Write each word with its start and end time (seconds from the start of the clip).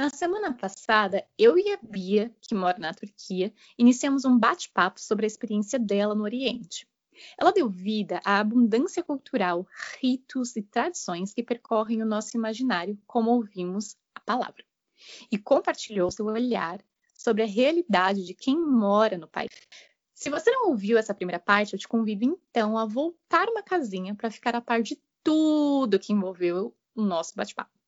Na 0.00 0.08
semana 0.08 0.50
passada, 0.50 1.26
eu 1.36 1.58
e 1.58 1.74
a 1.74 1.78
Bia, 1.82 2.34
que 2.40 2.54
mora 2.54 2.78
na 2.78 2.94
Turquia, 2.94 3.52
iniciamos 3.76 4.24
um 4.24 4.38
bate-papo 4.38 4.98
sobre 4.98 5.26
a 5.26 5.28
experiência 5.28 5.78
dela 5.78 6.14
no 6.14 6.22
Oriente. 6.22 6.88
Ela 7.38 7.52
deu 7.52 7.68
vida 7.68 8.18
à 8.24 8.38
abundância 8.38 9.04
cultural, 9.04 9.66
ritos 10.00 10.56
e 10.56 10.62
tradições 10.62 11.34
que 11.34 11.42
percorrem 11.42 12.02
o 12.02 12.06
nosso 12.06 12.34
imaginário, 12.34 12.98
como 13.06 13.30
ouvimos 13.30 13.94
a 14.14 14.20
palavra, 14.20 14.64
e 15.30 15.36
compartilhou 15.36 16.10
seu 16.10 16.24
olhar 16.24 16.82
sobre 17.12 17.42
a 17.42 17.46
realidade 17.46 18.24
de 18.24 18.32
quem 18.32 18.58
mora 18.58 19.18
no 19.18 19.28
país. 19.28 19.50
Se 20.14 20.30
você 20.30 20.50
não 20.50 20.70
ouviu 20.70 20.96
essa 20.96 21.12
primeira 21.12 21.38
parte, 21.38 21.74
eu 21.74 21.78
te 21.78 21.86
convido 21.86 22.24
então 22.24 22.78
a 22.78 22.86
voltar 22.86 23.50
uma 23.50 23.62
casinha 23.62 24.14
para 24.14 24.30
ficar 24.30 24.56
a 24.56 24.62
par 24.62 24.80
de 24.80 24.98
tudo 25.22 25.98
que 25.98 26.14
envolveu 26.14 26.74
o 26.94 27.02
nosso 27.02 27.36
bate-papo. 27.36 27.78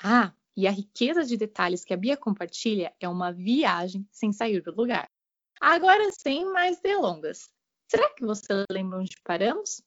Ah, 0.00 0.32
e 0.56 0.66
a 0.66 0.70
riqueza 0.70 1.24
de 1.24 1.36
detalhes 1.36 1.84
que 1.84 1.94
a 1.94 1.96
Bia 1.96 2.16
compartilha 2.16 2.92
é 3.00 3.08
uma 3.08 3.32
viagem 3.32 4.06
sem 4.10 4.32
sair 4.32 4.62
do 4.62 4.74
lugar. 4.74 5.08
Agora, 5.60 6.10
sem 6.12 6.44
mais 6.46 6.80
delongas, 6.80 7.50
será 7.88 8.08
que 8.14 8.24
você 8.24 8.64
lembra 8.70 8.98
onde 8.98 9.16
paramos? 9.24 9.82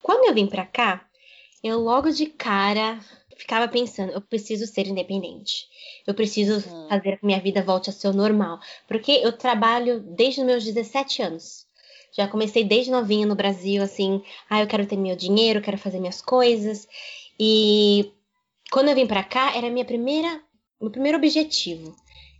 Quando 0.00 0.28
eu 0.28 0.34
vim 0.34 0.46
para 0.46 0.64
cá, 0.64 1.08
eu 1.62 1.80
logo 1.80 2.10
de 2.10 2.26
cara 2.26 3.00
ficava 3.36 3.68
pensando, 3.68 4.12
eu 4.12 4.20
preciso 4.20 4.66
ser 4.66 4.86
independente. 4.86 5.68
Eu 6.06 6.14
preciso 6.14 6.58
hum. 6.68 6.88
fazer 6.88 7.18
que 7.18 7.26
minha 7.26 7.40
vida 7.40 7.62
volte 7.62 7.90
a 7.90 7.92
ser 7.92 8.12
normal. 8.14 8.58
Porque 8.88 9.12
eu 9.12 9.36
trabalho 9.36 10.00
desde 10.00 10.40
os 10.40 10.46
meus 10.46 10.64
17 10.64 11.22
anos. 11.22 11.65
Já 12.16 12.26
comecei 12.26 12.64
desde 12.64 12.90
novinha 12.90 13.26
no 13.26 13.34
Brasil, 13.34 13.82
assim, 13.82 14.22
ah, 14.48 14.60
eu 14.60 14.66
quero 14.66 14.86
ter 14.86 14.96
meu 14.96 15.14
dinheiro, 15.14 15.60
quero 15.60 15.76
fazer 15.76 15.98
minhas 16.00 16.22
coisas. 16.22 16.88
E 17.38 18.10
quando 18.70 18.88
eu 18.88 18.94
vim 18.94 19.06
para 19.06 19.22
cá, 19.22 19.54
era 19.54 19.68
minha 19.68 19.84
primeira, 19.84 20.40
meu 20.80 20.90
primeiro 20.90 21.18
objetivo. 21.18 21.94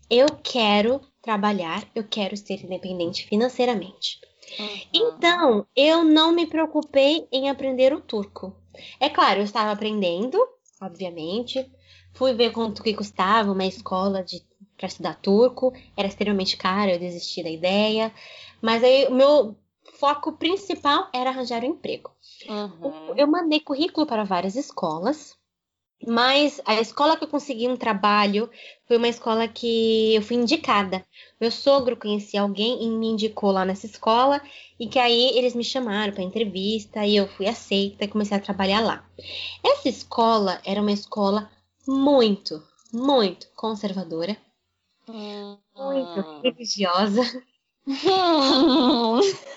Eu 0.09 0.27
quero 0.43 1.01
trabalhar, 1.21 1.85
eu 1.95 2.05
quero 2.05 2.37
ser 2.37 2.65
independente 2.65 3.27
financeiramente. 3.27 4.19
Uhum. 4.59 4.81
Então, 4.95 5.67
eu 5.77 6.05
não 6.05 6.33
me 6.33 6.47
preocupei 6.47 7.27
em 7.31 7.51
aprender 7.51 7.93
o 7.93 8.01
turco. 8.01 8.57
É 8.99 9.11
claro, 9.11 9.41
eu 9.41 9.45
estava 9.45 9.73
aprendendo, 9.73 10.39
obviamente. 10.81 11.71
Fui 12.15 12.33
ver 12.33 12.51
quanto 12.53 12.83
que 12.83 12.95
custava 12.95 13.53
uma 13.53 13.67
escola 13.67 14.23
de 14.23 14.41
para 14.77 14.87
estudar 14.87 15.17
turco. 15.17 15.73
Era 15.97 16.09
extremamente 16.09 16.57
caro, 16.57 16.91
eu 16.91 16.99
desisti 16.99 17.43
da 17.43 17.51
ideia. 17.51 18.13
Mas 18.61 18.85
aí 18.85 19.07
o 19.07 19.15
meu 19.15 19.57
foco 19.99 20.33
principal 20.33 21.09
era 21.13 21.31
arranjar 21.31 21.63
um 21.63 21.69
emprego. 21.69 22.11
Uhum. 22.49 23.15
Eu 23.17 23.27
mandei 23.27 23.61
currículo 23.61 24.07
para 24.07 24.25
várias 24.25 24.57
escolas, 24.57 25.37
mas 26.07 26.61
a 26.65 26.75
escola 26.81 27.17
que 27.17 27.25
eu 27.25 27.29
consegui 27.29 27.69
um 27.69 27.77
trabalho 27.77 28.51
foi 28.87 28.97
uma 28.97 29.09
escola 29.09 29.49
que 29.49 30.15
eu 30.15 30.23
fui 30.23 30.37
indicada. 30.37 31.05
Meu 31.41 31.51
sogro 31.51 31.97
conhecia 31.97 32.43
alguém 32.43 32.85
e 32.85 32.89
me 32.91 33.09
indicou 33.09 33.51
lá 33.51 33.65
nessa 33.65 33.87
escola, 33.87 34.41
e 34.79 34.87
que 34.87 34.99
aí 34.99 35.37
eles 35.37 35.55
me 35.55 35.65
chamaram 35.65 36.13
para 36.13 36.23
entrevista 36.23 37.05
e 37.07 37.17
eu 37.17 37.27
fui 37.27 37.47
aceita 37.47 38.05
e 38.05 38.09
comecei 38.09 38.37
a 38.37 38.41
trabalhar 38.41 38.81
lá. 38.81 39.09
Essa 39.65 39.89
escola 39.89 40.61
era 40.65 40.81
uma 40.81 40.93
escola 40.93 41.51
muito, 41.89 42.63
muito 42.93 43.47
conservadora, 43.57 44.37
uhum. 45.09 45.59
muito 45.75 46.41
religiosa. 46.43 47.23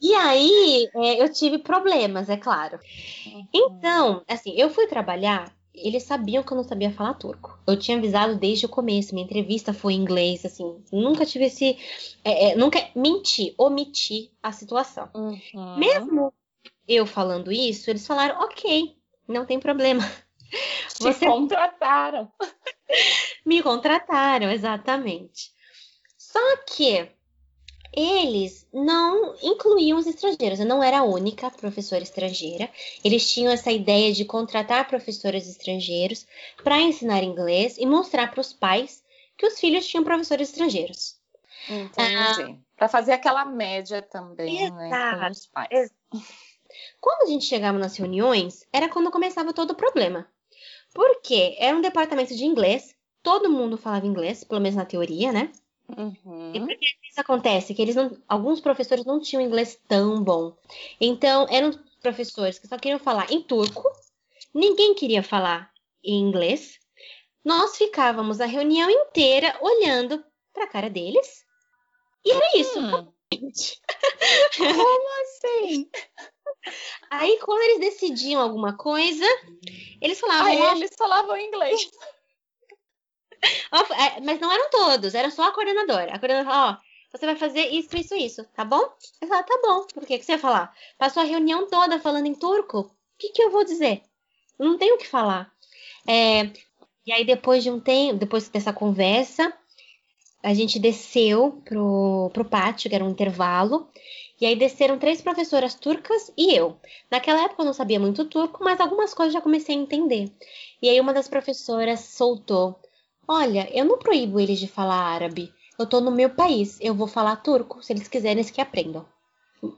E 0.00 0.14
aí 0.14 0.88
é, 0.94 1.22
eu 1.22 1.32
tive 1.32 1.58
problemas, 1.58 2.28
é 2.28 2.36
claro. 2.36 2.78
Uhum. 3.26 3.48
Então, 3.52 4.22
assim, 4.28 4.54
eu 4.56 4.70
fui 4.70 4.86
trabalhar, 4.86 5.52
eles 5.74 6.02
sabiam 6.02 6.42
que 6.42 6.52
eu 6.52 6.56
não 6.56 6.64
sabia 6.64 6.92
falar 6.92 7.14
turco. 7.14 7.58
Eu 7.66 7.78
tinha 7.78 7.96
avisado 7.96 8.36
desde 8.36 8.66
o 8.66 8.68
começo, 8.68 9.14
minha 9.14 9.24
entrevista 9.24 9.72
foi 9.72 9.94
em 9.94 10.00
inglês, 10.00 10.44
assim, 10.44 10.82
nunca 10.92 11.24
tive 11.24 11.46
esse. 11.46 11.78
É, 12.22 12.50
é, 12.50 12.56
nunca 12.56 12.78
menti, 12.94 13.54
omiti 13.56 14.30
a 14.42 14.52
situação. 14.52 15.08
Uhum. 15.14 15.78
Mesmo 15.78 16.32
eu 16.86 17.06
falando 17.06 17.50
isso, 17.50 17.90
eles 17.90 18.06
falaram, 18.06 18.40
ok, 18.42 18.94
não 19.26 19.46
tem 19.46 19.58
problema. 19.58 20.02
Te 20.94 21.02
Você... 21.02 21.26
contrataram. 21.26 22.30
Me 23.44 23.62
contrataram, 23.62 24.50
exatamente. 24.50 25.50
Só 26.16 26.56
que 26.58 27.08
eles 27.96 28.68
não 28.70 29.34
incluíam 29.42 29.98
os 29.98 30.06
estrangeiros. 30.06 30.60
Eu 30.60 30.66
não 30.66 30.82
era 30.82 30.98
a 30.98 31.04
única 31.04 31.50
professora 31.50 32.02
estrangeira. 32.02 32.68
Eles 33.02 33.28
tinham 33.32 33.50
essa 33.50 33.72
ideia 33.72 34.12
de 34.12 34.26
contratar 34.26 34.86
professores 34.86 35.48
estrangeiros 35.48 36.26
para 36.62 36.78
ensinar 36.78 37.22
inglês 37.22 37.78
e 37.78 37.86
mostrar 37.86 38.30
para 38.30 38.42
os 38.42 38.52
pais 38.52 39.02
que 39.38 39.46
os 39.46 39.58
filhos 39.58 39.86
tinham 39.86 40.04
professores 40.04 40.50
estrangeiros. 40.50 41.16
Entendi. 41.68 41.92
Ah, 41.98 42.54
para 42.76 42.88
fazer 42.88 43.12
aquela 43.12 43.46
média 43.46 44.02
também, 44.02 44.64
exato, 44.64 44.76
né, 44.76 45.18
com 45.24 45.30
os 45.30 45.46
pais. 45.46 45.90
Quando 47.00 47.22
a 47.22 47.26
gente 47.26 47.46
chegava 47.46 47.78
nas 47.78 47.96
reuniões, 47.96 48.66
era 48.70 48.90
quando 48.90 49.10
começava 49.10 49.54
todo 49.54 49.70
o 49.70 49.76
problema. 49.76 50.28
Porque 50.92 51.56
era 51.58 51.76
um 51.76 51.80
departamento 51.80 52.34
de 52.34 52.44
inglês, 52.44 52.94
todo 53.22 53.50
mundo 53.50 53.78
falava 53.78 54.06
inglês, 54.06 54.44
pelo 54.44 54.60
menos 54.60 54.76
na 54.76 54.84
teoria, 54.84 55.32
né? 55.32 55.50
Uhum. 55.88 56.52
E 56.54 56.60
por 56.60 56.76
que 56.76 56.86
isso 57.08 57.20
acontece? 57.20 57.74
Que 57.74 57.82
eles 57.82 57.94
não, 57.94 58.16
alguns 58.28 58.60
professores 58.60 59.04
não 59.04 59.20
tinham 59.20 59.42
inglês 59.42 59.78
tão 59.88 60.22
bom. 60.22 60.56
Então, 61.00 61.46
eram 61.48 61.70
professores 62.00 62.58
que 62.58 62.66
só 62.66 62.76
queriam 62.76 62.98
falar 62.98 63.30
em 63.30 63.42
turco, 63.42 63.82
ninguém 64.52 64.94
queria 64.94 65.22
falar 65.22 65.70
em 66.02 66.20
inglês. 66.20 66.78
Nós 67.44 67.76
ficávamos 67.76 68.40
a 68.40 68.46
reunião 68.46 68.90
inteira 68.90 69.56
olhando 69.60 70.24
para 70.52 70.64
a 70.64 70.68
cara 70.68 70.90
deles. 70.90 71.44
E 72.24 72.32
era 72.32 72.58
isso. 72.58 72.80
Hum. 72.80 73.12
Como 74.56 75.22
assim? 75.22 75.88
Aí, 77.10 77.38
quando 77.38 77.62
eles 77.62 77.80
decidiam 77.80 78.40
alguma 78.40 78.76
coisa, 78.76 79.24
eles 80.00 80.18
falavam. 80.18 80.46
Aí 80.46 80.76
eles 80.78 80.94
falavam 80.96 81.36
inglês. 81.38 81.90
É, 83.98 84.20
mas 84.20 84.40
não 84.40 84.50
eram 84.50 84.70
todos, 84.70 85.14
era 85.14 85.30
só 85.30 85.48
a 85.48 85.52
coordenadora. 85.52 86.14
A 86.14 86.18
coordenadora 86.18 86.44
falou, 86.44 86.70
ó, 86.70 86.76
você 87.12 87.26
vai 87.26 87.36
fazer 87.36 87.66
isso, 87.68 87.96
isso, 87.96 88.14
isso, 88.14 88.44
tá 88.54 88.64
bom? 88.64 88.82
Eu 89.20 89.28
falei, 89.28 89.44
tá 89.44 89.58
bom. 89.62 89.86
Por 89.92 90.06
que, 90.06 90.18
que 90.18 90.24
você 90.24 90.32
ia 90.32 90.38
falar? 90.38 90.72
Passou 90.98 91.22
a 91.22 91.26
reunião 91.26 91.68
toda 91.68 91.98
falando 91.98 92.26
em 92.26 92.34
turco. 92.34 92.80
O 92.80 92.90
que, 93.18 93.30
que 93.30 93.42
eu 93.42 93.50
vou 93.50 93.64
dizer? 93.64 94.02
Não 94.58 94.76
tenho 94.78 94.96
o 94.96 94.98
que 94.98 95.08
falar. 95.08 95.50
É, 96.06 96.50
e 97.06 97.12
aí, 97.12 97.24
depois 97.24 97.62
de 97.62 97.70
um 97.70 97.80
tempo, 97.80 98.18
depois 98.18 98.48
dessa 98.48 98.72
conversa, 98.72 99.52
a 100.42 100.52
gente 100.54 100.78
desceu 100.78 101.62
pro, 101.64 102.30
pro 102.32 102.44
pátio, 102.44 102.88
que 102.90 102.96
era 102.96 103.04
um 103.04 103.10
intervalo. 103.10 103.88
E 104.40 104.44
aí 104.44 104.54
desceram 104.54 104.98
três 104.98 105.22
professoras 105.22 105.74
turcas 105.74 106.30
e 106.36 106.54
eu. 106.54 106.78
Naquela 107.10 107.44
época 107.44 107.62
eu 107.62 107.66
não 107.66 107.72
sabia 107.72 107.98
muito 107.98 108.24
turco, 108.26 108.62
mas 108.62 108.78
algumas 108.78 109.14
coisas 109.14 109.32
já 109.32 109.40
comecei 109.40 109.74
a 109.74 109.78
entender. 109.78 110.30
E 110.82 110.88
aí 110.88 111.00
uma 111.00 111.14
das 111.14 111.26
professoras 111.26 112.00
soltou: 112.00 112.78
Olha, 113.28 113.68
eu 113.72 113.84
não 113.84 113.98
proíbo 113.98 114.38
eles 114.38 114.58
de 114.58 114.68
falar 114.68 114.96
árabe. 114.96 115.52
Eu 115.78 115.86
tô 115.86 116.00
no 116.00 116.10
meu 116.10 116.30
país, 116.30 116.78
eu 116.80 116.94
vou 116.94 117.06
falar 117.06 117.36
turco, 117.36 117.82
se 117.82 117.92
eles 117.92 118.08
quiserem, 118.08 118.38
eles 118.38 118.50
que 118.50 118.60
aprendam. 118.60 119.06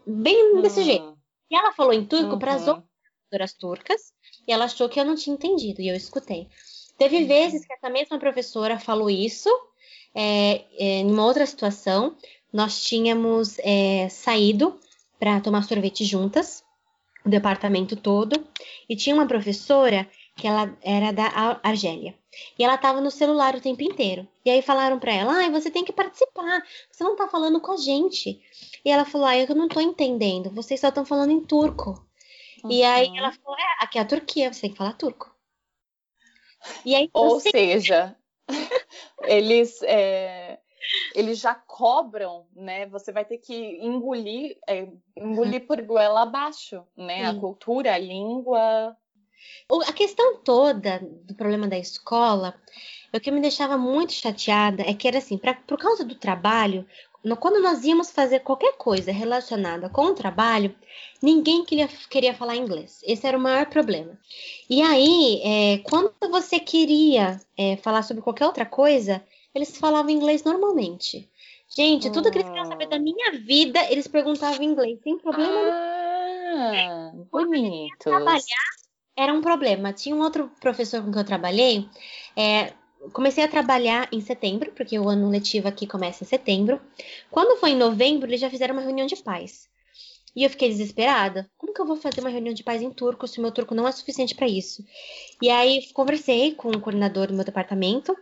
Bem 0.06 0.60
desse 0.60 0.80
hum. 0.80 0.84
jeito. 0.84 1.18
E 1.50 1.56
ela 1.56 1.72
falou 1.72 1.92
em 1.92 2.04
turco 2.04 2.32
uhum. 2.32 2.38
para 2.38 2.54
as 2.54 2.68
outras 2.68 3.54
turcas, 3.54 4.12
e 4.46 4.52
ela 4.52 4.66
achou 4.66 4.88
que 4.88 5.00
eu 5.00 5.04
não 5.04 5.14
tinha 5.14 5.34
entendido, 5.34 5.80
e 5.80 5.88
eu 5.88 5.96
escutei. 5.96 6.48
Teve 6.96 7.18
uhum. 7.18 7.26
vezes 7.26 7.66
que 7.66 7.72
essa 7.72 7.88
mesma 7.88 8.18
professora 8.18 8.78
falou 8.78 9.08
isso, 9.08 9.48
é, 10.14 10.64
é, 10.78 11.00
em 11.00 11.10
uma 11.10 11.24
outra 11.24 11.46
situação, 11.46 12.16
nós 12.52 12.82
tínhamos 12.82 13.58
é, 13.60 14.08
saído 14.08 14.78
para 15.18 15.40
tomar 15.40 15.62
sorvete 15.62 16.04
juntas, 16.04 16.62
o 17.24 17.28
departamento 17.28 17.96
todo, 17.96 18.46
e 18.88 18.96
tinha 18.96 19.14
uma 19.14 19.26
professora 19.26 20.08
que 20.36 20.46
ela 20.46 20.76
era 20.82 21.12
da 21.12 21.60
Argélia. 21.62 22.14
E 22.58 22.64
ela 22.64 22.74
estava 22.74 23.00
no 23.00 23.10
celular 23.10 23.54
o 23.54 23.60
tempo 23.60 23.82
inteiro. 23.82 24.26
E 24.44 24.50
aí 24.50 24.62
falaram 24.62 24.98
para 24.98 25.12
ela: 25.12 25.46
"Ah, 25.46 25.50
você 25.50 25.70
tem 25.70 25.84
que 25.84 25.92
participar. 25.92 26.62
Você 26.90 27.04
não 27.04 27.16
tá 27.16 27.28
falando 27.28 27.60
com 27.60 27.72
a 27.72 27.76
gente". 27.76 28.40
E 28.84 28.90
ela 28.90 29.04
falou: 29.04 29.26
"Ah, 29.26 29.36
eu 29.36 29.54
não 29.54 29.68
tô 29.68 29.80
entendendo. 29.80 30.50
Vocês 30.50 30.80
só 30.80 30.88
estão 30.88 31.04
falando 31.04 31.30
em 31.30 31.44
turco". 31.44 31.90
Uhum. 32.64 32.70
E 32.70 32.82
aí 32.82 33.16
ela 33.16 33.32
falou: 33.32 33.58
"É, 33.58 33.84
aqui 33.84 33.98
é 33.98 34.02
a 34.02 34.06
Turquia, 34.06 34.52
você 34.52 34.62
tem 34.62 34.70
que 34.70 34.78
falar 34.78 34.92
turco". 34.94 35.34
E 36.84 36.94
aí, 36.94 37.10
Ou 37.12 37.38
você... 37.38 37.50
seja, 37.50 38.16
eles 39.24 39.82
é, 39.82 40.58
eles 41.14 41.38
já 41.38 41.54
cobram, 41.54 42.46
né? 42.54 42.86
Você 42.86 43.12
vai 43.12 43.24
ter 43.24 43.38
que 43.38 43.54
engolir, 43.84 44.58
é, 44.68 44.88
engolir 45.16 45.66
por 45.66 45.80
goela 45.82 46.22
abaixo, 46.22 46.84
né? 46.96 47.16
Sim. 47.16 47.36
A 47.36 47.40
cultura, 47.40 47.94
a 47.94 47.98
língua, 47.98 48.96
a 49.86 49.92
questão 49.92 50.36
toda 50.38 51.00
do 51.24 51.34
problema 51.34 51.66
da 51.66 51.78
escola, 51.78 52.54
o 53.12 53.20
que 53.20 53.30
me 53.30 53.40
deixava 53.40 53.76
muito 53.76 54.12
chateada 54.12 54.82
é 54.82 54.94
que 54.94 55.08
era 55.08 55.18
assim, 55.18 55.38
pra, 55.38 55.54
por 55.54 55.78
causa 55.78 56.04
do 56.04 56.14
trabalho, 56.14 56.86
quando 57.40 57.60
nós 57.60 57.84
íamos 57.84 58.10
fazer 58.10 58.40
qualquer 58.40 58.76
coisa 58.76 59.10
relacionada 59.10 59.88
com 59.88 60.06
o 60.06 60.14
trabalho, 60.14 60.74
ninguém 61.22 61.64
queria, 61.64 61.88
queria 62.08 62.34
falar 62.34 62.56
inglês. 62.56 63.00
Esse 63.04 63.26
era 63.26 63.36
o 63.36 63.40
maior 63.40 63.66
problema. 63.66 64.18
E 64.70 64.80
aí, 64.82 65.40
é, 65.42 65.78
quando 65.78 66.12
você 66.30 66.60
queria 66.60 67.40
é, 67.56 67.76
falar 67.76 68.02
sobre 68.02 68.22
qualquer 68.22 68.46
outra 68.46 68.64
coisa, 68.64 69.22
eles 69.54 69.76
falavam 69.76 70.10
inglês 70.10 70.44
normalmente. 70.44 71.28
Gente, 71.76 72.10
tudo 72.10 72.30
que 72.30 72.38
eles 72.38 72.48
queriam 72.48 72.66
saber 72.66 72.88
da 72.88 72.98
minha 72.98 73.32
vida, 73.32 73.80
eles 73.90 74.06
perguntavam 74.06 74.62
em 74.62 74.70
inglês, 74.70 74.98
sem 75.02 75.18
problema 75.18 75.52
ah, 75.52 76.70
nenhum. 76.70 77.26
Bonito. 77.30 78.04
Trabalhar 78.04 78.77
era 79.18 79.34
um 79.34 79.40
problema. 79.40 79.92
Tinha 79.92 80.14
um 80.14 80.20
outro 80.20 80.48
professor 80.60 81.02
com 81.02 81.10
que 81.10 81.18
eu 81.18 81.24
trabalhei, 81.24 81.88
é, 82.36 82.72
comecei 83.12 83.42
a 83.42 83.48
trabalhar 83.48 84.08
em 84.12 84.20
setembro, 84.20 84.70
porque 84.72 84.96
o 84.96 85.08
ano 85.08 85.28
letivo 85.28 85.66
aqui 85.66 85.88
começa 85.88 86.22
em 86.22 86.26
setembro. 86.26 86.80
Quando 87.28 87.58
foi 87.58 87.70
em 87.70 87.76
novembro, 87.76 88.30
eles 88.30 88.40
já 88.40 88.48
fizeram 88.48 88.74
uma 88.76 88.82
reunião 88.82 89.08
de 89.08 89.16
pais. 89.16 89.68
E 90.36 90.44
eu 90.44 90.50
fiquei 90.50 90.68
desesperada. 90.68 91.50
Como 91.58 91.74
que 91.74 91.80
eu 91.80 91.86
vou 91.86 91.96
fazer 91.96 92.20
uma 92.20 92.30
reunião 92.30 92.54
de 92.54 92.62
pais 92.62 92.80
em 92.80 92.92
turco 92.92 93.26
se 93.26 93.40
o 93.40 93.42
meu 93.42 93.50
turco 93.50 93.74
não 93.74 93.88
é 93.88 93.92
suficiente 93.92 94.36
para 94.36 94.46
isso? 94.46 94.84
E 95.42 95.50
aí 95.50 95.92
conversei 95.92 96.54
com 96.54 96.68
o 96.68 96.80
coordenador 96.80 97.26
do 97.26 97.34
meu 97.34 97.44
departamento. 97.44 98.16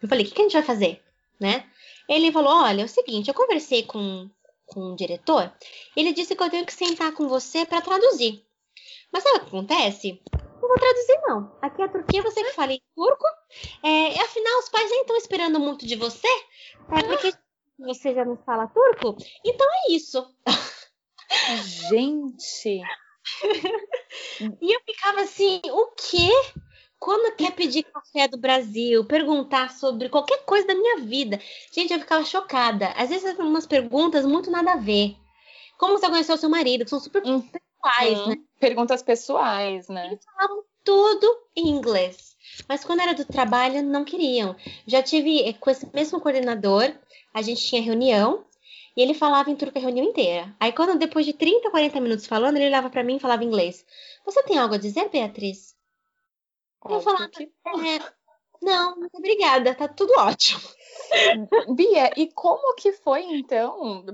Eu 0.00 0.08
falei: 0.08 0.24
"O 0.24 0.28
que, 0.28 0.34
que 0.36 0.40
a 0.40 0.44
gente 0.44 0.52
vai 0.52 0.62
fazer?", 0.62 1.02
né? 1.40 1.64
Ele 2.08 2.30
falou: 2.30 2.52
"Olha, 2.52 2.82
é 2.82 2.84
o 2.84 2.88
seguinte, 2.88 3.28
eu 3.28 3.34
conversei 3.34 3.82
com 3.82 4.30
com 4.68 4.92
o 4.92 4.96
diretor, 4.96 5.50
ele 5.96 6.12
disse 6.12 6.36
que 6.36 6.42
eu 6.42 6.50
tenho 6.50 6.66
que 6.66 6.74
sentar 6.74 7.12
com 7.12 7.26
você 7.26 7.64
para 7.64 7.80
traduzir. 7.80 8.44
Mas 9.18 9.24
sabe 9.24 9.38
o 9.38 9.40
que 9.40 9.46
acontece? 9.48 10.22
Não 10.62 10.68
vou 10.68 10.78
traduzir, 10.78 11.20
não. 11.26 11.58
Aqui 11.60 11.82
é 11.82 11.86
a 11.86 11.88
Turquia, 11.88 12.22
você 12.22 12.44
que 12.44 12.52
fala 12.52 12.72
em 12.72 12.80
turco. 12.94 13.24
É, 13.82 14.20
afinal, 14.20 14.60
os 14.60 14.68
pais 14.68 14.88
nem 14.90 15.00
estão 15.00 15.16
esperando 15.16 15.58
muito 15.58 15.84
de 15.84 15.96
você. 15.96 16.28
É 16.92 17.02
porque 17.02 17.32
você 17.80 18.14
já 18.14 18.24
não 18.24 18.36
fala 18.36 18.68
turco. 18.68 19.16
Então 19.44 19.66
é 19.66 19.92
isso. 19.92 20.24
Gente! 21.90 22.80
e 24.62 24.72
eu 24.72 24.80
ficava 24.86 25.22
assim, 25.22 25.60
o 25.64 25.86
quê? 25.96 26.30
Quando 27.00 27.34
quer 27.34 27.50
pedir 27.56 27.82
café 27.82 28.28
do 28.28 28.38
Brasil, 28.38 29.04
perguntar 29.04 29.72
sobre 29.72 30.08
qualquer 30.08 30.44
coisa 30.44 30.68
da 30.68 30.76
minha 30.76 30.98
vida. 30.98 31.40
Gente, 31.72 31.92
eu 31.92 31.98
ficava 31.98 32.24
chocada. 32.24 32.92
Às 32.92 33.08
vezes 33.08 33.36
umas 33.36 33.66
perguntas 33.66 34.24
muito 34.24 34.48
nada 34.48 34.74
a 34.74 34.76
ver. 34.76 35.16
Como 35.76 35.98
você 35.98 36.08
conheceu 36.08 36.36
seu 36.36 36.48
marido, 36.48 36.84
que 36.84 36.90
são 36.90 37.00
super 37.00 37.22
hum. 37.26 37.42
Pessoais, 37.82 38.26
né? 38.26 38.36
Perguntas 38.58 39.02
pessoais, 39.02 39.88
né? 39.88 40.06
Eles 40.06 40.24
falavam 40.24 40.64
tudo 40.84 41.42
em 41.54 41.68
inglês. 41.68 42.36
Mas 42.68 42.84
quando 42.84 43.00
era 43.00 43.14
do 43.14 43.24
trabalho, 43.24 43.82
não 43.82 44.04
queriam. 44.04 44.56
Já 44.86 45.02
tive 45.02 45.42
eh, 45.42 45.52
com 45.52 45.70
esse 45.70 45.88
mesmo 45.94 46.20
coordenador, 46.20 46.92
a 47.32 47.42
gente 47.42 47.64
tinha 47.64 47.82
reunião 47.82 48.44
e 48.96 49.02
ele 49.02 49.14
falava 49.14 49.50
em 49.50 49.56
turco 49.56 49.78
a 49.78 49.80
reunião 49.80 50.06
inteira. 50.06 50.54
Aí 50.58 50.72
quando 50.72 50.98
depois 50.98 51.24
de 51.24 51.32
30, 51.32 51.70
40 51.70 52.00
minutos 52.00 52.26
falando, 52.26 52.56
ele 52.56 52.66
olhava 52.66 52.90
para 52.90 53.04
mim 53.04 53.16
e 53.16 53.20
falava 53.20 53.44
inglês. 53.44 53.84
Você 54.24 54.42
tem 54.42 54.58
algo 54.58 54.74
a 54.74 54.78
dizer, 54.78 55.08
Beatriz? 55.08 55.76
Eu 56.88 57.00
falava, 57.00 57.28
que... 57.28 57.44
é, 57.44 58.12
não, 58.62 58.96
muito 58.96 59.16
obrigada, 59.16 59.74
tá 59.74 59.88
tudo 59.88 60.12
ótimo. 60.18 60.60
Bia, 61.74 62.12
e 62.16 62.30
como 62.32 62.74
que 62.74 62.92
foi 62.92 63.22
então? 63.22 64.04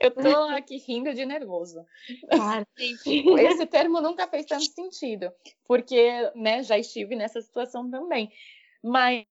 Eu 0.00 0.10
tô 0.10 0.28
aqui 0.54 0.78
rindo 0.78 1.12
de 1.12 1.26
nervoso. 1.26 1.84
Claro, 2.30 2.66
Esse 2.78 3.66
termo 3.66 4.00
nunca 4.00 4.26
fez 4.26 4.46
tanto 4.46 4.64
sentido, 4.64 5.30
porque, 5.66 6.30
né, 6.34 6.62
já 6.62 6.78
estive 6.78 7.14
nessa 7.14 7.42
situação 7.42 7.90
também. 7.90 8.32
Mas 8.82 9.26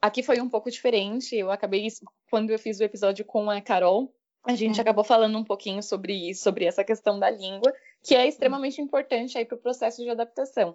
aqui 0.00 0.22
foi 0.22 0.40
um 0.40 0.48
pouco 0.48 0.70
diferente. 0.70 1.36
Eu 1.36 1.50
acabei, 1.50 1.88
quando 2.30 2.50
eu 2.50 2.58
fiz 2.58 2.80
o 2.80 2.84
episódio 2.84 3.24
com 3.24 3.50
a 3.50 3.60
Carol, 3.60 4.14
a 4.44 4.54
gente 4.54 4.78
é. 4.78 4.80
acabou 4.80 5.04
falando 5.04 5.36
um 5.36 5.44
pouquinho 5.44 5.82
sobre 5.82 6.30
isso, 6.30 6.42
sobre 6.42 6.64
essa 6.64 6.84
questão 6.84 7.18
da 7.18 7.28
língua, 7.28 7.72
que 8.02 8.14
é 8.14 8.26
extremamente 8.26 8.80
importante 8.80 9.36
aí 9.36 9.44
para 9.44 9.56
o 9.56 9.60
processo 9.60 10.02
de 10.02 10.08
adaptação. 10.08 10.74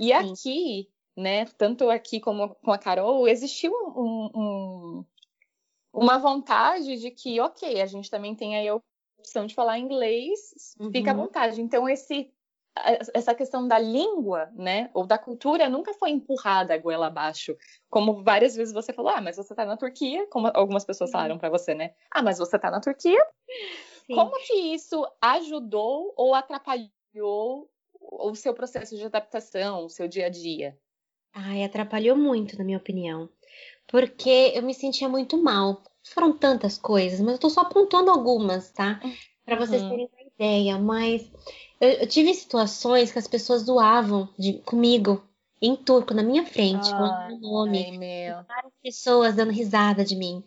E 0.00 0.06
Sim. 0.06 0.12
aqui, 0.12 0.88
né, 1.16 1.44
tanto 1.58 1.88
aqui 1.90 2.18
como 2.18 2.54
com 2.56 2.72
a 2.72 2.78
Carol, 2.78 3.28
existiu 3.28 3.72
um, 3.72 4.30
um, 4.34 5.04
uma 5.92 6.18
vontade 6.18 6.96
de 6.96 7.10
que, 7.10 7.40
ok, 7.40 7.80
a 7.80 7.86
gente 7.86 8.10
também 8.10 8.34
tem 8.34 8.56
aí 8.56 8.68
a 8.68 8.80
opção 9.18 9.46
de 9.46 9.54
falar 9.54 9.78
inglês, 9.78 10.74
uhum. 10.78 10.90
fica 10.90 11.10
à 11.10 11.14
uhum. 11.14 11.22
vontade. 11.22 11.60
Então, 11.60 11.88
esse, 11.88 12.32
essa 13.12 13.34
questão 13.34 13.66
da 13.66 13.78
língua, 13.78 14.50
né, 14.54 14.90
ou 14.94 15.06
da 15.06 15.18
cultura, 15.18 15.68
nunca 15.68 15.92
foi 15.94 16.10
empurrada 16.10 16.74
a 16.74 16.78
goela 16.78 17.08
abaixo. 17.08 17.56
Como 17.88 18.22
várias 18.22 18.54
vezes 18.54 18.72
você 18.72 18.92
falou, 18.92 19.10
ah, 19.10 19.20
mas 19.20 19.36
você 19.36 19.54
tá 19.54 19.64
na 19.64 19.76
Turquia, 19.76 20.26
como 20.28 20.50
algumas 20.54 20.84
pessoas 20.84 21.10
falaram 21.10 21.38
para 21.38 21.50
você, 21.50 21.74
né? 21.74 21.94
Ah, 22.10 22.22
mas 22.22 22.38
você 22.38 22.58
tá 22.58 22.70
na 22.70 22.80
Turquia. 22.80 23.22
Sim. 24.06 24.14
Como 24.14 24.32
que 24.46 24.54
isso 24.74 25.06
ajudou 25.20 26.14
ou 26.16 26.34
atrapalhou 26.34 27.68
o 28.00 28.34
seu 28.34 28.54
processo 28.54 28.96
de 28.96 29.04
adaptação, 29.04 29.84
o 29.84 29.90
seu 29.90 30.08
dia 30.08 30.26
a 30.26 30.30
dia? 30.30 30.78
Ai, 31.32 31.62
atrapalhou 31.62 32.16
muito, 32.16 32.58
na 32.58 32.64
minha 32.64 32.78
opinião 32.78 33.28
porque 33.90 34.52
eu 34.54 34.62
me 34.62 34.72
sentia 34.72 35.08
muito 35.08 35.36
mal. 35.42 35.82
Foram 36.02 36.32
tantas 36.32 36.78
coisas, 36.78 37.20
mas 37.20 37.34
eu 37.34 37.38
tô 37.38 37.50
só 37.50 37.62
apontando 37.62 38.10
algumas, 38.10 38.70
tá? 38.70 39.00
Para 39.44 39.56
vocês 39.56 39.82
uhum. 39.82 39.90
terem 39.90 40.08
uma 40.12 40.30
ideia. 40.34 40.78
Mas 40.78 41.30
eu, 41.80 41.88
eu, 41.90 42.06
tive 42.06 42.32
situações 42.32 43.12
que 43.12 43.18
as 43.18 43.28
pessoas 43.28 43.62
zoavam 43.62 44.28
de, 44.38 44.54
comigo 44.64 45.22
em 45.60 45.76
turco, 45.76 46.14
na 46.14 46.22
minha 46.22 46.46
frente, 46.46 46.88
ah, 46.88 46.96
falando 46.96 47.28
meu 47.28 47.38
nome. 47.40 47.84
Ai, 47.84 47.98
meu. 47.98 48.36
Várias 48.44 48.72
pessoas 48.82 49.34
dando 49.34 49.52
risada 49.52 50.04
de 50.04 50.16
mim. 50.16 50.42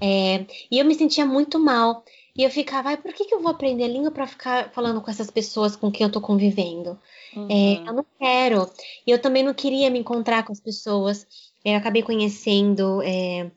É, 0.00 0.46
e 0.70 0.78
eu 0.78 0.84
me 0.84 0.94
sentia 0.94 1.26
muito 1.26 1.58
mal. 1.58 2.02
E 2.36 2.44
eu 2.44 2.50
ficava, 2.50 2.96
por 2.96 3.12
que, 3.12 3.24
que 3.24 3.34
eu 3.34 3.40
vou 3.40 3.50
aprender 3.50 3.84
a 3.84 3.88
língua 3.88 4.10
para 4.12 4.26
ficar 4.26 4.70
falando 4.70 5.00
com 5.00 5.10
essas 5.10 5.30
pessoas 5.30 5.74
com 5.74 5.90
quem 5.90 6.06
eu 6.06 6.12
tô 6.12 6.20
convivendo? 6.20 6.98
É, 7.34 7.38
uhum. 7.38 7.48
É, 7.50 7.88
eu 7.88 7.92
não 7.92 8.06
quero. 8.18 8.70
E 9.06 9.10
eu 9.10 9.20
também 9.20 9.42
não 9.42 9.52
queria 9.52 9.90
me 9.90 9.98
encontrar 9.98 10.44
com 10.44 10.52
as 10.52 10.60
pessoas 10.60 11.26
eu 11.64 11.76
acabei 11.76 12.02
conhecendo 12.02 13.02
é, 13.02 13.50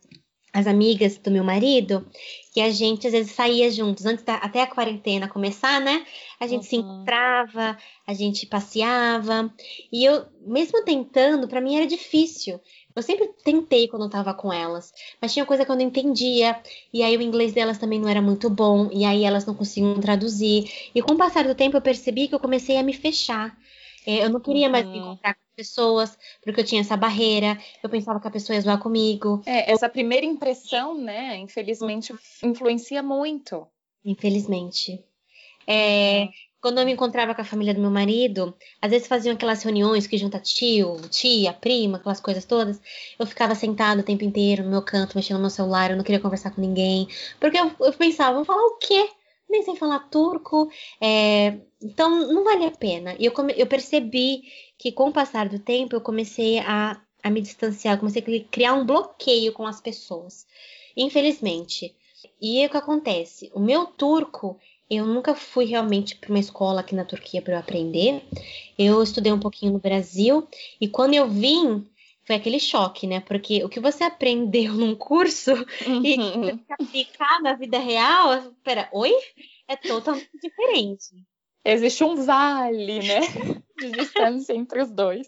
as 0.53 0.68
amigas 0.68 1.18
do 1.18 1.31
meu 1.31 1.44
marido 1.44 2.06
e 2.56 2.62
a 2.62 2.69
gente 2.69 3.07
às 3.07 3.13
vezes 3.13 3.31
saía 3.31 3.71
juntos, 3.71 4.06
antes 4.06 4.25
da, 4.25 4.36
até 4.36 4.62
a 4.62 4.68
quarentena 4.68 5.27
começar, 5.27 5.80
né? 5.80 6.06
A 6.39 6.45
gente 6.45 6.63
uhum. 6.63 6.69
se 6.69 6.75
encontrava, 6.75 7.77
a 8.06 8.13
gente 8.13 8.45
passeava. 8.45 9.53
E 9.92 10.03
eu, 10.03 10.25
mesmo 10.45 10.83
tentando, 10.83 11.48
para 11.48 11.62
mim 11.62 11.77
era 11.77 11.88
difícil. 11.88 12.59
Eu 12.94 13.01
sempre 13.01 13.30
tentei 13.45 13.88
quando 13.88 14.03
eu 14.03 14.09
tava 14.09 14.33
com 14.33 14.51
elas, 14.51 14.92
mas 15.21 15.31
tinha 15.31 15.45
coisa 15.45 15.63
que 15.63 15.71
eu 15.71 15.75
não 15.77 15.81
entendia, 15.81 16.59
e 16.92 17.01
aí 17.01 17.15
o 17.15 17.21
inglês 17.21 17.53
delas 17.53 17.77
também 17.77 17.98
não 17.98 18.09
era 18.09 18.21
muito 18.21 18.50
bom, 18.50 18.89
e 18.92 19.06
aí 19.06 19.24
elas 19.24 19.45
não 19.45 19.56
conseguiam 19.56 19.98
traduzir. 20.01 20.69
E 20.94 21.01
com 21.01 21.13
o 21.13 21.18
passar 21.18 21.45
do 21.45 21.56
tempo 21.56 21.77
eu 21.77 21.81
percebi 21.81 22.27
que 22.27 22.36
eu 22.36 22.39
comecei 22.39 22.75
a 22.75 22.83
me 22.83 22.92
fechar. 22.92 23.57
É, 24.06 24.25
eu 24.25 24.30
não 24.30 24.42
queria 24.42 24.68
mais 24.68 24.86
me 24.86 24.92
uhum. 24.92 24.98
encontrar 24.98 25.36
com 25.36 25.39
pessoas, 25.61 26.17
porque 26.43 26.61
eu 26.61 26.65
tinha 26.65 26.81
essa 26.81 26.97
barreira, 26.97 27.57
eu 27.83 27.89
pensava 27.89 28.19
que 28.19 28.27
a 28.27 28.31
pessoa 28.31 28.55
ia 28.55 28.62
zoar 28.62 28.79
comigo. 28.79 29.41
É, 29.45 29.71
essa 29.71 29.88
primeira 29.88 30.25
impressão, 30.25 30.97
né, 30.97 31.38
infelizmente, 31.38 32.13
influencia 32.43 33.03
muito. 33.03 33.67
Infelizmente. 34.03 35.03
É, 35.67 36.29
quando 36.59 36.79
eu 36.79 36.86
me 36.86 36.91
encontrava 36.91 37.33
com 37.36 37.41
a 37.41 37.45
família 37.45 37.74
do 37.74 37.81
meu 37.81 37.91
marido, 37.91 38.55
às 38.81 38.91
vezes 38.91 39.07
faziam 39.07 39.33
aquelas 39.33 39.63
reuniões 39.63 40.07
que 40.07 40.17
junta 40.17 40.39
tio, 40.39 40.97
tia, 41.09 41.53
prima, 41.53 41.97
aquelas 41.97 42.19
coisas 42.19 42.45
todas. 42.45 42.79
Eu 43.17 43.25
ficava 43.25 43.55
sentada 43.55 44.01
o 44.01 44.05
tempo 44.05 44.24
inteiro 44.24 44.63
no 44.63 44.69
meu 44.69 44.81
canto, 44.81 45.15
mexendo 45.15 45.38
no 45.38 45.41
meu 45.41 45.50
celular, 45.50 45.91
eu 45.91 45.97
não 45.97 46.03
queria 46.03 46.19
conversar 46.19 46.51
com 46.51 46.62
ninguém. 46.62 47.07
Porque 47.39 47.59
eu, 47.59 47.71
eu 47.79 47.93
pensava, 47.93 48.36
vou 48.36 48.45
falar 48.45 48.63
o 48.63 48.77
quê? 48.77 49.09
Nem 49.50 49.63
sei 49.63 49.75
falar 49.75 50.00
turco. 50.09 50.69
É, 51.01 51.57
então, 51.81 52.31
não 52.31 52.43
vale 52.43 52.65
a 52.65 52.71
pena. 52.71 53.15
E 53.17 53.25
eu, 53.25 53.33
eu 53.57 53.67
percebi 53.67 54.43
que, 54.81 54.91
com 54.91 55.09
o 55.09 55.13
passar 55.13 55.47
do 55.47 55.59
tempo, 55.59 55.95
eu 55.95 56.01
comecei 56.01 56.57
a, 56.57 57.00
a 57.21 57.29
me 57.29 57.39
distanciar, 57.39 58.00
comecei 58.00 58.23
a 58.23 58.51
criar 58.51 58.73
um 58.73 58.83
bloqueio 58.83 59.53
com 59.53 59.67
as 59.67 59.79
pessoas. 59.79 60.47
Infelizmente. 60.97 61.95
E 62.41 62.65
o 62.65 62.69
que 62.69 62.77
acontece? 62.77 63.51
O 63.53 63.59
meu 63.59 63.85
turco, 63.85 64.59
eu 64.89 65.05
nunca 65.05 65.35
fui 65.35 65.65
realmente 65.65 66.15
para 66.15 66.31
uma 66.31 66.39
escola 66.39 66.81
aqui 66.81 66.95
na 66.95 67.05
Turquia 67.05 67.43
para 67.43 67.53
eu 67.53 67.59
aprender. 67.59 68.23
Eu 68.75 69.03
estudei 69.03 69.31
um 69.31 69.39
pouquinho 69.39 69.73
no 69.73 69.79
Brasil 69.79 70.47
e 70.79 70.88
quando 70.88 71.13
eu 71.13 71.29
vim, 71.29 71.88
foi 72.23 72.35
aquele 72.35 72.59
choque, 72.59 73.05
né? 73.05 73.19
Porque 73.19 73.63
o 73.63 73.69
que 73.69 73.79
você 73.79 74.03
aprendeu 74.03 74.73
num 74.73 74.95
curso 74.95 75.51
uhum. 75.85 76.03
e 76.03 76.59
aplicar 76.71 77.39
na 77.43 77.53
vida 77.53 77.77
real, 77.77 78.51
pera, 78.63 78.89
oi? 78.91 79.13
É 79.67 79.75
totalmente 79.75 80.31
diferente 80.41 81.23
existe 81.63 82.03
um 82.03 82.15
vale, 82.15 83.00
né? 83.00 83.19
De 83.81 83.91
distância 83.93 84.53
entre 84.53 84.81
os 84.81 84.91
dois. 84.91 85.27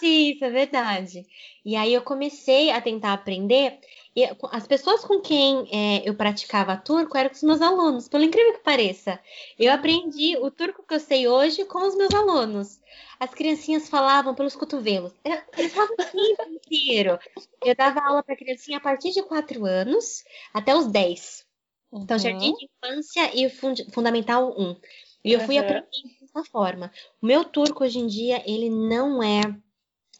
Isso, 0.00 0.44
é 0.44 0.50
verdade. 0.50 1.26
E 1.64 1.76
aí 1.76 1.94
eu 1.94 2.02
comecei 2.02 2.70
a 2.70 2.80
tentar 2.80 3.12
aprender. 3.14 3.80
E 4.14 4.24
as 4.52 4.66
pessoas 4.66 5.04
com 5.04 5.20
quem 5.20 5.66
é, 5.72 6.08
eu 6.08 6.14
praticava 6.14 6.76
turco 6.76 7.16
eram 7.16 7.30
com 7.30 7.36
os 7.36 7.42
meus 7.42 7.62
alunos, 7.62 8.08
pelo 8.08 8.24
incrível 8.24 8.52
que 8.54 8.62
pareça. 8.62 9.18
Eu 9.58 9.72
aprendi 9.72 10.36
o 10.36 10.50
turco 10.50 10.84
que 10.86 10.94
eu 10.94 11.00
sei 11.00 11.26
hoje 11.26 11.64
com 11.64 11.78
os 11.86 11.96
meus 11.96 12.12
alunos. 12.12 12.80
As 13.18 13.30
criancinhas 13.34 13.88
falavam 13.88 14.34
pelos 14.34 14.54
cotovelos. 14.54 15.12
Eles 15.56 15.72
falavam 15.72 15.94
o 15.96 15.98
tempo 16.12 16.48
inteiro. 16.48 17.18
Eu 17.62 17.74
dava 17.74 18.00
aula 18.00 18.22
para 18.22 18.36
criancinha 18.36 18.78
a 18.78 18.80
partir 18.80 19.10
de 19.12 19.22
4 19.22 19.64
anos 19.64 20.22
até 20.52 20.74
os 20.76 20.86
10. 20.86 21.46
Então, 21.92 22.18
jardim 22.18 22.52
Uhum. 22.52 22.54
de 22.54 22.66
infância 22.66 23.30
e 23.34 23.48
fund 23.48 23.80
fundamental 23.92 24.54
1. 24.58 24.78
E 25.24 25.32
eu 25.32 25.40
fui 25.40 25.56
Uhum. 25.56 25.60
aprendendo 25.60 26.23
forma. 26.42 26.90
O 27.22 27.26
meu 27.26 27.44
turco 27.44 27.84
hoje 27.84 27.98
em 27.98 28.06
dia, 28.06 28.42
ele 28.50 28.68
não 28.70 29.22
é, 29.22 29.42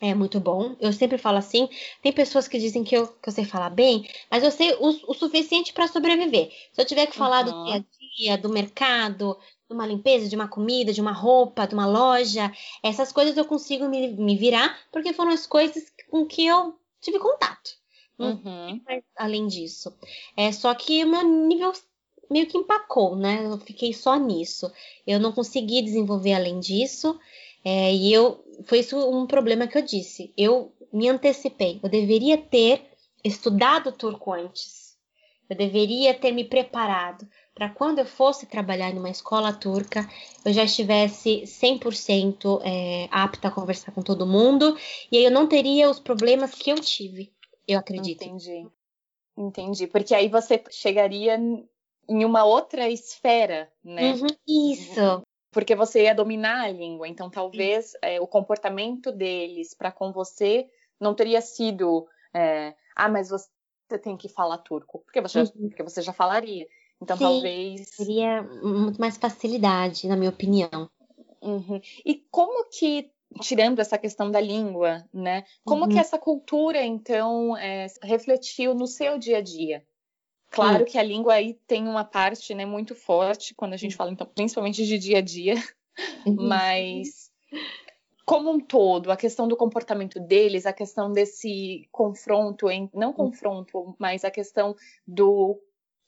é 0.01 0.15
muito 0.15 0.39
bom. 0.39 0.77
Eu 0.79 0.93
sempre 0.93 1.19
falo 1.19 1.39
assim. 1.39 1.69
Tem 2.03 2.13
pessoas 2.13 2.47
que 2.47 2.59
dizem 2.59 2.85
que 2.85 2.95
eu, 2.97 3.09
que 3.09 3.29
eu 3.29 3.33
sei 3.33 3.45
falar 3.45 3.71
bem, 3.71 4.09
mas 4.31 4.45
eu 4.45 4.51
sei 4.51 4.75
o, 4.75 4.89
o 5.11 5.15
suficiente 5.15 5.73
para 5.73 5.89
sobreviver. 5.89 6.51
Se 6.73 6.81
eu 6.81 6.85
tiver 6.87 7.07
que 7.07 7.17
falar 7.17 7.43
do 7.43 7.51
Uhum. 7.53 7.65
dia 7.65 7.75
a 7.77 7.85
dia, 8.17 8.39
do 8.39 8.49
mercado, 8.51 9.37
de 9.69 9.75
uma 9.75 9.87
limpeza, 9.87 10.29
de 10.29 10.37
uma 10.37 10.47
comida, 10.47 10.93
de 10.93 11.01
uma 11.01 11.13
roupa, 11.13 11.67
de 11.67 11.75
uma 11.75 11.87
loja, 11.87 12.53
essas 12.83 13.11
coisas 13.13 13.37
eu 13.37 13.45
consigo 13.47 13.89
me, 13.89 14.09
me 14.09 14.37
virar, 14.37 14.79
porque 14.93 15.13
foram 15.13 15.31
as 15.33 15.47
coisas 15.47 15.91
com 16.11 16.27
que 16.27 16.47
eu 16.47 16.79
tive 17.01 17.19
contato. 17.19 17.71
Uhum. 18.17 18.81
mas 18.87 19.03
além 19.17 19.47
disso. 19.49 19.93
É 20.37 20.53
só 20.53 20.73
que 20.75 21.03
o 21.05 21.09
meu 21.09 21.23
nível 21.25 21.73
meio 22.31 22.47
que 22.47 22.59
empacou, 22.59 23.17
né? 23.17 23.45
Eu 23.45 23.59
fiquei 23.59 23.93
só 23.93 24.17
nisso. 24.17 24.71
Eu 25.07 25.19
não 25.21 25.33
consegui 25.33 25.83
desenvolver 25.83 26.35
além 26.35 26.61
disso. 26.61 27.19
é, 27.65 27.95
e 27.95 28.13
eu 28.13 28.45
foi 28.65 28.81
isso 28.81 28.99
um 28.99 29.27
problema 29.27 29.67
que 29.67 29.79
eu 29.79 29.83
disse. 29.83 30.33
Eu 30.37 30.73
me 30.93 31.09
antecipei. 31.09 31.81
Eu 31.83 31.89
deveria 31.89 32.39
ter 32.39 32.83
estudado 33.25 33.93
turco 33.93 34.33
antes. 34.33 34.97
Eu 35.49 35.57
deveria 35.57 36.15
ter 36.15 36.33
me 36.33 36.45
preparado 36.45 37.27
para 37.55 37.71
quando 37.71 38.01
eu 38.01 38.05
fosse 38.05 38.47
trabalhar 38.47 38.93
numa 38.93 39.09
escola 39.09 39.53
turca, 39.53 40.09
eu 40.45 40.53
já 40.53 40.65
estivesse 40.65 41.43
100% 41.47 42.61
é, 42.65 43.09
apta 43.11 43.49
a 43.49 43.51
conversar 43.51 43.93
com 43.93 44.03
todo 44.03 44.27
mundo 44.27 44.77
e 45.11 45.17
aí 45.17 45.25
eu 45.25 45.31
não 45.31 45.47
teria 45.47 45.89
os 45.89 46.01
problemas 46.01 46.51
que 46.53 46.71
eu 46.71 46.81
tive. 46.81 47.33
Eu 47.67 47.79
acredito. 47.79 48.25
Entendi. 48.25 48.67
Entendi. 49.37 49.87
Porque 49.87 50.15
aí 50.15 50.29
você 50.29 50.63
chegaria 50.71 51.39
em 52.09 52.25
uma 52.25 52.45
outra 52.45 52.89
esfera, 52.89 53.71
né? 53.83 54.13
Uhum, 54.15 54.27
isso. 54.47 55.23
Porque 55.53 55.75
você 55.77 56.03
ia 56.05 56.15
dominar 56.15 56.63
a 56.65 56.69
língua. 56.69 57.07
Então, 57.09 57.31
talvez 57.31 57.93
é, 58.03 58.21
o 58.21 58.27
comportamento 58.27 59.13
deles 59.13 59.73
para 59.75 59.93
com 59.93 60.13
você 60.13 60.69
não 61.01 61.15
teria 61.15 61.41
sido. 61.41 62.07
é, 62.35 62.75
ah, 62.97 63.09
mas 63.09 63.31
você 63.31 63.49
tem 64.03 64.17
que 64.17 64.29
falar 64.29 64.59
turco. 64.59 65.01
Porque 65.01 65.21
você, 65.21 65.45
já, 65.45 65.53
Uhum. 65.55 65.69
porque 65.69 65.83
você 65.83 66.03
já 66.03 66.13
falaria. 66.13 66.67
Então, 67.01 67.17
Sim. 67.17 67.25
talvez. 67.25 67.91
Teria 67.97 68.43
muito 68.43 69.01
mais 69.01 69.17
facilidade, 69.17 70.09
na 70.09 70.17
minha 70.17 70.31
opinião. 70.31 70.91
Uhum. 71.43 71.81
E 72.05 72.25
como 72.31 72.69
que, 72.71 73.11
tirando 73.41 73.79
essa 73.81 73.99
questão 73.99 74.31
da 74.31 74.41
língua, 74.41 75.05
né? 75.13 75.45
Como 75.65 75.83
Uhum. 75.85 75.89
que 75.89 75.99
essa 75.99 76.19
cultura, 76.19 76.83
então, 76.83 77.57
é, 77.57 77.87
refletiu 78.03 78.75
no 78.75 78.87
seu 78.87 79.19
dia 79.19 79.39
a 79.39 79.41
dia? 79.41 79.85
Claro 80.55 80.85
que 80.85 80.99
a 80.99 81.03
língua 81.03 81.35
aí 81.35 81.55
tem 81.67 81.87
uma 81.89 82.05
parte, 82.05 82.55
né, 82.55 82.65
muito 82.65 82.95
forte 82.95 83.55
quando 83.55 83.75
a 83.75 83.77
gente 83.77 83.97
fala, 83.97 84.11
então, 84.11 84.27
principalmente 84.27 84.85
de 84.87 84.99
dia 84.99 85.19
a 85.19 85.21
dia, 85.21 85.55
Uhum. 86.27 86.49
mas 86.49 87.31
como 88.25 88.51
um 88.51 88.59
todo, 88.59 89.13
a 89.13 89.17
questão 89.17 89.47
do 89.47 89.57
comportamento 89.57 90.19
deles, 90.19 90.65
a 90.67 90.73
questão 90.73 91.13
desse 91.13 91.87
confronto, 91.93 92.71
em, 92.71 92.91
não 92.95 93.13
confronto, 93.13 93.95
mas 93.99 94.25
a 94.25 94.31
questão 94.31 94.75
do 95.07 95.61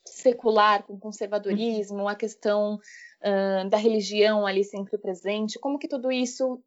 secular 0.03 0.83
com 0.83 0.99
conservadorismo, 0.99 2.07
a 2.07 2.15
questão 2.15 2.75
uh, 2.75 3.69
da 3.69 3.77
religião 3.77 4.47
ali 4.47 4.63
sempre 4.63 4.97
presente, 4.97 5.59
como 5.59 5.77
que 5.77 5.87
tudo 5.87 6.11
isso 6.11 6.59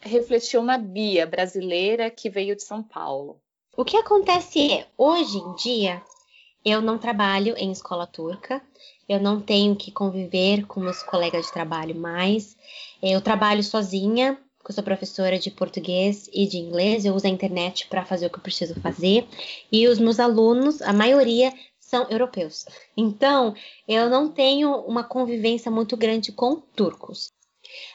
refletiu 0.00 0.62
na 0.62 0.76
Bia 0.76 1.26
brasileira 1.26 2.10
que 2.10 2.28
veio 2.28 2.56
de 2.56 2.62
São 2.62 2.82
Paulo? 2.82 3.40
O 3.76 3.84
que 3.84 3.96
acontece 3.96 4.72
é, 4.72 4.86
hoje 4.98 5.38
em 5.38 5.54
dia, 5.54 6.02
eu 6.64 6.80
não 6.80 6.98
trabalho 6.98 7.54
em 7.56 7.70
escola 7.72 8.06
turca, 8.06 8.62
eu 9.08 9.20
não 9.20 9.40
tenho 9.40 9.74
que 9.74 9.90
conviver 9.90 10.66
com 10.66 10.80
meus 10.80 11.02
colegas 11.02 11.46
de 11.46 11.52
trabalho 11.52 11.94
mais, 11.94 12.56
eu 13.02 13.20
trabalho 13.20 13.62
sozinha, 13.62 14.38
porque 14.58 14.72
eu 14.72 14.74
sou 14.74 14.84
professora 14.84 15.38
de 15.38 15.50
português 15.50 16.28
e 16.32 16.46
de 16.46 16.58
inglês, 16.58 17.04
eu 17.04 17.14
uso 17.14 17.26
a 17.26 17.30
internet 17.30 17.86
para 17.88 18.04
fazer 18.04 18.26
o 18.26 18.30
que 18.30 18.36
eu 18.36 18.42
preciso 18.42 18.78
fazer, 18.80 19.26
e 19.72 19.88
os 19.88 19.98
meus 19.98 20.20
alunos, 20.20 20.82
a 20.82 20.92
maioria, 20.92 21.52
são 21.78 22.06
europeus. 22.08 22.66
Então, 22.96 23.52
eu 23.88 24.08
não 24.08 24.30
tenho 24.30 24.72
uma 24.82 25.02
convivência 25.02 25.70
muito 25.72 25.96
grande 25.96 26.30
com 26.30 26.56
turcos. 26.56 27.32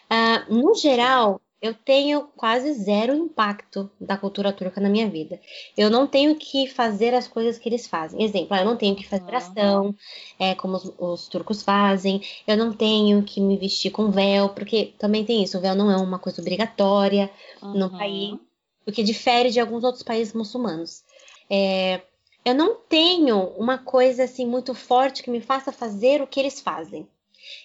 Ah, 0.09 0.45
no 0.49 0.75
geral, 0.75 1.39
eu 1.61 1.73
tenho 1.73 2.27
quase 2.35 2.73
zero 2.73 3.13
impacto 3.15 3.89
da 3.99 4.17
cultura 4.17 4.53
turca 4.53 4.79
na 4.79 4.89
minha 4.89 5.09
vida. 5.09 5.39
Eu 5.75 5.89
não 5.89 6.05
tenho 6.05 6.35
que 6.35 6.67
fazer 6.67 7.13
as 7.13 7.27
coisas 7.27 7.57
que 7.57 7.67
eles 7.67 7.87
fazem. 7.87 8.23
Exemplo, 8.23 8.49
ah, 8.51 8.59
eu 8.59 8.65
não 8.65 8.77
tenho 8.77 8.95
que 8.95 9.07
fazer 9.07 9.23
Uhum. 9.23 9.27
oração, 9.29 9.95
é, 10.39 10.53
como 10.55 10.75
os, 10.75 10.91
os 10.97 11.27
turcos 11.27 11.63
fazem. 11.63 12.21
Eu 12.45 12.55
não 12.57 12.71
tenho 12.71 13.23
que 13.23 13.41
me 13.41 13.57
vestir 13.57 13.89
com 13.89 14.11
véu, 14.11 14.49
porque 14.49 14.93
também 14.99 15.25
tem 15.25 15.41
isso. 15.41 15.57
O 15.57 15.61
véu 15.61 15.75
não 15.75 15.89
é 15.89 15.97
uma 15.97 16.19
coisa 16.19 16.41
obrigatória 16.41 17.31
no 17.61 17.85
Uhum. 17.85 17.97
país, 17.97 18.39
o 18.85 18.91
que 18.91 19.01
difere 19.03 19.49
de 19.49 19.59
alguns 19.59 19.83
outros 19.83 20.03
países 20.03 20.33
muçulmanos. 20.33 21.03
É, 21.49 22.01
eu 22.43 22.53
não 22.53 22.75
tenho 22.75 23.39
uma 23.57 23.77
coisa 23.79 24.25
assim 24.25 24.45
muito 24.45 24.75
forte 24.75 25.23
que 25.23 25.31
me 25.31 25.41
faça 25.41 25.71
fazer 25.71 26.21
o 26.21 26.27
que 26.27 26.39
eles 26.39 26.59
fazem. 26.59 27.07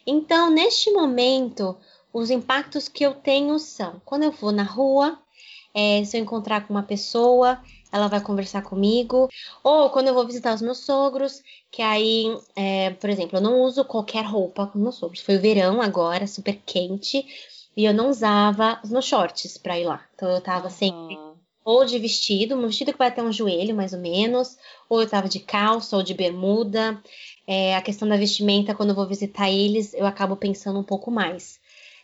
Então, 0.07 0.51
neste 0.51 0.91
momento, 0.91 1.77
os 2.13 2.31
impactos 2.31 2.89
que 2.89 3.05
eu 3.05 3.15
tenho 3.15 3.59
são 3.59 4.01
quando 4.05 4.25
eu 4.25 4.33
vou 4.33 4.53
na 4.53 4.63
rua, 4.63 5.19
é, 5.75 6.05
se 6.05 6.17
eu 6.17 6.23
encontrar 6.23 6.67
com 6.67 6.75
uma 6.75 6.83
pessoa, 6.83 7.61
ela 7.93 8.09
vai 8.09 8.21
conversar 8.21 8.63
comigo, 8.63 9.29
ou 9.63 9.91
quando 9.91 10.09
eu 10.09 10.15
vou 10.15 10.27
visitar 10.27 10.55
os 10.55 10.63
meus 10.63 10.79
sogros, 10.79 11.43
que 11.71 11.83
aí, 11.83 12.27
é, 12.57 12.91
por 12.91 13.09
exemplo, 13.09 13.39
eu 13.39 13.43
não 13.43 13.61
uso 13.63 13.85
qualquer 13.85 14.25
roupa 14.25 14.67
com 14.67 14.79
meus 14.79 14.97
sogros. 14.97 15.21
Foi 15.21 15.37
o 15.37 15.41
verão 15.41 15.81
agora, 15.81 16.27
super 16.27 16.61
quente, 16.67 17.25
e 17.77 17.85
eu 17.85 17.95
não 17.95 18.11
usava 18.11 18.81
os 18.83 18.91
meus 18.91 19.05
shorts 19.05 19.57
pra 19.57 19.79
ir 19.79 19.85
lá. 19.85 20.05
Então 20.15 20.29
eu 20.31 20.41
tava 20.41 20.69
sempre 20.71 21.17
Uhum. 21.17 21.35
ou 21.65 21.85
de 21.85 21.99
vestido, 21.99 22.57
um 22.57 22.67
vestido 22.67 22.93
que 22.93 22.99
vai 22.99 23.09
até 23.09 23.23
um 23.23 23.33
joelho, 23.33 23.75
mais 23.77 23.93
ou 23.93 24.01
menos, 24.01 24.59
ou 24.89 25.01
eu 25.01 25.09
tava 25.09 25.29
de 25.29 25.39
calça 25.41 25.97
ou 25.97 26.03
de 26.03 26.15
bermuda. 26.15 27.01
É, 27.47 27.77
a 27.77 27.83
questão 27.83 28.09
da 28.09 28.17
vestimenta, 28.17 28.75
quando 28.75 28.91
eu 28.91 28.95
vou 28.95 29.07
visitar 29.07 29.49
eles, 29.51 29.95
eu 29.95 30.07
acabo 30.07 30.37
pensando 30.37 30.81
um 30.81 30.85
pouco 30.85 31.11
mais, 31.11 31.60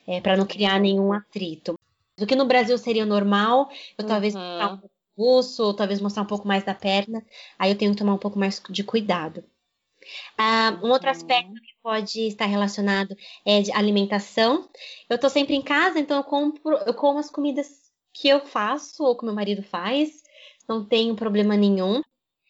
é, 0.07 0.21
para 0.21 0.37
não 0.37 0.47
criar 0.47 0.79
nenhum 0.79 1.13
atrito. 1.13 1.79
O 2.21 2.27
que 2.27 2.37
no 2.37 2.47
Brasil 2.47 2.77
seria 2.79 3.05
normal, 3.05 3.69
eu 3.99 4.07
talvez 4.07 4.35
Uhum. 4.35 4.41
mostrar 4.41 4.67
um 4.75 4.79
pouco 4.79 4.95
do 4.95 5.25
buço, 5.25 5.63
ou 5.65 5.75
talvez 5.75 6.01
mostrar 6.01 6.23
um 6.23 6.27
pouco 6.27 6.49
mais 6.49 6.65
da 6.65 6.75
perna, 6.75 7.25
aí 7.59 7.71
eu 7.71 7.79
tenho 7.79 7.93
que 7.93 7.99
tomar 7.99 8.15
um 8.15 8.19
pouco 8.19 8.39
mais 8.39 8.63
de 8.71 8.83
cuidado. 8.85 9.45
Ah, 10.39 10.79
um 10.83 10.91
outro 10.91 11.07
Uhum. 11.09 11.13
aspecto 11.13 11.55
que 11.55 11.75
pode 11.83 12.21
estar 12.27 12.47
relacionado 12.47 13.17
é 13.45 13.61
de 13.63 13.73
alimentação. 13.73 14.69
Eu 15.09 15.19
tô 15.19 15.29
sempre 15.29 15.55
em 15.55 15.63
casa, 15.63 15.99
então 15.99 16.17
eu 16.17 16.25
compro, 16.25 16.77
eu 16.87 16.95
como 16.95 17.19
as 17.19 17.31
comidas 17.31 17.91
que 18.13 18.29
eu 18.29 18.41
faço 18.41 19.05
ou 19.05 19.17
que 19.17 19.25
meu 19.25 19.35
marido 19.35 19.63
faz, 19.63 20.23
não 20.69 20.85
tenho 20.85 21.15
problema 21.15 21.57
nenhum. 21.57 22.03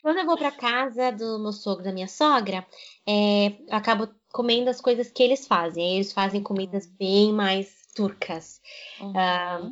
Quando 0.02 0.18
eu 0.18 0.26
vou 0.26 0.36
para 0.36 0.52
casa 0.52 1.10
do 1.10 1.38
meu 1.38 1.52
sogro, 1.52 1.82
da 1.84 1.92
minha 1.92 2.06
sogra, 2.06 2.64
é, 3.06 3.48
eu 3.48 3.76
acabo 3.76 4.08
comendo 4.36 4.68
as 4.68 4.82
coisas 4.82 5.10
que 5.10 5.22
eles 5.22 5.46
fazem. 5.46 5.94
Eles 5.96 6.12
fazem 6.12 6.42
comidas 6.42 6.86
bem 6.86 7.32
mais 7.32 7.74
turcas, 7.94 8.60
Uhum. 9.00 9.12
Ah, 9.16 9.70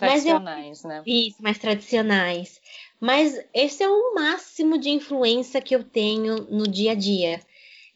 mas 0.00 0.24
eu- 0.24 0.40
Tradicionais, 0.40 0.84
né? 0.84 1.02
isso, 1.04 1.42
mais 1.42 1.58
tradicionais. 1.58 2.60
Mas 3.00 3.36
esse 3.52 3.82
é 3.82 3.88
o 3.88 4.14
máximo 4.14 4.78
de 4.78 4.90
influência 4.90 5.60
que 5.60 5.74
eu 5.74 5.82
tenho 5.82 6.44
no 6.48 6.68
dia 6.68 6.92
a 6.92 6.94
dia. 6.94 7.40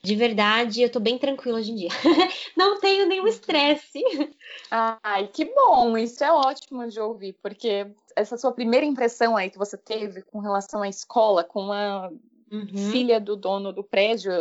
De 0.03 0.17
verdade, 0.17 0.83
eu 0.83 0.91
tô 0.91 0.99
bem 0.99 1.17
tranquila 1.17 1.59
hoje 1.61 1.71
em 1.71 1.77
dia. 1.77 1.89
Não 2.57 2.81
tenho 2.81 3.07
nenhum 3.07 3.29
estresse. 3.29 4.03
Ai, 4.69 5.29
que 5.29 5.45
bom! 5.45 5.97
Isso 5.97 6.25
é 6.25 6.33
ótimo 6.33 6.89
de 6.89 6.99
ouvir, 6.99 7.35
porque 7.41 7.87
essa 8.17 8.37
sua 8.37 8.51
primeira 8.51 8.85
impressão 8.85 9.37
aí 9.37 9.49
que 9.49 9.59
você 9.59 9.77
teve 9.77 10.23
com 10.23 10.41
relação 10.41 10.83
à 10.83 10.89
escola, 10.89 11.45
com 11.45 11.71
a 11.71 12.11
Uhum, 12.51 12.91
filha 12.91 13.21
do 13.21 13.35
dono 13.37 13.73
do 13.73 13.83
prédio, 13.85 14.33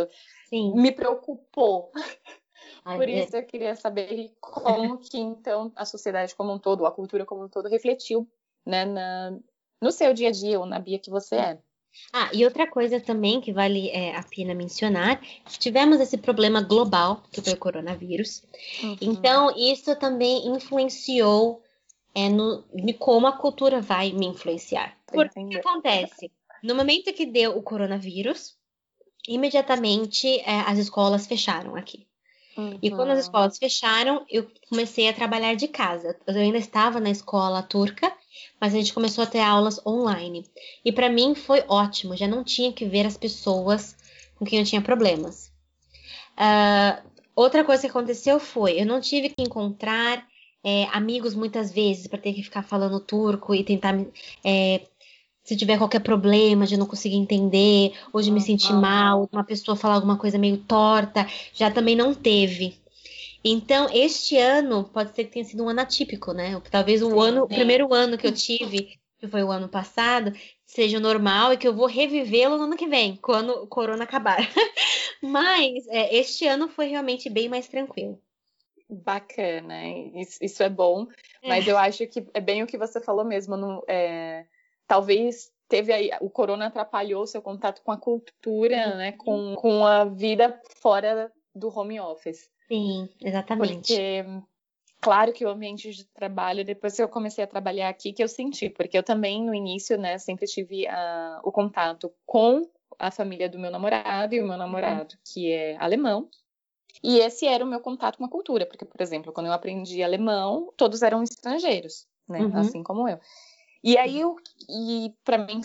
sim. 0.52 0.74
me 0.76 0.92
preocupou. 0.92 1.92
Ai, 2.84 2.98
Por 2.98 3.10
é- 3.10 3.24
isso 3.24 3.36
eu 3.36 3.44
queria 3.44 3.76
saber 3.76 4.34
como 4.40 4.98
que 5.00 5.18
então 5.18 5.72
a 5.76 5.86
sociedade 5.86 6.36
como 6.36 6.52
um 6.54 6.60
todo, 6.60 6.86
a 6.86 6.92
cultura 6.92 7.26
como 7.26 7.46
um 7.46 7.50
todo 7.50 7.70
refletiu, 7.70 8.28
né, 8.66 8.86
na, 8.86 9.38
no 9.82 9.92
seu 9.92 10.14
dia 10.14 10.30
a 10.30 10.32
dia 10.32 10.60
ou 10.60 10.66
na 10.66 10.80
Bia 10.80 11.00
que 11.00 11.10
você 11.10 11.36
é. 11.36 11.60
Ah, 12.14 12.30
e 12.34 12.46
outra 12.46 12.66
coisa 12.70 13.02
também 13.02 13.42
que 13.42 13.52
vale 13.52 13.90
é, 13.90 14.16
a 14.16 14.24
pena 14.24 14.54
mencionar, 14.54 15.22
tivemos 15.60 16.00
esse 16.00 16.18
problema 16.18 16.62
global, 16.62 17.22
que 17.30 17.42
foi 17.42 17.54
o 17.54 17.58
coronavírus. 17.58 18.44
Uhum. 18.82 18.98
Então, 19.02 19.54
isso 19.58 19.94
também 19.98 20.48
influenciou 20.48 21.62
é 22.16 22.30
no, 22.30 22.64
de 22.74 22.94
como 22.94 23.28
a 23.28 23.38
cultura 23.38 23.82
vai 23.82 24.12
me 24.12 24.26
influenciar. 24.26 24.98
Porque 25.06 25.40
o 25.40 25.50
que 25.50 25.58
acontece? 25.58 26.32
No 26.64 26.76
momento 26.76 27.14
que 27.14 27.26
deu 27.26 27.58
o 27.58 27.64
coronavírus, 27.64 28.58
imediatamente 29.28 30.28
é, 30.42 30.62
as 30.62 30.78
escolas 30.78 31.28
fecharam 31.28 31.76
aqui. 31.76 32.08
Uhum. 32.58 32.78
E 32.82 32.92
quando 32.92 33.12
as 33.12 33.20
escolas 33.20 33.58
fecharam, 33.58 34.26
eu 34.30 34.48
comecei 34.70 35.08
a 35.08 35.14
trabalhar 35.14 35.56
de 35.56 35.68
casa. 35.68 36.18
Eu 36.28 36.36
ainda 36.36 36.58
estava 36.58 37.00
na 37.00 37.10
escola 37.10 37.64
turca, 37.64 38.12
mas 38.60 38.74
a 38.74 38.78
gente 38.78 38.94
começou 38.94 39.24
a 39.24 39.28
ter 39.28 39.40
aulas 39.40 39.80
online. 39.86 40.46
E 40.84 40.92
para 40.92 41.10
mim 41.10 41.34
foi 41.34 41.64
ótimo, 41.68 42.16
já 42.16 42.28
não 42.28 42.44
tinha 42.44 42.74
que 42.74 42.86
ver 42.86 43.06
as 43.06 43.18
pessoas 43.18 43.96
com 44.36 44.46
quem 44.46 44.60
eu 44.60 44.66
tinha 44.66 44.82
problemas. 44.82 45.52
Uh, 46.34 47.10
outra 47.36 47.64
coisa 47.64 47.82
que 47.84 47.88
aconteceu 47.90 48.40
foi, 48.40 48.82
eu 48.82 48.86
não 48.86 49.00
tive 49.00 49.30
que 49.30 49.42
encontrar 49.42 50.26
é, 50.64 50.86
amigos 50.92 51.34
muitas 51.34 51.72
vezes 51.72 52.08
para 52.08 52.20
ter 52.20 52.34
que 52.34 52.44
ficar 52.44 52.64
falando 52.64 53.00
turco 53.00 53.56
e 53.56 53.64
tentar 53.64 53.96
é, 54.44 54.82
se 55.44 55.56
tiver 55.56 55.78
qualquer 55.78 56.02
problema 56.02 56.66
de 56.66 56.78
não 56.78 56.86
conseguir 56.86 57.16
entender, 57.16 57.94
ou 58.14 58.22
de 58.22 58.32
me 58.32 58.42
sentir 58.42 58.74
mal, 58.74 59.28
uma 59.32 59.44
pessoa 59.44 59.76
falar 59.76 59.96
alguma 59.96 60.18
coisa 60.18 60.38
meio 60.38 60.58
torta, 60.58 61.28
já 61.54 61.72
também 61.72 61.96
não 61.96 62.14
teve. 62.14 62.80
Então, 63.44 63.88
este 63.92 64.38
ano 64.38 64.84
pode 64.84 65.16
ser 65.16 65.24
que 65.26 65.32
tenha 65.32 65.46
sido 65.46 65.64
um 65.64 65.70
ano 65.70 65.82
atípico, 65.82 66.32
né? 66.32 66.62
Talvez 66.70 67.02
o 67.02 67.20
ano, 67.20 67.44
o 67.44 67.48
primeiro 67.48 67.92
ano 67.92 68.18
que 68.18 68.28
eu 68.28 68.32
tive, 68.32 69.00
que 69.18 69.28
foi 69.28 69.44
o 69.44 69.52
ano 69.52 69.68
passado, 69.68 70.32
seja 70.64 71.00
normal 71.00 71.52
e 71.52 71.58
que 71.58 71.68
eu 71.68 71.74
vou 71.74 71.88
revivê-lo 71.88 72.58
no 72.58 72.66
ano 72.66 72.78
que 72.78 72.88
vem, 72.88 73.16
quando 73.16 73.50
o 73.50 73.68
corona 73.68 74.04
acabar. 74.04 74.38
Mas 75.24 75.88
é, 75.88 76.16
este 76.16 76.46
ano 76.46 76.68
foi 76.70 76.88
realmente 76.88 77.30
bem 77.30 77.50
mais 77.50 77.68
tranquilo. 77.68 78.22
Bacana, 78.88 79.88
isso, 80.16 80.38
isso 80.42 80.62
é 80.62 80.70
bom, 80.70 81.08
mas 81.42 81.66
é. 81.66 81.72
eu 81.72 81.78
acho 81.78 82.06
que 82.08 82.28
é 82.34 82.42
bem 82.42 82.62
o 82.62 82.68
que 82.68 82.78
você 82.78 83.00
falou 83.00 83.24
mesmo. 83.24 83.56
No, 83.56 83.82
é 83.88 84.44
talvez 84.92 85.50
teve 85.70 85.94
aí 85.94 86.12
o 86.20 86.30
corona 86.30 86.66
atrapalhou 86.66 87.26
seu 87.26 87.42
contato 87.42 87.82
com 87.82 87.94
a 87.94 87.98
cultura, 87.98 88.94
né, 88.98 89.14
com, 89.14 89.56
com 89.56 89.86
a 89.86 90.04
vida 90.04 90.62
fora 90.82 91.32
do 91.56 91.70
home 91.70 91.98
office. 91.98 92.50
Sim, 92.68 93.08
exatamente. 93.22 93.94
Porque 93.94 94.26
claro 95.00 95.32
que 95.32 95.46
o 95.46 95.50
ambiente 95.50 95.92
de 95.92 96.04
trabalho, 96.04 96.66
depois 96.66 96.94
que 96.94 97.02
eu 97.02 97.08
comecei 97.08 97.42
a 97.42 97.48
trabalhar 97.48 97.88
aqui, 97.88 98.12
que 98.12 98.22
eu 98.22 98.28
senti, 98.28 98.70
porque 98.70 98.98
eu 98.98 99.04
também 99.04 99.42
no 99.42 99.56
início, 99.56 99.98
né, 99.98 100.18
sempre 100.18 100.46
tive 100.46 100.86
uh, 100.88 101.40
o 101.42 101.54
contato 101.54 102.12
com 102.26 102.70
a 103.00 103.10
família 103.10 103.48
do 103.48 103.58
meu 103.58 103.72
namorado 103.72 104.36
e 104.36 104.42
o 104.42 104.46
meu 104.46 104.58
namorado, 104.58 105.16
que 105.24 105.54
é 105.54 105.78
alemão. 105.78 106.30
E 107.02 107.20
esse 107.20 107.48
era 107.48 107.64
o 107.64 107.68
meu 107.68 107.80
contato 107.80 108.18
com 108.18 108.26
a 108.26 108.30
cultura, 108.30 108.66
porque, 108.66 108.84
por 108.84 109.00
exemplo, 109.00 109.32
quando 109.32 109.48
eu 109.48 109.54
aprendi 109.54 110.04
alemão, 110.04 110.74
todos 110.76 111.02
eram 111.02 111.24
estrangeiros, 111.24 112.06
né, 112.28 112.42
uhum. 112.42 112.58
assim 112.58 112.84
como 112.84 113.08
eu. 113.08 113.18
E 113.84 113.98
aí, 113.98 114.20
eu, 114.20 114.36
e 114.70 115.14
para 115.24 115.38
mim 115.38 115.62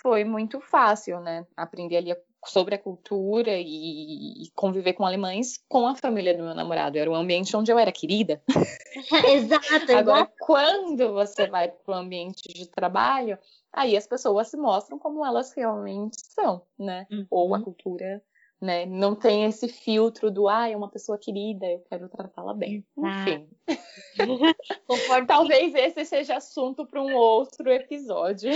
foi 0.00 0.24
muito 0.24 0.60
fácil, 0.60 1.20
né? 1.20 1.46
Aprender 1.56 1.98
ali 1.98 2.14
sobre 2.46 2.74
a 2.74 2.78
cultura 2.78 3.52
e, 3.52 4.44
e, 4.44 4.50
conviver 4.54 4.94
com 4.94 5.04
alemães 5.04 5.62
com 5.68 5.86
a 5.86 5.94
família 5.94 6.36
do 6.36 6.42
meu 6.42 6.54
namorado. 6.54 6.96
Era 6.96 7.10
um 7.10 7.14
ambiente 7.14 7.54
onde 7.56 7.70
eu 7.70 7.78
era 7.78 7.92
querida. 7.92 8.42
exato. 9.28 9.92
Agora, 9.94 10.30
quando 10.40 11.12
você 11.12 11.46
vai 11.48 11.68
para 11.68 11.94
o 11.94 11.98
ambiente 11.98 12.48
de 12.52 12.66
trabalho, 12.66 13.38
aí 13.72 13.96
as 13.96 14.06
pessoas 14.06 14.48
se 14.48 14.56
mostram 14.56 14.98
como 14.98 15.24
elas 15.24 15.52
realmente 15.52 16.16
são, 16.34 16.62
né? 16.78 17.06
Uhum. 17.10 17.26
Ou 17.30 17.54
a 17.54 17.58
uhum. 17.58 17.64
cultura 17.64 18.22
né? 18.60 18.84
Não 18.84 19.14
tem 19.14 19.44
esse 19.44 19.68
filtro 19.68 20.30
do, 20.30 20.46
ah, 20.48 20.68
é 20.68 20.76
uma 20.76 20.90
pessoa 20.90 21.16
querida, 21.16 21.66
eu 21.66 21.80
quero 21.88 22.08
tratá-la 22.08 22.52
bem. 22.52 22.84
Ah. 23.02 23.24
Enfim. 23.28 23.48
Talvez 25.26 25.74
esse 25.74 26.04
seja 26.04 26.36
assunto 26.36 26.86
para 26.86 27.02
um 27.02 27.14
outro 27.14 27.70
episódio. 27.70 28.50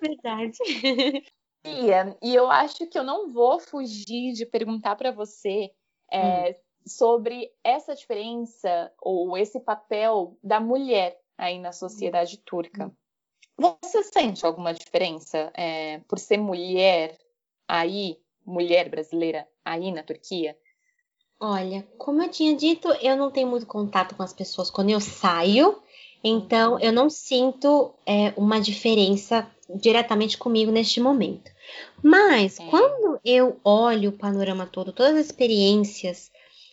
Verdade. 0.00 0.58
e 2.22 2.34
eu 2.34 2.50
acho 2.50 2.86
que 2.86 2.98
eu 2.98 3.02
não 3.02 3.32
vou 3.32 3.58
fugir 3.58 4.32
de 4.34 4.44
perguntar 4.44 4.94
para 4.96 5.10
você 5.10 5.70
é, 6.12 6.50
hum. 6.50 6.54
sobre 6.86 7.50
essa 7.64 7.94
diferença 7.94 8.92
ou 9.00 9.38
esse 9.38 9.58
papel 9.58 10.36
da 10.42 10.60
mulher 10.60 11.18
aí 11.38 11.58
na 11.58 11.72
sociedade 11.72 12.38
turca. 12.38 12.86
Hum. 12.86 12.92
Você 13.80 14.02
sente 14.02 14.44
alguma 14.44 14.74
diferença 14.74 15.50
é, 15.54 16.00
por 16.00 16.18
ser 16.18 16.36
mulher 16.36 17.18
aí 17.66 18.18
mulher 18.46 18.88
brasileira 18.88 19.46
aí 19.64 19.90
na 19.92 20.02
Turquia? 20.02 20.56
Olha, 21.38 21.86
como 21.98 22.22
eu 22.22 22.30
tinha 22.30 22.56
dito, 22.56 22.88
eu 23.02 23.16
não 23.16 23.30
tenho 23.30 23.48
muito 23.48 23.66
contato 23.66 24.14
com 24.14 24.22
as 24.22 24.32
pessoas 24.32 24.70
quando 24.70 24.90
eu 24.90 25.00
saio, 25.00 25.78
então 26.24 26.78
eu 26.78 26.92
não 26.92 27.10
sinto 27.10 27.92
é, 28.06 28.32
uma 28.36 28.58
diferença 28.58 29.46
diretamente 29.68 30.38
comigo 30.38 30.70
neste 30.70 31.00
momento. 31.00 31.50
Mas 32.02 32.58
é. 32.58 32.66
quando 32.68 33.20
eu 33.24 33.60
olho 33.62 34.10
o 34.10 34.16
panorama 34.16 34.66
todo, 34.66 34.92
todas 34.92 35.16
as 35.16 35.26
experiências 35.26 36.30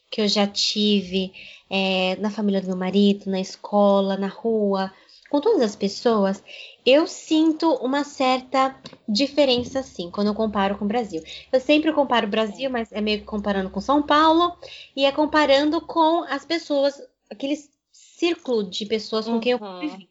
que 0.09 0.21
eu 0.21 0.27
já 0.27 0.47
tive 0.47 1.33
é, 1.69 2.15
na 2.17 2.29
família 2.29 2.61
do 2.61 2.67
meu 2.67 2.77
marido, 2.77 3.29
na 3.29 3.41
escola, 3.41 4.15
na 4.15 4.27
rua, 4.27 4.93
com 5.33 5.41
todas 5.41 5.63
as 5.63 5.75
pessoas, 5.75 6.43
eu 6.85 7.07
sinto 7.07 7.73
uma 7.77 8.03
certa 8.03 8.79
diferença, 9.09 9.81
sim, 9.81 10.11
quando 10.11 10.27
eu 10.27 10.35
comparo 10.35 10.77
com 10.77 10.85
o 10.85 10.87
Brasil. 10.87 11.23
Eu 11.51 11.59
sempre 11.59 11.91
comparo 11.91 12.27
o 12.27 12.29
Brasil, 12.29 12.69
mas 12.69 12.91
é 12.91 13.01
meio 13.01 13.17
que 13.17 13.25
comparando 13.25 13.71
com 13.71 13.81
São 13.81 14.03
Paulo 14.03 14.55
e 14.95 15.05
é 15.05 15.11
comparando 15.11 15.81
com 15.81 16.23
as 16.25 16.45
pessoas, 16.45 17.01
aquele 17.31 17.57
círculo 17.91 18.63
de 18.63 18.85
pessoas 18.85 19.25
com 19.25 19.39
quem 19.39 19.53
eu 19.53 19.57
uhum. 19.57 19.81
convivia. 19.81 20.07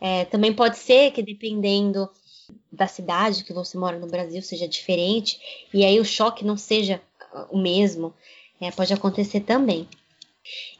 É, 0.00 0.24
também 0.24 0.52
pode 0.52 0.78
ser 0.78 1.12
que 1.12 1.22
dependendo 1.22 2.10
da 2.72 2.88
cidade 2.88 3.44
que 3.44 3.52
você 3.52 3.78
mora 3.78 4.00
no 4.00 4.08
Brasil 4.08 4.42
seja 4.42 4.66
diferente 4.66 5.68
e 5.72 5.84
aí 5.84 6.00
o 6.00 6.04
choque 6.04 6.44
não 6.44 6.56
seja 6.56 7.00
o 7.50 7.56
mesmo, 7.56 8.12
é, 8.60 8.72
pode 8.72 8.92
acontecer 8.92 9.42
também. 9.42 9.88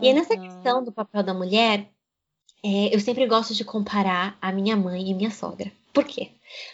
E 0.01 0.09
aí, 0.09 0.13
nessa 0.13 0.35
uhum. 0.35 0.43
questão 0.43 0.83
do 0.83 0.91
papel 0.91 1.23
da 1.23 1.33
mulher, 1.33 1.89
é, 2.63 2.95
eu 2.95 3.01
sempre 3.01 3.27
gosto 3.27 3.55
de 3.55 3.65
comparar 3.65 4.37
a 4.41 4.53
minha 4.53 4.77
mãe 4.77 5.11
e 5.11 5.15
minha 5.15 5.31
sogra. 5.31 5.71
Por 5.93 6.05
quê? 6.05 6.31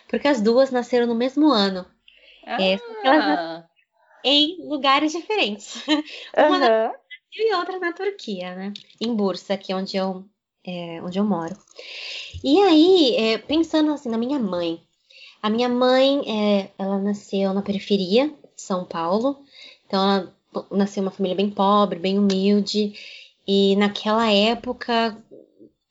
Porque 0.09 0.29
as 0.29 0.41
duas 0.41 0.71
nasceram 0.71 1.07
no 1.07 1.15
mesmo 1.15 1.51
ano. 1.51 1.87
Ah. 2.45 2.63
É, 2.63 2.79
elas 3.05 3.65
em 4.27 4.57
lugares 4.67 5.13
diferentes. 5.13 5.85
Uma 6.37 6.59
na 6.59 6.69
Brasil 6.69 6.97
e 7.37 7.55
outra 7.55 7.79
na 7.79 7.93
Turquia, 7.93 8.55
né? 8.57 8.73
Em 9.01 9.15
Bursa, 9.15 9.57
que 9.57 9.73
é 9.73 9.77
onde 9.77 9.97
eu, 9.97 10.25
é, 10.67 11.01
onde 11.03 11.19
eu 11.19 11.25
moro. 11.25 11.57
E 12.43 12.61
aí, 12.63 13.15
é, 13.17 13.39
pensando 13.39 13.93
assim 13.93 14.09
na 14.09 14.19
minha 14.19 14.39
mãe. 14.39 14.83
A 15.41 15.49
minha 15.49 15.69
mãe, 15.69 16.23
é, 16.27 16.71
ela 16.77 16.99
nasceu 16.99 17.55
na 17.55 17.63
periferia 17.63 18.29
de 18.29 18.63
São 18.63 18.85
Paulo. 18.85 19.45
Então, 19.87 20.03
ela 20.03 20.37
nasceu 20.73 21.03
uma 21.03 21.13
família 21.13 21.37
bem 21.37 21.49
pobre, 21.49 22.01
bem 22.01 22.19
humilde. 22.19 22.95
E 23.47 23.77
naquela 23.77 24.29
época, 24.29 25.17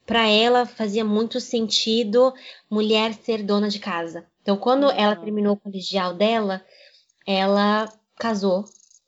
para 0.06 0.28
ela 0.28 0.66
fazia 0.66 1.04
muito 1.04 1.40
sentido 1.40 2.34
mulher 2.70 3.14
ser 3.14 3.44
dona 3.44 3.70
de 3.70 3.80
casa. 3.80 4.26
Então, 4.42 4.56
quando 4.58 4.90
ela 4.92 5.16
terminou 5.16 5.54
o 5.54 5.58
colegial 5.58 6.14
dela, 6.14 6.64
ela 7.26 7.92
casou, 8.16 8.66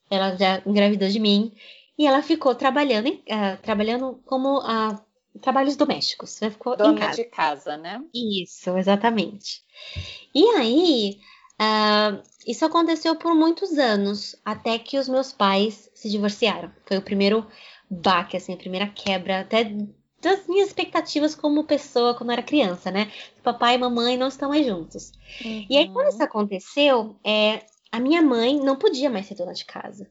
ela 0.10 0.36
já 0.36 0.62
engravidou 0.66 1.08
de 1.08 1.20
mim 1.20 1.54
e 1.98 2.08
ela 2.08 2.22
ficou 2.24 2.56
trabalhando, 2.56 3.10
uh, 3.10 3.58
trabalhando 3.62 4.20
como 4.26 4.60
uh, 4.60 5.00
trabalhos 5.42 5.76
domésticos. 5.76 6.40
Né? 6.42 6.50
Ficou 6.50 6.76
dona 6.76 6.94
em 6.94 6.96
casa. 6.96 7.16
de 7.16 7.24
casa, 7.26 7.78
né? 7.78 8.04
Isso, 8.14 8.76
exatamente. 8.78 9.62
E 10.34 10.44
aí, 10.56 11.20
uh, 11.62 12.22
isso 12.46 12.66
aconteceu 12.66 13.16
por 13.16 13.36
muitos 13.36 13.78
anos, 13.78 14.36
até 14.44 14.80
que 14.80 14.98
os 14.98 15.08
meus 15.08 15.32
pais 15.32 15.90
se 15.94 16.10
divorciaram. 16.10 16.72
Foi 16.86 16.98
o 16.98 17.02
primeiro 17.02 17.46
baque, 17.90 18.38
assim, 18.38 18.54
a 18.54 18.58
primeira 18.58 18.88
quebra, 18.88 19.42
até 19.42 19.72
das 20.22 20.48
minhas 20.48 20.70
expectativas 20.70 21.36
como 21.36 21.64
pessoa 21.64 22.16
quando 22.16 22.32
era 22.32 22.42
criança, 22.42 22.90
né? 22.92 23.12
Papai 23.44 23.76
e 23.76 23.78
mamãe 23.78 24.18
não 24.18 24.28
estão 24.28 24.50
mais 24.50 24.66
juntos. 24.66 25.12
Uhum. 25.44 25.66
E 25.70 25.78
aí, 25.78 25.90
quando 25.90 26.10
isso 26.10 26.24
aconteceu, 26.24 27.16
é, 27.24 27.64
a 27.92 28.00
minha 28.00 28.22
mãe 28.22 28.60
não 28.60 28.76
podia 28.76 29.10
mais 29.10 29.28
ser 29.28 29.36
dona 29.36 29.54
de 29.54 29.66
casa. 29.66 30.10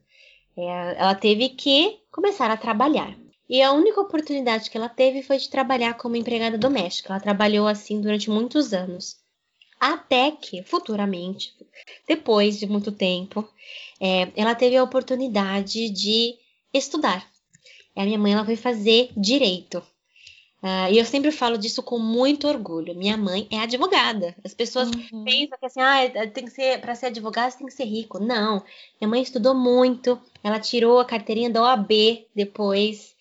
É, 0.56 0.96
ela 0.98 1.14
teve 1.14 1.50
que 1.50 2.00
começar 2.10 2.50
a 2.50 2.56
trabalhar. 2.56 3.16
E 3.48 3.62
a 3.62 3.72
única 3.72 4.00
oportunidade 4.00 4.70
que 4.70 4.76
ela 4.76 4.88
teve 4.88 5.22
foi 5.22 5.38
de 5.38 5.48
trabalhar 5.48 5.94
como 5.94 6.16
empregada 6.16 6.58
doméstica. 6.58 7.12
Ela 7.12 7.20
trabalhou 7.20 7.66
assim 7.66 8.00
durante 8.00 8.30
muitos 8.30 8.72
anos. 8.72 9.16
Até 9.78 10.30
que, 10.30 10.62
futuramente, 10.62 11.52
depois 12.08 12.58
de 12.58 12.66
muito 12.66 12.90
tempo, 12.90 13.46
é, 14.00 14.32
ela 14.34 14.54
teve 14.54 14.76
a 14.76 14.82
oportunidade 14.82 15.90
de 15.90 16.34
estudar. 16.72 17.28
E 17.94 18.00
a 18.00 18.04
minha 18.04 18.18
mãe 18.18 18.32
ela 18.32 18.44
foi 18.44 18.56
fazer 18.56 19.10
direito. 19.16 19.82
Uh, 20.62 20.90
e 20.90 20.98
eu 20.98 21.04
sempre 21.04 21.30
falo 21.30 21.58
disso 21.58 21.82
com 21.82 21.98
muito 21.98 22.48
orgulho. 22.48 22.94
Minha 22.94 23.16
mãe 23.16 23.46
é 23.50 23.58
advogada. 23.58 24.34
As 24.44 24.54
pessoas 24.54 24.90
uhum. 24.90 25.24
pensam 25.24 25.58
que 25.58 25.66
assim, 25.66 25.80
ah, 25.80 26.02
é, 26.02 26.26
tem 26.26 26.44
que 26.44 26.50
ser 26.50 26.80
para 26.80 26.94
ser 26.94 27.06
advogado, 27.06 27.50
você 27.50 27.58
tem 27.58 27.66
que 27.66 27.72
ser 27.72 27.84
rico. 27.84 28.18
Não. 28.18 28.62
Minha 29.00 29.08
mãe 29.08 29.22
estudou 29.22 29.54
muito. 29.54 30.20
Ela 30.42 30.58
tirou 30.58 30.98
a 30.98 31.04
carteirinha 31.04 31.50
da 31.50 31.62
OAB 31.62 31.90
depois. 32.34 33.15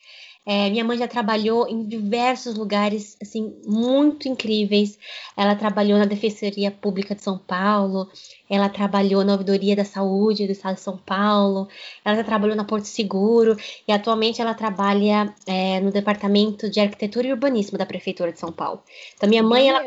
É, 0.46 0.70
minha 0.70 0.84
mãe 0.84 0.96
já 0.98 1.08
trabalhou 1.08 1.68
em 1.68 1.84
diversos 1.84 2.56
lugares, 2.56 3.18
assim, 3.20 3.60
muito 3.66 4.28
incríveis. 4.28 5.00
Ela 5.36 5.56
trabalhou 5.56 5.98
na 5.98 6.06
Defensoria 6.06 6.70
Pública 6.70 7.16
de 7.16 7.24
São 7.24 7.38
Paulo, 7.38 8.08
ela 8.48 8.70
trabalhou 8.70 9.24
na 9.24 9.32
Ouvidoria 9.32 9.76
da 9.76 9.84
Saúde 9.84 10.46
do 10.46 10.52
Estado 10.52 10.76
de 10.76 10.82
São 10.82 10.98
Paulo, 10.98 11.68
ela 12.04 12.16
já 12.16 12.24
trabalhou 12.24 12.56
na 12.56 12.64
Porto 12.64 12.86
Seguro 12.86 13.58
e 13.88 13.92
atualmente 13.92 14.40
ela 14.40 14.54
trabalha 14.54 15.34
é, 15.48 15.80
no 15.80 15.92
Departamento 15.92 16.70
de 16.70 16.80
Arquitetura 16.80 17.28
e 17.28 17.32
Urbanismo 17.32 17.78
da 17.78 17.86
Prefeitura 17.86 18.32
de 18.32 18.40
São 18.40 18.52
Paulo. 18.52 18.84
Então, 19.16 19.28
minha 19.28 19.44
mãe, 19.44 19.70
ela... 19.70 19.82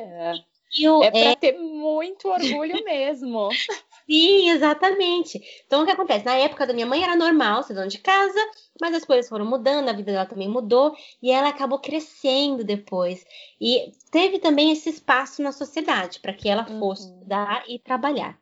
Eu, 0.78 1.02
é 1.02 1.10
para 1.10 1.30
é... 1.30 1.36
ter 1.36 1.52
muito 1.56 2.28
orgulho 2.28 2.84
mesmo. 2.84 3.48
Sim, 4.10 4.48
exatamente. 4.48 5.38
Então, 5.66 5.82
o 5.82 5.84
que 5.84 5.92
acontece? 5.92 6.24
Na 6.24 6.34
época 6.34 6.66
da 6.66 6.72
minha 6.72 6.86
mãe 6.86 7.04
era 7.04 7.14
normal 7.14 7.62
ser 7.62 7.74
dona 7.74 7.88
de 7.88 7.98
casa, 7.98 8.38
mas 8.80 8.94
as 8.94 9.04
coisas 9.04 9.28
foram 9.28 9.44
mudando, 9.44 9.90
a 9.90 9.92
vida 9.92 10.10
dela 10.10 10.24
também 10.24 10.48
mudou, 10.48 10.96
e 11.22 11.30
ela 11.30 11.50
acabou 11.50 11.78
crescendo 11.78 12.64
depois. 12.64 13.26
E 13.60 13.92
teve 14.10 14.38
também 14.38 14.72
esse 14.72 14.88
espaço 14.88 15.42
na 15.42 15.52
sociedade 15.52 16.20
para 16.20 16.32
que 16.32 16.48
ela 16.48 16.64
fosse 16.64 17.06
uhum. 17.06 17.16
estudar 17.16 17.64
e 17.68 17.78
trabalhar. 17.78 18.38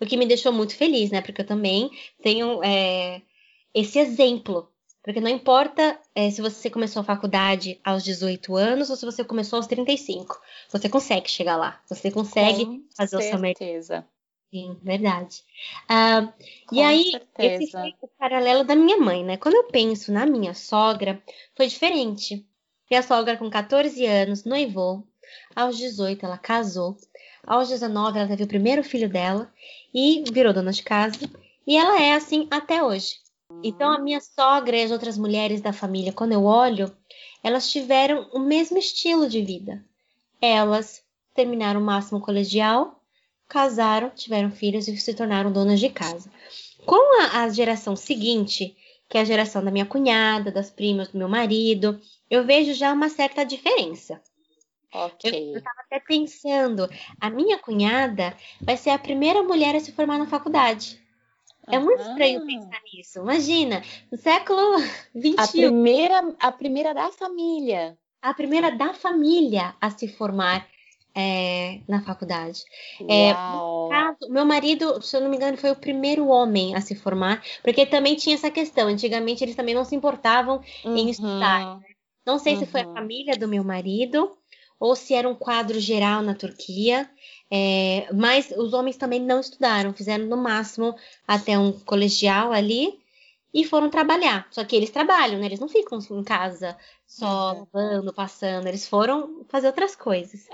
O 0.00 0.06
que 0.06 0.16
me 0.16 0.24
deixou 0.24 0.50
muito 0.50 0.74
feliz, 0.74 1.10
né? 1.10 1.20
Porque 1.20 1.42
eu 1.42 1.46
também 1.46 1.90
tenho 2.22 2.64
é, 2.64 3.20
esse 3.74 3.98
exemplo. 3.98 4.72
Porque 5.02 5.20
não 5.20 5.30
importa 5.30 5.98
é, 6.14 6.30
se 6.30 6.40
você 6.40 6.70
começou 6.70 7.00
a 7.00 7.04
faculdade 7.04 7.78
aos 7.84 8.02
18 8.02 8.56
anos 8.56 8.88
ou 8.88 8.96
se 8.96 9.04
você 9.04 9.22
começou 9.24 9.58
aos 9.58 9.66
35. 9.66 10.40
Você 10.70 10.88
consegue 10.88 11.30
chegar 11.30 11.56
lá. 11.56 11.80
Você 11.86 12.10
consegue 12.10 12.64
Com 12.64 12.82
fazer 12.96 13.22
certeza. 13.22 13.98
o 13.98 14.02
seu. 14.02 14.19
Sim, 14.50 14.76
verdade. 14.82 15.44
Uh, 15.88 16.32
e 16.72 16.82
aí, 16.82 17.10
certeza. 17.12 17.62
esse 17.62 17.70
foi 17.70 17.94
o 18.02 18.08
paralelo 18.18 18.64
da 18.64 18.74
minha 18.74 18.98
mãe, 18.98 19.24
né? 19.24 19.36
Quando 19.36 19.54
eu 19.54 19.64
penso 19.64 20.12
na 20.12 20.26
minha 20.26 20.54
sogra, 20.54 21.22
foi 21.56 21.68
diferente. 21.68 22.44
Minha 22.90 23.02
sogra, 23.02 23.36
com 23.36 23.48
14 23.48 24.04
anos, 24.04 24.44
noivou. 24.44 25.06
Aos 25.54 25.76
18, 25.78 26.26
ela 26.26 26.36
casou. 26.36 26.96
Aos 27.46 27.68
19, 27.68 28.18
ela 28.18 28.28
teve 28.28 28.42
o 28.42 28.48
primeiro 28.48 28.82
filho 28.82 29.08
dela 29.08 29.52
e 29.94 30.24
virou 30.32 30.52
dona 30.52 30.72
de 30.72 30.82
casa. 30.82 31.16
E 31.64 31.76
ela 31.76 32.02
é 32.02 32.14
assim 32.14 32.48
até 32.50 32.82
hoje. 32.82 33.20
Então, 33.62 33.92
a 33.92 33.98
minha 33.98 34.20
sogra 34.20 34.76
e 34.76 34.82
as 34.82 34.90
outras 34.90 35.16
mulheres 35.16 35.60
da 35.60 35.72
família, 35.72 36.12
quando 36.12 36.32
eu 36.32 36.44
olho, 36.44 36.92
elas 37.42 37.70
tiveram 37.70 38.28
o 38.32 38.38
mesmo 38.38 38.78
estilo 38.78 39.28
de 39.28 39.42
vida. 39.42 39.84
Elas 40.40 41.02
terminaram 41.34 41.80
o 41.80 41.84
máximo 41.84 42.20
colegial, 42.20 42.99
casaram, 43.50 44.10
tiveram 44.10 44.50
filhos 44.50 44.86
e 44.86 44.96
se 44.96 45.12
tornaram 45.12 45.52
donas 45.52 45.80
de 45.80 45.90
casa. 45.90 46.30
Com 46.86 47.20
a, 47.20 47.42
a 47.42 47.48
geração 47.48 47.96
seguinte, 47.96 48.76
que 49.08 49.18
é 49.18 49.20
a 49.20 49.24
geração 49.24 49.62
da 49.62 49.72
minha 49.72 49.84
cunhada, 49.84 50.52
das 50.52 50.70
primas 50.70 51.08
do 51.08 51.18
meu 51.18 51.28
marido, 51.28 52.00
eu 52.30 52.44
vejo 52.44 52.72
já 52.72 52.92
uma 52.92 53.08
certa 53.08 53.44
diferença. 53.44 54.22
Ok. 54.94 55.52
Eu 55.52 55.58
estava 55.58 55.80
até 55.80 56.00
pensando, 56.00 56.88
a 57.20 57.28
minha 57.28 57.58
cunhada 57.58 58.36
vai 58.60 58.76
ser 58.76 58.90
a 58.90 58.98
primeira 58.98 59.42
mulher 59.42 59.74
a 59.74 59.80
se 59.80 59.92
formar 59.92 60.18
na 60.18 60.26
faculdade. 60.26 61.00
É 61.68 61.78
muito 61.78 62.00
estranho 62.00 62.46
pensar 62.46 62.80
nisso. 62.92 63.18
Imagina, 63.20 63.82
no 64.10 64.18
século 64.18 64.78
XXI. 65.14 65.34
A 65.38 65.48
primeira, 65.48 66.34
a 66.40 66.52
primeira 66.52 66.94
da 66.94 67.10
família. 67.10 67.98
A 68.22 68.34
primeira 68.34 68.70
da 68.70 68.92
família 68.92 69.74
a 69.80 69.90
se 69.90 70.08
formar 70.08 70.66
é, 71.20 71.80
na 71.86 72.00
faculdade. 72.00 72.64
É, 73.08 73.32
caso, 73.32 74.30
meu 74.30 74.44
marido, 74.44 75.00
se 75.02 75.16
eu 75.16 75.20
não 75.20 75.28
me 75.28 75.36
engano, 75.36 75.56
foi 75.56 75.70
o 75.70 75.76
primeiro 75.76 76.26
homem 76.28 76.74
a 76.74 76.80
se 76.80 76.94
formar, 76.94 77.42
porque 77.62 77.84
também 77.84 78.16
tinha 78.16 78.34
essa 78.34 78.50
questão. 78.50 78.88
Antigamente 78.88 79.44
eles 79.44 79.54
também 79.54 79.74
não 79.74 79.84
se 79.84 79.94
importavam 79.94 80.62
uhum. 80.84 80.96
em 80.96 81.10
estudar. 81.10 81.78
Não 82.26 82.38
sei 82.38 82.54
uhum. 82.54 82.60
se 82.60 82.66
foi 82.66 82.80
a 82.82 82.86
uhum. 82.86 82.94
família 82.94 83.36
do 83.36 83.46
meu 83.46 83.62
marido 83.62 84.30
ou 84.78 84.96
se 84.96 85.12
era 85.12 85.28
um 85.28 85.34
quadro 85.34 85.78
geral 85.78 86.22
na 86.22 86.34
Turquia. 86.34 87.08
É, 87.52 88.08
mas 88.14 88.50
os 88.56 88.72
homens 88.72 88.96
também 88.96 89.20
não 89.20 89.40
estudaram, 89.40 89.92
fizeram 89.92 90.24
no 90.24 90.36
máximo 90.36 90.94
até 91.26 91.58
um 91.58 91.72
colegial 91.72 92.52
ali 92.52 92.98
e 93.52 93.64
foram 93.64 93.90
trabalhar. 93.90 94.46
Só 94.50 94.64
que 94.64 94.76
eles 94.76 94.90
trabalham, 94.90 95.38
né? 95.38 95.46
Eles 95.46 95.60
não 95.60 95.68
ficam 95.68 95.98
em 95.98 96.24
casa 96.24 96.76
só 97.06 97.52
uhum. 97.52 97.66
lavando, 97.74 98.12
passando, 98.12 98.66
eles 98.68 98.86
foram 98.86 99.44
fazer 99.48 99.66
outras 99.66 99.96
coisas. 99.96 100.48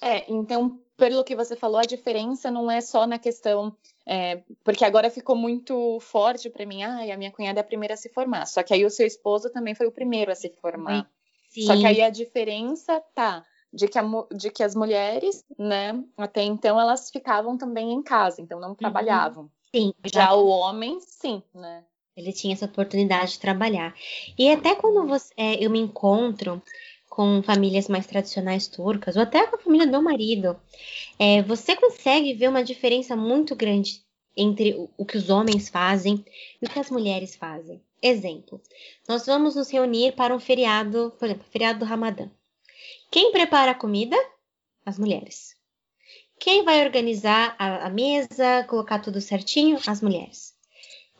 É, 0.00 0.30
então, 0.32 0.80
pelo 0.96 1.24
que 1.24 1.36
você 1.36 1.56
falou, 1.56 1.78
a 1.78 1.84
diferença 1.84 2.50
não 2.50 2.70
é 2.70 2.80
só 2.80 3.06
na 3.06 3.18
questão. 3.18 3.74
É, 4.06 4.42
porque 4.64 4.84
agora 4.84 5.10
ficou 5.10 5.36
muito 5.36 5.98
forte 6.00 6.48
para 6.50 6.66
mim, 6.66 6.82
ah, 6.82 7.02
a 7.12 7.16
minha 7.16 7.30
cunhada 7.30 7.60
é 7.60 7.62
a 7.62 7.64
primeira 7.64 7.94
a 7.94 7.96
se 7.96 8.08
formar. 8.08 8.46
Só 8.46 8.62
que 8.62 8.74
aí 8.74 8.84
o 8.84 8.90
seu 8.90 9.06
esposo 9.06 9.50
também 9.50 9.74
foi 9.74 9.86
o 9.86 9.92
primeiro 9.92 10.32
a 10.32 10.34
se 10.34 10.50
formar. 10.60 11.08
Sim. 11.50 11.62
Só 11.62 11.76
que 11.76 11.86
aí 11.86 12.00
a 12.00 12.10
diferença 12.10 13.00
tá 13.14 13.44
de 13.72 13.86
que, 13.88 13.98
a, 13.98 14.04
de 14.32 14.50
que 14.50 14.62
as 14.62 14.74
mulheres, 14.74 15.44
né, 15.58 16.02
até 16.16 16.42
então 16.42 16.80
elas 16.80 17.10
ficavam 17.10 17.56
também 17.56 17.92
em 17.92 18.02
casa, 18.02 18.40
então 18.40 18.58
não 18.58 18.70
uhum. 18.70 18.74
trabalhavam. 18.74 19.50
Sim. 19.74 19.92
Já 20.12 20.34
o 20.34 20.48
homem, 20.48 20.98
sim, 21.00 21.42
né? 21.54 21.84
Ele 22.16 22.32
tinha 22.32 22.52
essa 22.52 22.66
oportunidade 22.66 23.32
de 23.32 23.40
trabalhar. 23.40 23.94
E 24.36 24.50
até 24.50 24.74
quando 24.74 25.06
você, 25.06 25.32
é, 25.36 25.64
eu 25.64 25.70
me 25.70 25.78
encontro 25.78 26.60
com 27.10 27.42
famílias 27.42 27.88
mais 27.88 28.06
tradicionais 28.06 28.68
turcas, 28.68 29.16
ou 29.16 29.22
até 29.22 29.44
com 29.48 29.56
a 29.56 29.58
família 29.58 29.84
do 29.84 29.90
meu 29.90 30.00
marido, 30.00 30.56
é, 31.18 31.42
você 31.42 31.74
consegue 31.74 32.32
ver 32.34 32.48
uma 32.48 32.62
diferença 32.62 33.16
muito 33.16 33.56
grande 33.56 34.00
entre 34.36 34.74
o, 34.74 34.88
o 34.96 35.04
que 35.04 35.16
os 35.18 35.28
homens 35.28 35.68
fazem 35.68 36.24
e 36.62 36.66
o 36.66 36.70
que 36.70 36.78
as 36.78 36.88
mulheres 36.88 37.34
fazem. 37.34 37.82
Exemplo, 38.00 38.62
nós 39.08 39.26
vamos 39.26 39.56
nos 39.56 39.68
reunir 39.70 40.12
para 40.12 40.34
um 40.34 40.38
feriado, 40.38 41.12
por 41.18 41.26
exemplo, 41.26 41.44
feriado 41.50 41.80
do 41.80 41.84
Ramadã. 41.84 42.30
Quem 43.10 43.32
prepara 43.32 43.72
a 43.72 43.74
comida? 43.74 44.16
As 44.86 44.96
mulheres. 44.96 45.56
Quem 46.38 46.64
vai 46.64 46.82
organizar 46.82 47.56
a, 47.58 47.86
a 47.86 47.90
mesa, 47.90 48.64
colocar 48.68 49.00
tudo 49.00 49.20
certinho? 49.20 49.78
As 49.84 50.00
mulheres. 50.00 50.54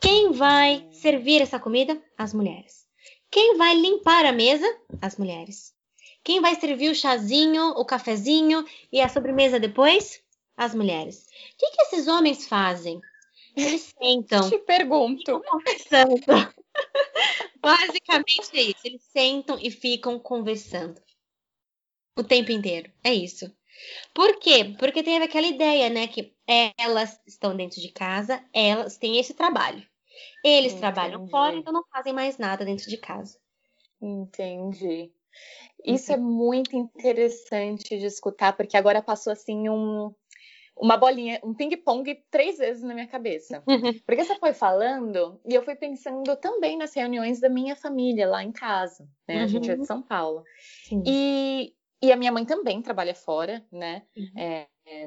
Quem 0.01 0.31
vai 0.31 0.89
servir 0.93 1.43
essa 1.43 1.59
comida? 1.59 2.01
As 2.17 2.33
mulheres. 2.33 2.87
Quem 3.29 3.59
vai 3.59 3.75
limpar 3.75 4.25
a 4.25 4.33
mesa? 4.33 4.67
As 5.03 5.17
mulheres. 5.19 5.75
Quem 6.23 6.41
vai 6.41 6.55
servir 6.55 6.91
o 6.91 6.95
chazinho, 6.95 7.71
o 7.71 7.85
cafezinho 7.85 8.65
e 8.93 9.01
a 9.01 9.09
sobremesa 9.09 9.59
depois? 9.59 10.23
As 10.57 10.75
mulheres. 10.75 11.27
O 11.27 11.57
que, 11.57 11.71
que 11.71 11.83
esses 11.83 12.07
homens 12.07 12.47
fazem? 12.47 13.01
Eles 13.57 13.93
sentam. 13.99 14.49
Te 14.49 14.59
pergunto. 14.59 15.41
Conversando. 15.41 16.21
Basicamente 17.61 18.51
é 18.55 18.63
isso. 18.63 18.81
Eles 18.85 19.03
sentam 19.03 19.59
e 19.61 19.71
ficam 19.71 20.19
conversando. 20.19 21.01
O 22.17 22.23
tempo 22.23 22.53
inteiro. 22.53 22.93
É 23.03 23.13
isso. 23.13 23.51
Por 24.15 24.39
quê? 24.39 24.77
Porque 24.79 25.03
tem 25.03 25.17
aquela 25.23 25.47
ideia, 25.47 25.89
né? 25.89 26.07
Que 26.07 26.35
elas 26.79 27.19
estão 27.27 27.57
dentro 27.57 27.81
de 27.81 27.91
casa, 27.91 28.45
elas 28.53 28.99
têm 28.99 29.19
esse 29.19 29.35
trabalho. 29.35 29.87
Eles 30.45 30.73
Entendi. 30.73 30.81
trabalham 30.81 31.27
fora, 31.29 31.57
então 31.57 31.73
não 31.73 31.85
fazem 31.91 32.13
mais 32.13 32.37
nada 32.37 32.65
dentro 32.65 32.89
de 32.89 32.97
casa. 32.97 33.39
Entendi. 34.01 35.11
Isso 35.85 36.13
é 36.13 36.17
muito 36.17 36.77
interessante 36.77 37.99
de 37.99 38.07
escutar, 38.07 38.57
porque 38.57 38.77
agora 38.77 39.03
passou 39.03 39.33
assim 39.33 39.69
um, 39.69 40.13
uma 40.81 40.97
bolinha, 40.97 41.39
um 41.45 41.53
ping-pong 41.53 42.23
três 42.31 42.59
vezes 42.59 42.83
na 42.83 42.95
minha 42.95 43.07
cabeça. 43.07 43.63
Porque 44.07 44.25
você 44.25 44.35
foi 44.37 44.53
falando 44.53 45.41
e 45.47 45.55
eu 45.55 45.63
fui 45.63 45.77
pensando 45.77 46.35
também 46.37 46.77
nas 46.79 46.95
reuniões 46.95 47.39
da 47.39 47.49
minha 47.49 47.77
família 47.77 48.27
lá 48.27 48.43
em 48.43 48.51
casa, 48.51 49.07
né? 49.29 49.39
Uhum. 49.39 49.45
A 49.45 49.47
gente 49.47 49.71
é 49.71 49.75
de 49.75 49.81
uhum. 49.81 49.87
São 49.87 50.03
Paulo. 50.03 50.43
E, 51.07 51.75
e 52.03 52.11
a 52.11 52.17
minha 52.17 52.33
mãe 52.33 52.45
também 52.45 52.81
trabalha 52.81 53.15
fora, 53.15 53.65
né? 53.71 54.03
Uhum. 54.17 54.31
É, 54.37 54.67
é, 54.87 55.07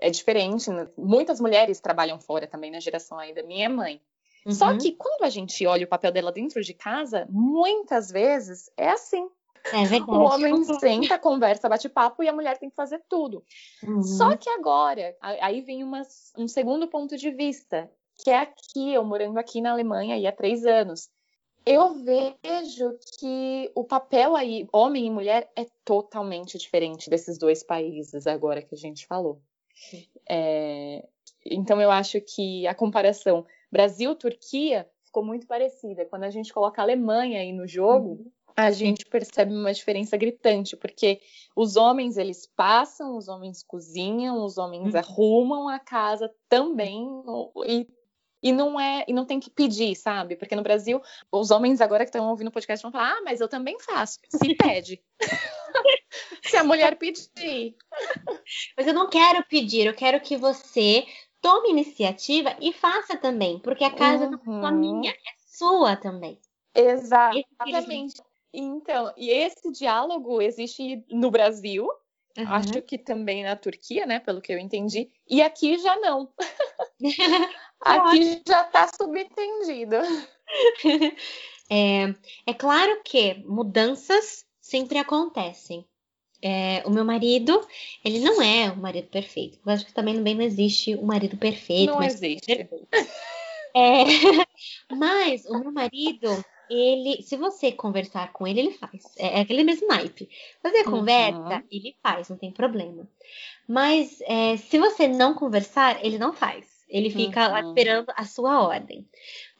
é, 0.00 0.10
diferente. 0.10 0.70
Né? 0.70 0.88
Muitas 0.96 1.40
mulheres 1.40 1.80
trabalham 1.80 2.20
fora 2.20 2.46
também 2.46 2.70
na 2.70 2.80
geração 2.80 3.18
aí 3.18 3.34
da 3.34 3.42
minha 3.42 3.68
mãe. 3.68 4.00
Uhum. 4.46 4.52
Só 4.52 4.76
que 4.76 4.92
quando 4.92 5.24
a 5.24 5.30
gente 5.30 5.66
olha 5.66 5.86
o 5.86 5.88
papel 5.88 6.12
dela 6.12 6.30
dentro 6.30 6.62
de 6.62 6.74
casa, 6.74 7.26
muitas 7.30 8.10
vezes 8.10 8.70
é 8.76 8.90
assim. 8.90 9.28
É 9.72 9.84
verdade. 9.86 10.10
O 10.10 10.22
homem 10.22 10.64
senta, 10.64 11.18
conversa, 11.18 11.68
bate 11.68 11.88
papo 11.88 12.22
e 12.22 12.28
a 12.28 12.32
mulher 12.32 12.58
tem 12.58 12.68
que 12.68 12.76
fazer 12.76 13.02
tudo. 13.08 13.42
Uhum. 13.82 14.02
Só 14.02 14.36
que 14.36 14.48
agora, 14.50 15.16
aí 15.20 15.60
vem 15.62 15.84
um 16.36 16.48
segundo 16.48 16.88
ponto 16.88 17.16
de 17.16 17.30
vista, 17.30 17.90
que 18.16 18.30
é 18.30 18.38
aqui, 18.38 18.92
eu 18.92 19.04
morando 19.04 19.38
aqui 19.38 19.60
na 19.60 19.72
Alemanha 19.72 20.16
aí 20.16 20.26
há 20.26 20.32
três 20.32 20.64
anos. 20.64 21.08
Eu 21.66 21.94
vejo 21.94 22.98
que 23.18 23.70
o 23.74 23.84
papel 23.84 24.36
aí, 24.36 24.68
homem 24.70 25.06
e 25.06 25.10
mulher, 25.10 25.50
é 25.56 25.64
totalmente 25.82 26.58
diferente 26.58 27.08
desses 27.08 27.38
dois 27.38 27.62
países 27.62 28.26
agora 28.26 28.60
que 28.60 28.74
a 28.74 28.78
gente 28.78 29.06
falou. 29.06 29.40
É, 30.28 31.06
então 31.44 31.80
eu 31.80 31.90
acho 31.90 32.20
que 32.20 32.66
a 32.66 32.74
comparação 32.74 33.46
Brasil-Turquia 33.72 34.86
ficou 35.06 35.24
muito 35.24 35.46
parecida. 35.46 36.04
Quando 36.04 36.24
a 36.24 36.30
gente 36.30 36.52
coloca 36.52 36.82
a 36.82 36.84
Alemanha 36.84 37.40
aí 37.40 37.50
no 37.50 37.66
jogo, 37.66 38.10
uhum 38.10 38.30
a 38.56 38.70
gente 38.70 39.04
percebe 39.06 39.52
uma 39.52 39.72
diferença 39.72 40.16
gritante, 40.16 40.76
porque 40.76 41.20
os 41.56 41.76
homens 41.76 42.16
eles 42.16 42.46
passam, 42.54 43.16
os 43.16 43.28
homens 43.28 43.62
cozinham, 43.62 44.44
os 44.44 44.58
homens 44.58 44.94
uhum. 44.94 45.00
arrumam 45.00 45.68
a 45.68 45.78
casa 45.78 46.30
também 46.48 47.06
e 47.66 47.86
e 48.42 48.52
não 48.52 48.78
é 48.78 49.06
e 49.08 49.12
não 49.14 49.24
tem 49.24 49.40
que 49.40 49.48
pedir, 49.48 49.96
sabe? 49.96 50.36
Porque 50.36 50.54
no 50.54 50.62
Brasil, 50.62 51.00
os 51.32 51.50
homens 51.50 51.80
agora 51.80 52.04
que 52.04 52.10
estão 52.10 52.28
ouvindo 52.28 52.48
o 52.48 52.52
podcast 52.52 52.82
vão 52.82 52.92
falar: 52.92 53.14
"Ah, 53.14 53.22
mas 53.24 53.40
eu 53.40 53.48
também 53.48 53.78
faço". 53.80 54.18
Se 54.28 54.54
pede. 54.78 55.02
Se 56.44 56.56
a 56.58 56.62
mulher 56.62 56.96
pedir. 56.96 57.74
Mas 58.76 58.86
eu 58.86 58.92
não 58.92 59.08
quero 59.08 59.42
pedir, 59.44 59.86
eu 59.86 59.94
quero 59.94 60.20
que 60.20 60.36
você 60.36 61.06
tome 61.40 61.70
iniciativa 61.70 62.54
e 62.60 62.72
faça 62.72 63.16
também, 63.16 63.58
porque 63.58 63.82
a 63.82 63.90
casa 63.90 64.26
uhum. 64.26 64.30
não 64.30 64.58
é 64.58 64.60
só 64.60 64.70
minha, 64.70 65.10
é 65.10 65.34
sua 65.46 65.96
também. 65.96 66.38
Exatamente. 66.74 68.22
Então, 68.54 69.12
e 69.16 69.30
esse 69.30 69.70
diálogo 69.72 70.40
existe 70.40 71.04
no 71.10 71.30
Brasil, 71.30 71.88
uhum. 72.38 72.48
acho 72.48 72.80
que 72.82 72.96
também 72.96 73.42
na 73.42 73.56
Turquia, 73.56 74.06
né, 74.06 74.20
pelo 74.20 74.40
que 74.40 74.52
eu 74.52 74.58
entendi, 74.58 75.10
e 75.28 75.42
aqui 75.42 75.76
já 75.78 75.96
não. 75.96 76.32
aqui 77.80 78.42
já 78.46 78.62
está 78.62 78.88
subentendido. 78.88 79.96
É, 81.70 82.14
é 82.46 82.52
claro 82.52 83.02
que 83.02 83.42
mudanças 83.46 84.44
sempre 84.60 84.98
acontecem. 84.98 85.82
É, 86.42 86.82
o 86.84 86.90
meu 86.90 87.06
marido, 87.06 87.66
ele 88.04 88.20
não 88.20 88.42
é 88.42 88.70
o 88.70 88.76
marido 88.76 89.08
perfeito. 89.08 89.58
Eu 89.64 89.72
acho 89.72 89.86
que 89.86 89.94
também 89.94 90.22
bem 90.22 90.34
não 90.34 90.42
existe 90.42 90.94
o 90.94 91.06
marido 91.06 91.38
perfeito. 91.38 91.92
Não 91.92 92.02
existe. 92.02 92.68
É, 93.76 94.04
mas 94.94 95.44
o 95.46 95.58
meu 95.58 95.72
marido, 95.72 96.28
ele, 96.70 97.22
se 97.22 97.36
você 97.36 97.72
conversar 97.72 98.32
com 98.32 98.46
ele, 98.46 98.60
ele 98.60 98.70
faz. 98.72 99.04
É, 99.18 99.38
é 99.38 99.40
aquele 99.40 99.64
mesmo 99.64 99.88
naipe. 99.88 100.28
Você 100.62 100.78
uhum. 100.78 100.90
conversa, 100.90 101.62
ele 101.70 101.94
faz, 102.02 102.28
não 102.28 102.36
tem 102.36 102.50
problema. 102.50 103.08
Mas 103.68 104.18
é, 104.22 104.56
se 104.56 104.78
você 104.78 105.08
não 105.08 105.34
conversar, 105.34 106.04
ele 106.04 106.18
não 106.18 106.32
faz. 106.32 106.66
Ele 106.88 107.10
fica 107.10 107.46
uhum. 107.46 107.52
lá 107.52 107.60
esperando 107.60 108.12
a 108.16 108.24
sua 108.24 108.62
ordem. 108.62 109.06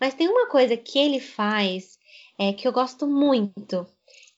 Mas 0.01 0.15
tem 0.15 0.29
uma 0.29 0.47
coisa 0.47 0.77
que 0.77 0.99
ele 0.99 1.21
faz 1.21 1.99
é, 2.39 2.53
que 2.53 2.67
eu 2.67 2.73
gosto 2.73 3.07
muito, 3.07 3.87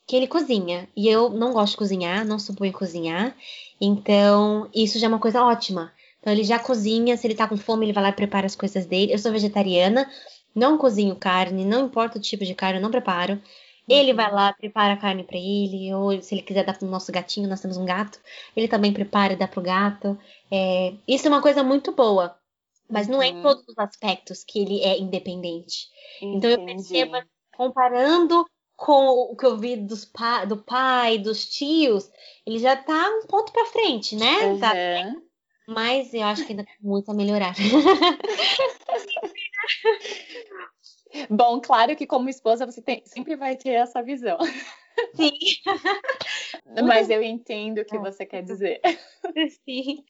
que 0.07 0.17
ele 0.17 0.27
cozinha. 0.27 0.89
E 0.97 1.09
eu 1.09 1.31
não 1.31 1.53
gosto 1.53 1.73
de 1.73 1.79
cozinhar, 1.79 2.25
não 2.25 2.39
suponho 2.39 2.73
cozinhar. 2.73 3.37
Então, 3.81 4.71
isso 4.75 4.99
já 4.99 5.07
é 5.07 5.09
uma 5.09 5.19
coisa 5.19 5.43
ótima. 5.43 5.93
Então, 6.21 6.33
ele 6.33 6.45
já 6.45 6.59
cozinha, 6.59 7.17
se 7.17 7.27
ele 7.27 7.35
tá 7.35 7.47
com 7.47 7.57
fome, 7.57 7.87
ele 7.87 7.93
vai 7.93 8.03
lá 8.03 8.09
e 8.09 8.15
prepara 8.15 8.47
as 8.47 8.57
coisas 8.57 8.87
dele. 8.87 9.13
Eu 9.13 9.19
sou 9.19 9.31
vegetariana, 9.31 10.11
não 10.57 10.79
cozinho 10.79 11.15
carne, 11.15 11.67
não 11.67 11.85
importa 11.85 12.19
o 12.19 12.21
tipo 12.21 12.45
de 12.45 12.55
carne, 12.55 12.79
eu 12.79 12.83
não 12.83 12.91
preparo. 12.91 13.41
Ele 13.89 14.13
vai 14.13 14.33
lá, 14.33 14.53
prepara 14.53 14.95
a 14.95 14.97
carne 14.97 15.23
para 15.23 15.37
ele, 15.39 15.95
ou 15.95 16.21
se 16.21 16.35
ele 16.35 16.43
quiser 16.43 16.65
dar 16.65 16.77
pro 16.77 16.89
nosso 16.89 17.13
gatinho, 17.13 17.49
nós 17.49 17.61
temos 17.61 17.77
um 17.77 17.85
gato, 17.85 18.19
ele 18.57 18.67
também 18.67 18.93
prepara 18.93 19.35
e 19.35 19.37
dá 19.37 19.47
pro 19.47 19.63
gato. 19.63 20.19
É, 20.51 20.95
isso 21.07 21.29
é 21.29 21.31
uma 21.31 21.41
coisa 21.41 21.63
muito 21.63 21.93
boa, 21.93 22.37
mas 22.91 23.07
não 23.07 23.23
é 23.23 23.29
em 23.29 23.37
uhum. 23.37 23.43
todos 23.43 23.65
os 23.69 23.79
aspectos 23.79 24.43
que 24.43 24.59
ele 24.59 24.83
é 24.83 24.99
independente. 24.99 25.89
Entendi. 26.21 26.37
Então 26.37 26.51
eu 26.51 26.65
percebo, 26.65 27.13
comparando 27.57 28.45
com 28.75 29.31
o 29.31 29.37
que 29.37 29.47
eu 29.47 29.57
vi 29.57 29.87
pa 30.13 30.45
do 30.45 30.57
pai, 30.57 31.19
dos 31.19 31.47
tios, 31.47 32.11
ele 32.45 32.59
já 32.59 32.75
tá 32.75 33.09
um 33.09 33.27
ponto 33.29 33.53
para 33.53 33.67
frente, 33.67 34.17
né? 34.17 34.47
Uhum. 34.47 34.59
Tá, 34.59 34.75
mas 35.69 36.15
eu 36.15 36.23
acho 36.25 36.45
que 36.45 36.53
ainda 36.53 36.65
tem 36.65 36.77
muito 36.81 37.11
a 37.11 37.15
melhorar. 37.15 37.55
Bom, 41.31 41.61
claro 41.61 41.97
que 41.97 42.07
como 42.07 42.29
esposa 42.29 42.67
você 42.67 42.83
tem, 42.83 43.03
sempre 43.05 43.37
vai 43.37 43.57
ter 43.57 43.71
essa 43.71 44.03
visão. 44.03 44.39
Sim. 45.15 45.39
Mas 46.85 47.11
eu 47.11 47.23
entendo 47.23 47.79
o 47.79 47.85
que 47.85 47.99
você 47.99 48.25
quer 48.25 48.43
dizer. 48.43 48.81
Sim. 49.65 50.05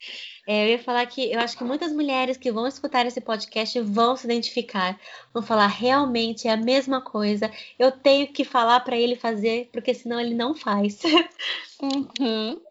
É, 0.47 0.63
eu 0.63 0.69
ia 0.69 0.79
falar 0.79 1.05
que 1.05 1.31
eu 1.31 1.39
acho 1.39 1.57
que 1.57 1.63
muitas 1.63 1.91
mulheres 1.91 2.37
que 2.37 2.51
vão 2.51 2.67
escutar 2.67 3.05
esse 3.05 3.21
podcast 3.21 3.79
vão 3.81 4.15
se 4.15 4.25
identificar, 4.25 4.99
vão 5.33 5.43
falar 5.43 5.67
realmente 5.67 6.47
é 6.47 6.51
a 6.51 6.57
mesma 6.57 7.01
coisa. 7.01 7.51
Eu 7.77 7.91
tenho 7.91 8.27
que 8.31 8.43
falar 8.43 8.79
para 8.81 8.97
ele 8.97 9.15
fazer, 9.15 9.69
porque 9.71 9.93
senão 9.93 10.19
ele 10.19 10.33
não 10.33 10.55
faz. 10.55 11.01
Uhum. 11.81 12.61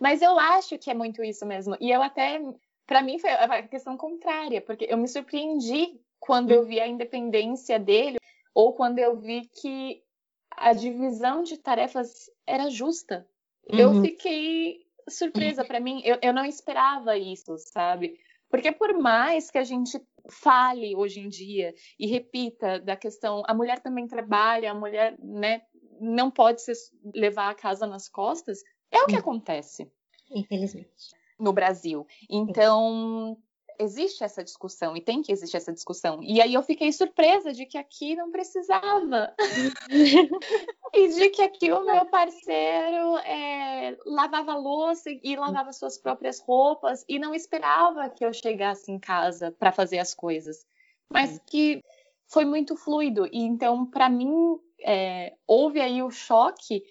Mas 0.00 0.22
eu 0.22 0.38
acho 0.38 0.78
que 0.78 0.90
é 0.90 0.94
muito 0.94 1.22
isso 1.22 1.46
mesmo. 1.46 1.76
E 1.80 1.90
eu 1.90 2.02
até, 2.02 2.40
para 2.86 3.02
mim, 3.02 3.18
foi 3.18 3.30
a 3.30 3.62
questão 3.62 3.96
contrária, 3.96 4.60
porque 4.60 4.86
eu 4.88 4.96
me 4.96 5.08
surpreendi 5.08 6.00
quando 6.26 6.50
eu 6.50 6.64
vi 6.64 6.80
a 6.80 6.88
independência 6.88 7.78
dele, 7.78 8.18
ou 8.52 8.74
quando 8.74 8.98
eu 8.98 9.16
vi 9.16 9.48
que 9.60 10.02
a 10.50 10.72
divisão 10.72 11.42
de 11.42 11.56
tarefas 11.56 12.30
era 12.46 12.68
justa. 12.68 13.26
Uhum. 13.70 13.78
Eu 13.78 14.02
fiquei 14.02 14.86
surpresa 15.08 15.64
para 15.64 15.78
mim, 15.78 16.02
eu, 16.04 16.18
eu 16.20 16.32
não 16.32 16.44
esperava 16.44 17.16
isso, 17.16 17.56
sabe? 17.58 18.18
Porque 18.50 18.72
por 18.72 18.96
mais 18.98 19.50
que 19.50 19.58
a 19.58 19.64
gente 19.64 20.00
fale 20.28 20.96
hoje 20.96 21.20
em 21.20 21.28
dia 21.28 21.72
e 21.98 22.06
repita 22.06 22.80
da 22.80 22.96
questão, 22.96 23.42
a 23.46 23.54
mulher 23.54 23.80
também 23.80 24.08
trabalha, 24.08 24.72
a 24.72 24.74
mulher, 24.74 25.16
né, 25.20 25.62
não 26.00 26.30
pode 26.30 26.60
se 26.62 26.72
levar 27.14 27.50
a 27.50 27.54
casa 27.54 27.86
nas 27.86 28.08
costas, 28.08 28.62
é 28.90 29.00
o 29.02 29.06
que 29.06 29.16
acontece. 29.16 29.90
Infelizmente. 30.30 30.90
No 31.38 31.52
Brasil. 31.52 32.06
Então, 32.30 33.36
existe 33.78 34.24
essa 34.24 34.42
discussão 34.42 34.96
e 34.96 35.00
tem 35.00 35.22
que 35.22 35.32
existir 35.32 35.56
essa 35.56 35.72
discussão. 35.72 36.22
E 36.22 36.40
aí 36.40 36.54
eu 36.54 36.62
fiquei 36.62 36.92
surpresa 36.92 37.52
de 37.52 37.66
que 37.66 37.78
aqui 37.78 38.14
não 38.14 38.30
precisava. 38.30 39.34
e 40.94 41.08
de 41.08 41.30
que 41.30 41.42
aqui 41.42 41.72
o 41.72 41.84
meu 41.84 42.06
parceiro 42.06 43.16
é, 43.18 43.96
lavava 44.04 44.54
louça 44.56 45.10
e 45.10 45.36
lavava 45.36 45.72
suas 45.72 45.98
próprias 45.98 46.40
roupas 46.40 47.04
e 47.08 47.18
não 47.18 47.34
esperava 47.34 48.08
que 48.08 48.24
eu 48.24 48.32
chegasse 48.32 48.90
em 48.90 48.98
casa 48.98 49.52
para 49.58 49.72
fazer 49.72 49.98
as 49.98 50.14
coisas. 50.14 50.66
Mas 51.10 51.40
que 51.46 51.82
foi 52.28 52.44
muito 52.44 52.76
fluido. 52.76 53.26
E 53.26 53.40
então, 53.40 53.86
para 53.86 54.08
mim, 54.08 54.58
é, 54.80 55.34
houve 55.46 55.80
aí 55.80 56.02
o 56.02 56.10
choque 56.10 56.82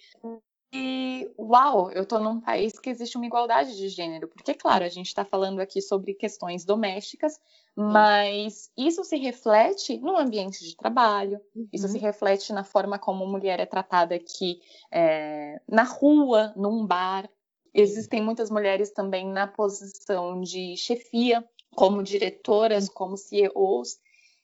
e, 0.78 1.32
uau, 1.40 1.90
eu 1.92 2.04
estou 2.04 2.20
num 2.20 2.42
país 2.42 2.78
que 2.78 2.90
existe 2.90 3.16
uma 3.16 3.26
igualdade 3.26 3.78
de 3.78 3.88
gênero, 3.88 4.28
porque, 4.28 4.54
claro, 4.54 4.84
a 4.84 4.90
gente 4.90 5.08
está 5.08 5.24
falando 5.24 5.62
aqui 5.62 5.82
sobre 5.82 6.14
questões 6.14 6.66
domésticas, 6.66 7.40
mas 7.74 8.70
isso 8.78 9.04
se 9.06 9.16
reflete 9.16 9.98
no 9.98 10.18
ambiente 10.18 10.66
de 10.66 10.76
trabalho, 10.76 11.40
uhum. 11.56 11.68
isso 11.72 11.88
se 11.88 11.98
reflete 11.98 12.52
na 12.52 12.64
forma 12.64 13.00
como 13.00 13.24
a 13.24 13.28
mulher 13.28 13.60
é 13.60 13.66
tratada 13.66 14.16
aqui 14.16 14.62
é, 14.92 15.62
na 15.68 15.84
rua, 15.84 16.54
num 16.56 16.86
bar. 16.86 17.30
Existem 17.74 18.22
muitas 18.22 18.50
mulheres 18.50 18.92
também 18.92 19.28
na 19.28 19.48
posição 19.48 20.42
de 20.42 20.76
chefia, 20.76 21.44
como 21.74 22.04
diretoras, 22.04 22.90
como 22.90 23.18
CEOs. 23.18 23.98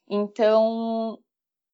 Então, 0.09 1.19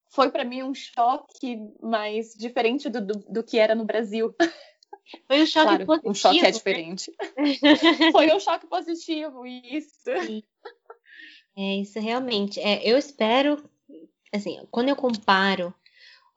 foi 0.10 0.30
para 0.30 0.46
mim 0.46 0.64
um 0.64 0.74
choque 0.74 1.60
mais 1.82 2.34
diferente 2.34 2.90
do, 2.90 3.06
do, 3.06 3.14
do, 3.30 3.44
que 3.44 3.58
era 3.58 3.76
no 3.76 3.86
Brasil. 3.86 4.34
Foi 5.26 5.42
um 5.42 5.46
choque 5.46 5.68
claro, 5.68 5.86
positivo. 5.86 6.12
Um 6.12 6.14
choque 6.14 6.46
é 6.46 6.52
diferente. 6.52 7.12
Né? 7.38 8.12
foi 8.12 8.34
um 8.34 8.40
choque 8.40 8.68
positivo, 8.68 9.46
isso. 9.46 10.04
Sim. 10.26 10.44
É, 11.56 11.78
isso 11.78 12.00
realmente. 12.00 12.60
É, 12.60 12.88
eu 12.88 12.98
espero, 12.98 13.64
assim, 14.34 14.60
quando 14.70 14.90
eu 14.90 14.96
comparo 14.96 15.74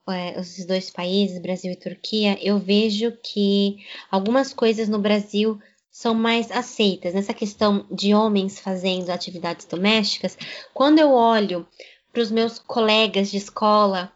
é, 0.09 0.39
esses 0.41 0.65
dois 0.65 0.91
países, 0.91 1.41
Brasil 1.41 1.73
e 1.73 1.77
Turquia, 1.77 2.39
eu 2.41 2.59
vejo 2.59 3.13
que 3.23 3.85
algumas 4.11 4.53
coisas 4.53 4.89
no 4.89 4.99
Brasil 4.99 5.61
são 5.91 6.15
mais 6.15 6.51
aceitas. 6.51 7.13
Nessa 7.13 7.35
questão 7.35 7.87
de 7.91 8.15
homens 8.15 8.59
fazendo 8.59 9.11
atividades 9.11 9.67
domésticas, 9.67 10.39
quando 10.73 10.99
eu 10.99 11.13
olho 11.13 11.67
para 12.13 12.23
os 12.23 12.31
meus 12.31 12.59
colegas 12.59 13.31
de 13.31 13.37
escola, 13.37 14.13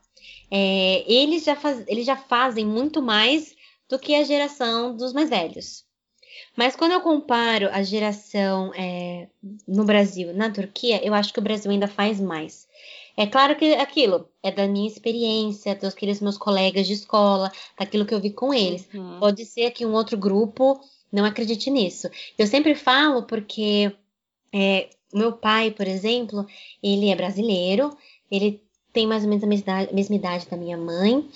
é, 0.50 1.04
eles, 1.10 1.44
já 1.44 1.56
faz, 1.56 1.84
eles 1.86 2.06
já 2.06 2.16
fazem 2.16 2.64
muito 2.64 3.02
mais 3.02 3.54
do 3.88 3.98
que 3.98 4.14
a 4.14 4.24
geração 4.24 4.96
dos 4.96 5.12
mais 5.12 5.30
velhos. 5.30 5.84
Mas 6.56 6.76
quando 6.76 6.92
eu 6.92 7.00
comparo 7.00 7.68
a 7.72 7.82
geração 7.82 8.72
é, 8.74 9.28
no 9.66 9.84
Brasil 9.84 10.32
na 10.32 10.50
Turquia, 10.50 11.04
eu 11.04 11.14
acho 11.14 11.32
que 11.32 11.38
o 11.38 11.42
Brasil 11.42 11.70
ainda 11.70 11.88
faz 11.88 12.20
mais. 12.20 12.66
É 13.16 13.26
claro 13.26 13.56
que 13.56 13.74
aquilo 13.74 14.28
é 14.42 14.50
da 14.50 14.66
minha 14.66 14.88
experiência, 14.88 15.74
dos 15.74 16.20
meus 16.20 16.36
colegas 16.36 16.86
de 16.86 16.94
escola, 16.94 17.50
daquilo 17.78 18.04
que 18.04 18.14
eu 18.14 18.20
vi 18.20 18.30
com 18.30 18.52
eles. 18.52 18.88
Uhum. 18.92 19.20
Pode 19.20 19.44
ser 19.44 19.70
que 19.70 19.86
um 19.86 19.92
outro 19.92 20.16
grupo 20.16 20.80
não 21.12 21.24
acredite 21.24 21.70
nisso. 21.70 22.08
Eu 22.36 22.46
sempre 22.46 22.74
falo 22.74 23.22
porque 23.22 23.92
é, 24.52 24.88
meu 25.14 25.32
pai, 25.32 25.70
por 25.70 25.86
exemplo, 25.86 26.46
ele 26.82 27.10
é 27.10 27.16
brasileiro, 27.16 27.96
ele 28.30 28.62
tem 28.92 29.06
mais 29.06 29.24
ou 29.24 29.28
menos 29.28 29.44
a 29.44 29.46
mesma 29.46 29.62
idade, 29.62 29.94
mesma 29.94 30.16
idade 30.16 30.48
da 30.48 30.56
minha 30.56 30.76
mãe, 30.76 31.28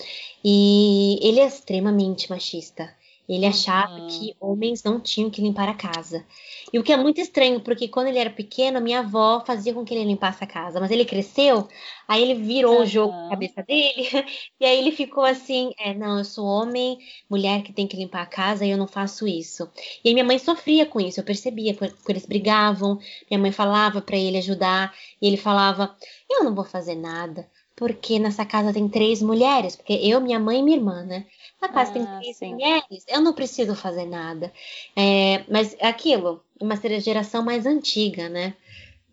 e 0.44 1.18
ele 1.22 1.40
é 1.40 1.46
extremamente 1.46 2.30
machista. 2.30 2.92
Ele 3.28 3.44
achava 3.44 3.92
Uhum. 3.92 4.06
que 4.06 4.34
homens 4.40 4.82
não 4.82 4.98
tinham 4.98 5.28
que 5.28 5.42
limpar 5.42 5.68
a 5.68 5.74
casa. 5.74 6.24
E 6.72 6.78
o 6.78 6.82
que 6.82 6.92
é 6.92 6.96
muito 6.96 7.20
estranho, 7.20 7.60
porque 7.60 7.86
quando 7.88 8.06
ele 8.08 8.18
era 8.18 8.30
pequeno, 8.30 8.80
minha 8.80 9.00
avó 9.00 9.42
fazia 9.46 9.74
com 9.74 9.84
que 9.84 9.94
ele 9.94 10.04
limpasse 10.04 10.42
a 10.42 10.46
casa. 10.46 10.80
Mas 10.80 10.90
ele 10.90 11.04
cresceu, 11.04 11.68
aí 12.06 12.22
ele 12.22 12.34
virou 12.34 12.80
o 12.80 12.86
jogo 12.86 13.12
na 13.12 13.30
cabeça 13.30 13.62
dele, 13.62 14.08
e 14.60 14.64
aí 14.64 14.78
ele 14.78 14.92
ficou 14.92 15.24
assim: 15.24 15.72
é, 15.78 15.92
não, 15.94 16.18
eu 16.18 16.24
sou 16.24 16.46
homem, 16.46 16.98
mulher 17.28 17.62
que 17.62 17.72
tem 17.72 17.86
que 17.86 17.96
limpar 17.96 18.22
a 18.22 18.26
casa 18.26 18.64
e 18.64 18.70
eu 18.70 18.78
não 18.78 18.86
faço 18.88 19.26
isso. 19.28 19.70
E 20.04 20.08
aí 20.08 20.14
minha 20.14 20.24
mãe 20.24 20.38
sofria 20.38 20.86
com 20.86 21.00
isso, 21.00 21.20
eu 21.20 21.24
percebia, 21.24 21.74
porque 21.74 21.94
eles 22.12 22.26
brigavam, 22.26 22.98
minha 23.30 23.40
mãe 23.40 23.52
falava 23.52 24.00
pra 24.00 24.16
ele 24.16 24.38
ajudar, 24.38 24.94
e 25.20 25.26
ele 25.26 25.36
falava: 25.36 25.94
eu 26.30 26.44
não 26.44 26.54
vou 26.54 26.64
fazer 26.64 26.94
nada. 26.94 27.46
Porque 27.76 28.18
nessa 28.18 28.44
casa 28.44 28.72
tem 28.72 28.88
três 28.88 29.22
mulheres, 29.22 29.76
porque 29.76 29.92
eu, 29.92 30.20
minha 30.20 30.40
mãe 30.40 30.58
e 30.58 30.62
minha 30.64 30.76
irmã, 30.76 31.04
né? 31.04 31.26
Na 31.61 31.68
casa 31.68 31.92
tem 31.92 32.03
Ah, 32.03 32.18
três 32.21 32.37
sim. 32.37 32.53
mulheres, 32.53 33.05
eu 33.09 33.21
não 33.21 33.33
preciso 33.33 33.75
fazer 33.75 34.07
nada. 34.07 34.53
É, 34.97 35.44
mas 35.51 35.75
é 35.79 35.88
aquilo, 35.88 36.44
uma 36.61 36.77
geração 37.01 37.42
mais 37.44 37.66
antiga, 37.66 38.29
né? 38.29 38.55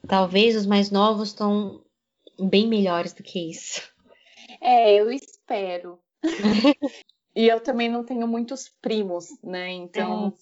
Talvez 0.08 0.56
os 0.56 0.66
mais 0.66 0.92
novos 0.92 1.30
estão 1.30 1.82
bem 2.40 2.68
melhores 2.68 3.14
do 3.14 3.24
que 3.24 3.50
isso. 3.50 3.82
É, 4.62 4.94
eu 4.94 5.12
espero. 5.12 6.00
E 7.38 7.50
eu 7.50 7.60
também 7.60 7.90
não 7.90 8.06
tenho 8.06 8.26
muitos 8.26 8.70
primos, 8.82 9.26
né? 9.44 9.70
Então, 9.70 10.34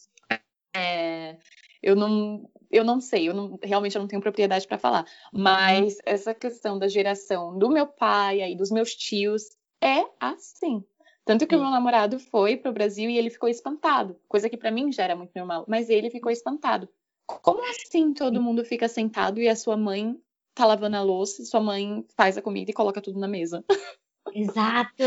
é, 0.75 1.37
eu 1.81 1.95
não, 1.95 2.47
eu 2.69 2.83
não 2.83 3.01
sei, 3.01 3.27
eu 3.27 3.33
não, 3.33 3.57
realmente 3.63 3.95
eu 3.95 4.01
não 4.01 4.07
tenho 4.07 4.21
propriedade 4.21 4.67
para 4.67 4.77
falar. 4.77 5.05
Mas 5.33 5.97
essa 6.05 6.35
questão 6.35 6.77
da 6.77 6.87
geração 6.87 7.57
do 7.57 7.67
meu 7.67 7.87
pai 7.87 8.51
e 8.51 8.55
dos 8.55 8.69
meus 8.69 8.93
tios 8.93 9.49
é 9.81 10.05
assim. 10.19 10.83
Tanto 11.25 11.47
que 11.47 11.55
o 11.55 11.59
meu 11.59 11.69
namorado 11.69 12.19
foi 12.19 12.57
pro 12.57 12.73
Brasil 12.73 13.09
e 13.09 13.17
ele 13.17 13.29
ficou 13.29 13.47
espantado, 13.47 14.19
coisa 14.27 14.49
que 14.49 14.57
para 14.57 14.71
mim 14.71 14.91
já 14.91 15.03
era 15.03 15.15
muito 15.15 15.31
normal, 15.35 15.63
mas 15.67 15.89
ele 15.89 16.09
ficou 16.09 16.31
espantado. 16.31 16.89
Como 17.25 17.63
assim 17.69 18.13
todo 18.13 18.41
mundo 18.41 18.65
fica 18.65 18.89
sentado 18.89 19.39
e 19.39 19.47
a 19.47 19.55
sua 19.55 19.77
mãe 19.77 20.19
tá 20.53 20.65
lavando 20.65 20.97
a 20.97 21.01
louça, 21.01 21.45
sua 21.45 21.61
mãe 21.61 22.05
faz 22.15 22.37
a 22.37 22.41
comida 22.41 22.71
e 22.71 22.73
coloca 22.73 23.01
tudo 23.01 23.19
na 23.19 23.27
mesa? 23.27 23.63
Exato. 24.35 25.03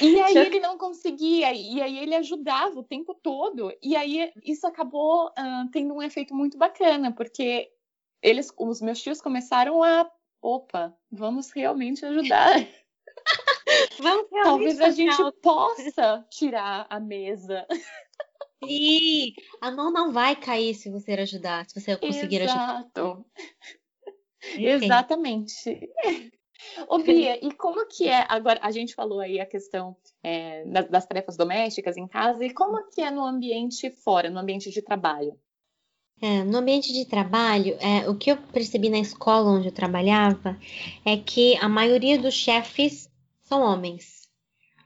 E 0.00 0.20
aí 0.20 0.36
ele 0.36 0.60
não 0.60 0.78
conseguia, 0.78 1.52
e 1.52 1.80
aí 1.80 1.98
ele 1.98 2.14
ajudava 2.14 2.78
o 2.78 2.84
tempo 2.84 3.14
todo. 3.14 3.72
E 3.82 3.96
aí 3.96 4.32
isso 4.44 4.66
acabou 4.66 5.30
ah, 5.36 5.66
tendo 5.72 5.94
um 5.94 6.02
efeito 6.02 6.34
muito 6.34 6.56
bacana, 6.56 7.12
porque 7.12 7.70
eles, 8.22 8.52
os 8.58 8.80
meus 8.80 9.00
tios 9.00 9.20
começaram 9.20 9.82
a, 9.82 10.10
opa, 10.40 10.94
vamos 11.10 11.50
realmente 11.50 12.04
ajudar. 12.04 12.54
Vamos 14.00 14.26
Talvez 14.30 14.80
a 14.80 14.90
gente 14.90 15.16
possa 15.42 16.26
tirar 16.30 16.86
a 16.88 16.98
mesa. 16.98 17.66
Sim, 18.62 19.32
a 19.60 19.70
mão 19.70 19.90
não 19.90 20.12
vai 20.12 20.36
cair 20.36 20.74
se 20.74 20.90
você 20.90 21.12
ajudar, 21.12 21.66
se 21.66 21.80
você 21.80 21.96
conseguir 21.96 22.42
ajudar. 22.42 22.80
Exato, 22.80 23.24
Entendo. 24.54 24.84
exatamente. 24.84 25.90
Ô, 26.88 26.98
Bia, 26.98 27.44
e 27.44 27.52
como 27.52 27.86
que 27.86 28.08
é? 28.08 28.26
Agora, 28.28 28.60
a 28.62 28.70
gente 28.70 28.94
falou 28.94 29.20
aí 29.20 29.40
a 29.40 29.46
questão 29.46 29.96
é, 30.22 30.64
das, 30.66 30.88
das 30.88 31.06
tarefas 31.06 31.36
domésticas 31.36 31.96
em 31.96 32.06
casa, 32.06 32.44
e 32.44 32.52
como 32.52 32.86
que 32.90 33.00
é 33.00 33.10
no 33.10 33.24
ambiente 33.24 33.90
fora, 33.90 34.28
no 34.28 34.38
ambiente 34.38 34.70
de 34.70 34.82
trabalho? 34.82 35.38
É, 36.22 36.44
no 36.44 36.58
ambiente 36.58 36.92
de 36.92 37.06
trabalho, 37.06 37.78
é, 37.80 38.08
o 38.08 38.14
que 38.14 38.30
eu 38.30 38.36
percebi 38.36 38.90
na 38.90 38.98
escola 38.98 39.52
onde 39.52 39.68
eu 39.68 39.72
trabalhava 39.72 40.58
é 41.02 41.16
que 41.16 41.56
a 41.56 41.68
maioria 41.68 42.18
dos 42.18 42.34
chefes 42.34 43.09
são 43.50 43.62
homens. 43.62 44.28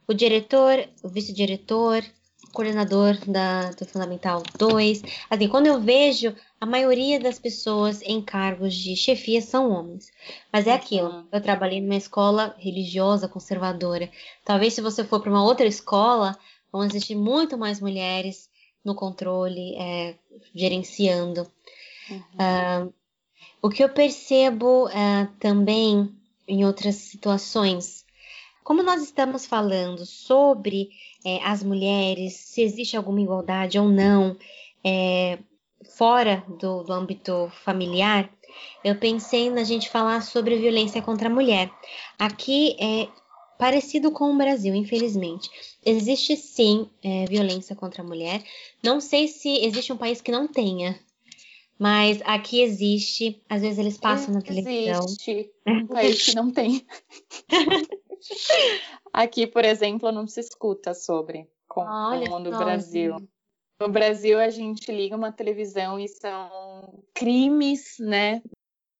O 0.08 0.14
diretor, 0.14 0.88
o 1.02 1.08
vice-diretor, 1.08 2.02
o 2.48 2.50
coordenador 2.50 3.14
da, 3.26 3.70
do 3.72 3.84
Fundamental 3.84 4.42
2. 4.58 5.02
Assim, 5.28 5.48
quando 5.48 5.66
eu 5.66 5.78
vejo, 5.80 6.34
a 6.58 6.64
maioria 6.64 7.20
das 7.20 7.38
pessoas 7.38 8.00
em 8.00 8.22
cargos 8.22 8.74
de 8.74 8.96
chefia 8.96 9.42
são 9.42 9.70
homens. 9.70 10.10
Mas 10.50 10.66
é 10.66 10.70
Uhum. 10.70 10.76
aquilo, 10.76 11.28
eu 11.30 11.42
trabalhei 11.42 11.78
numa 11.82 11.96
escola 11.96 12.54
religiosa, 12.58 13.28
conservadora. 13.28 14.10
Talvez 14.46 14.72
se 14.72 14.80
você 14.80 15.04
for 15.04 15.20
para 15.20 15.30
uma 15.30 15.44
outra 15.44 15.66
escola, 15.66 16.34
vão 16.72 16.84
existir 16.84 17.14
muito 17.14 17.58
mais 17.58 17.80
mulheres 17.82 18.48
no 18.82 18.94
controle, 18.94 19.74
é, 19.76 20.16
gerenciando. 20.54 21.46
Ah, 22.38 22.86
o 23.60 23.68
que 23.68 23.84
eu 23.84 23.88
percebo 23.90 24.88
ah, 24.92 25.28
também 25.38 26.14
em 26.46 26.64
outras 26.66 26.94
situações, 26.96 28.03
como 28.64 28.82
nós 28.82 29.02
estamos 29.02 29.44
falando 29.44 30.06
sobre 30.06 30.88
eh, 31.24 31.38
as 31.44 31.62
mulheres, 31.62 32.34
se 32.34 32.62
existe 32.62 32.96
alguma 32.96 33.20
igualdade 33.20 33.78
ou 33.78 33.88
não, 33.88 34.36
eh, 34.82 35.38
fora 35.96 36.42
do, 36.58 36.82
do 36.82 36.92
âmbito 36.92 37.52
familiar, 37.62 38.30
eu 38.82 38.96
pensei 38.96 39.50
na 39.50 39.64
gente 39.64 39.90
falar 39.90 40.22
sobre 40.22 40.56
violência 40.56 41.02
contra 41.02 41.28
a 41.28 41.32
mulher. 41.32 41.70
Aqui 42.18 42.74
é 42.80 43.08
parecido 43.58 44.10
com 44.10 44.32
o 44.32 44.36
Brasil, 44.36 44.74
infelizmente. 44.74 45.50
Existe 45.84 46.34
sim 46.34 46.88
eh, 47.02 47.26
violência 47.28 47.76
contra 47.76 48.02
a 48.02 48.06
mulher. 48.06 48.42
Não 48.82 48.98
sei 48.98 49.28
se 49.28 49.62
existe 49.64 49.92
um 49.92 49.96
país 49.98 50.22
que 50.22 50.32
não 50.32 50.48
tenha, 50.48 50.98
mas 51.78 52.22
aqui 52.24 52.62
existe. 52.62 53.42
Às 53.46 53.60
vezes 53.60 53.78
eles 53.78 53.98
passam 53.98 54.32
na 54.32 54.40
televisão. 54.40 55.04
Existe 55.04 55.50
um 55.66 55.86
país 55.86 56.24
que 56.24 56.34
não 56.34 56.50
tem. 56.50 56.86
Aqui, 59.12 59.46
por 59.46 59.64
exemplo, 59.64 60.10
não 60.10 60.26
se 60.26 60.40
escuta 60.40 60.94
sobre, 60.94 61.48
como 61.68 62.38
no 62.38 62.50
só, 62.50 62.58
Brasil. 62.58 63.16
No 63.80 63.88
Brasil, 63.88 64.38
a 64.38 64.48
gente 64.50 64.90
liga 64.90 65.16
uma 65.16 65.32
televisão 65.32 65.98
e 65.98 66.08
são 66.08 67.02
crimes, 67.14 67.96
né? 67.98 68.42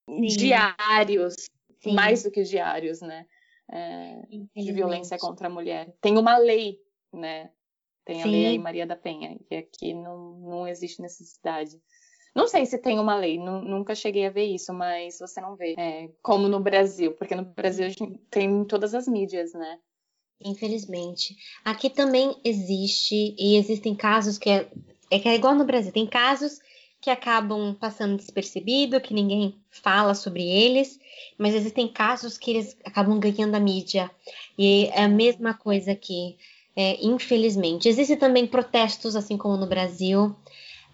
Sim. 0.09 0.27
Diários, 0.27 1.35
Sim, 1.81 1.95
mais 1.95 2.23
do 2.23 2.31
que 2.31 2.43
diários, 2.43 3.01
né? 3.01 3.27
É, 3.71 4.23
de 4.55 4.73
violência 4.73 5.19
contra 5.19 5.47
a 5.47 5.51
mulher. 5.51 5.95
Tem 6.01 6.19
uma 6.19 6.37
lei, 6.37 6.79
né? 7.13 7.51
Tem 8.05 8.23
a 8.23 8.27
lei 8.27 8.43
Sim. 8.43 8.49
aí 8.49 8.59
Maria 8.59 8.87
da 8.87 8.97
Penha, 8.97 9.39
e 9.51 9.57
aqui 9.57 9.95
não, 9.95 10.33
não 10.41 10.69
existe 10.69 11.01
necessidade. 11.01 11.81
Não 12.35 12.49
sei 12.49 12.67
se 12.67 12.79
tem 12.79 12.99
uma 12.99 13.15
lei, 13.15 13.39
nu- 13.39 13.63
nunca 13.63 13.95
cheguei 13.95 14.27
a 14.27 14.31
ver 14.31 14.47
isso, 14.47 14.73
mas 14.75 15.19
você 15.21 15.41
não 15.41 15.55
vê. 15.55 15.75
É, 15.79 16.09
como 16.23 16.49
no 16.49 16.59
Brasil, 16.59 17.13
porque 17.13 17.35
no 17.35 17.45
Brasil 17.45 17.87
a 17.87 17.89
gente 17.89 18.19
tem 18.31 18.49
em 18.51 18.65
todas 18.65 18.95
as 18.95 19.07
mídias, 19.07 19.53
né? 19.53 19.79
Infelizmente. 20.45 21.37
Aqui 21.65 21.89
também 21.89 22.37
existe, 22.45 23.35
e 23.39 23.57
existem 23.57 23.95
casos 23.95 24.37
que 24.37 24.51
é, 24.51 24.69
é 25.11 25.19
que 25.19 25.29
é 25.29 25.35
igual 25.35 25.55
no 25.55 25.65
Brasil, 25.65 25.93
tem 25.93 26.07
casos 26.07 26.61
que 27.01 27.11
acabam 27.11 27.75
passando 27.75 28.17
despercebido, 28.17 29.01
que 29.01 29.13
ninguém 29.13 29.55
fala 29.71 30.15
sobre 30.15 30.43
eles, 30.43 30.99
mas 31.37 31.55
existem 31.55 31.87
casos 31.87 32.39
que 32.39 32.51
eles 32.51 32.77
acabam 32.85 33.21
ganhando 33.21 33.55
a 33.55 33.61
mídia. 33.61 34.11
E 34.59 34.87
é 34.87 35.03
a 35.05 35.09
mesma 35.09 35.53
coisa 35.53 35.93
aqui, 35.93 36.37
é, 36.75 36.97
infelizmente. 37.05 37.89
Existem 37.89 38.17
também 38.17 38.47
protestos, 38.47 39.15
assim 39.15 39.37
como 39.37 39.57
no 39.57 39.67
Brasil. 39.67 40.35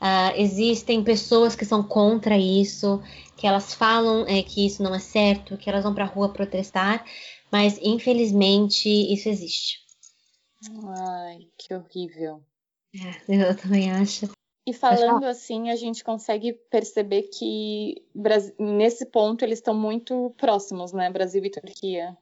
Ah, 0.01 0.33
existem 0.37 1.05
pessoas 1.05 1.55
que 1.55 1.65
são 1.65 1.83
contra 1.83 2.39
isso, 2.39 3.03
que 3.37 3.47
elas 3.47 3.75
falam 3.75 4.27
é, 4.27 4.43
que 4.43 4.65
isso 4.67 4.83
não 4.83 4.95
é 4.95 4.99
certo, 4.99 5.57
que 5.59 5.69
elas 5.69 5.83
vão 5.85 5.95
para 5.95 6.05
a 6.05 6.09
rua 6.09 6.33
protestar, 6.33 7.05
mas 7.53 7.79
infelizmente 7.83 8.89
isso 8.89 9.29
existe. 9.29 9.79
Ai, 10.97 11.49
que 11.59 11.75
horrível. 11.75 12.43
É, 13.29 13.51
eu 13.51 13.57
também 13.57 13.91
acho. 13.91 14.29
E 14.67 14.73
falando 14.73 15.25
assim, 15.25 15.71
a 15.71 15.77
gente 15.77 16.05
consegue 16.05 16.53
perceber 16.53 17.23
que 17.25 18.03
nesse 18.59 19.07
ponto 19.07 19.45
eles 19.45 19.59
estão 19.59 19.75
muito 19.75 20.35
próximos, 20.37 20.93
né? 20.93 21.11
Brasil 21.11 21.45
e 21.45 21.51
Turquia. 21.51 22.17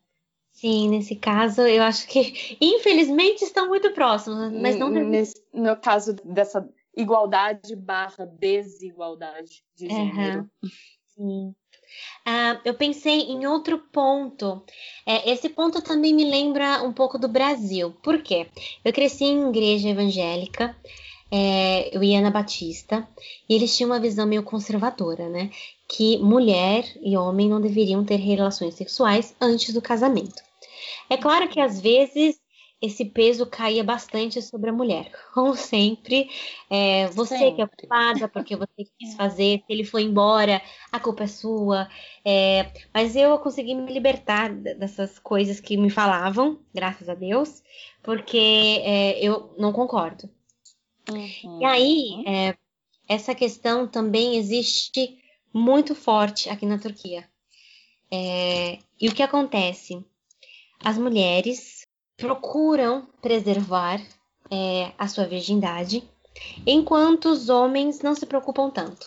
Sim, 0.52 0.88
nesse 0.88 1.14
caso, 1.14 1.60
eu 1.62 1.82
acho 1.82 2.06
que 2.08 2.56
infelizmente 2.60 3.42
estão 3.44 3.68
muito 3.68 3.92
próximos, 3.92 4.52
mas 4.52 4.76
não 4.76 4.88
nesse- 4.90 5.40
no 5.52 5.76
caso 5.76 6.14
dessa 6.24 6.68
igualdade 6.98 7.76
barra 7.76 8.26
desigualdade 8.26 9.62
de 9.76 9.88
gênero. 9.88 10.50
Sim. 11.14 11.54
Ah, 12.26 12.61
eu 12.64 12.74
pensei 12.74 13.20
em 13.22 13.46
outro 13.46 13.78
ponto. 13.92 14.62
É, 15.06 15.30
esse 15.30 15.48
ponto 15.48 15.80
também 15.80 16.12
me 16.12 16.28
lembra 16.28 16.82
um 16.82 16.92
pouco 16.92 17.18
do 17.18 17.28
Brasil. 17.28 17.92
Por 18.02 18.20
quê? 18.22 18.48
Eu 18.84 18.92
cresci 18.92 19.24
em 19.24 19.48
igreja 19.48 19.88
evangélica, 19.88 20.76
é, 21.30 21.96
eu 21.96 22.02
ia 22.02 22.20
na 22.20 22.30
Batista, 22.30 23.08
e 23.48 23.54
eles 23.54 23.74
tinham 23.76 23.90
uma 23.90 24.00
visão 24.00 24.26
meio 24.26 24.42
conservadora, 24.42 25.28
né? 25.28 25.50
Que 25.88 26.18
mulher 26.18 26.84
e 27.00 27.16
homem 27.16 27.48
não 27.48 27.61
deveriam 27.61 28.04
ter 28.04 28.16
relações 28.16 28.74
sexuais 28.74 29.34
antes 29.40 29.72
do 29.72 29.80
casamento. 29.80 30.42
É 31.08 31.16
claro 31.16 31.48
que 31.48 31.61
às 31.61 31.80
vezes 31.80 32.38
esse 32.80 33.04
peso 33.04 33.46
caía 33.46 33.82
bastante 33.82 34.40
sobre 34.40 34.70
a 34.70 34.72
mulher. 34.72 35.10
Como 35.34 35.54
sempre, 35.56 36.30
é, 36.70 37.08
você 37.08 37.36
sempre. 37.36 37.56
que 37.56 37.62
é 37.62 37.66
culpada 37.66 38.28
porque 38.28 38.56
você 38.56 38.84
quis 38.98 39.14
fazer, 39.14 39.62
se 39.66 39.72
ele 39.72 39.84
foi 39.84 40.02
embora, 40.02 40.62
a 40.92 41.00
culpa 41.00 41.24
é 41.24 41.26
sua. 41.26 41.88
É, 42.24 42.72
mas 42.94 43.16
eu 43.16 43.38
consegui 43.38 43.74
me 43.74 43.92
libertar 43.92 44.52
dessas 44.52 45.18
coisas 45.18 45.60
que 45.60 45.76
me 45.76 45.90
falavam, 45.90 46.60
graças 46.72 47.08
a 47.08 47.14
Deus, 47.14 47.62
porque 48.02 48.82
é, 48.84 49.18
eu 49.20 49.54
não 49.58 49.72
concordo. 49.72 50.30
Uhum. 51.10 51.60
E 51.60 51.64
aí, 51.64 52.24
é, 52.26 52.56
essa 53.08 53.34
questão 53.34 53.88
também 53.88 54.36
existe 54.36 55.18
muito 55.52 55.94
forte 55.94 56.48
aqui 56.48 56.66
na 56.66 56.78
Turquia. 56.78 57.28
É, 58.10 58.78
e 59.00 59.08
o 59.08 59.14
que 59.14 59.22
acontece? 59.22 60.04
As 60.85 60.96
mulheres 60.96 61.77
procuram 62.19 63.06
preservar 63.23 64.02
é, 64.50 64.92
a 64.98 65.06
sua 65.06 65.25
virgindade, 65.25 66.02
enquanto 66.66 67.27
os 67.27 67.48
homens 67.48 68.02
não 68.02 68.14
se 68.14 68.27
preocupam 68.27 68.69
tanto. 68.69 69.06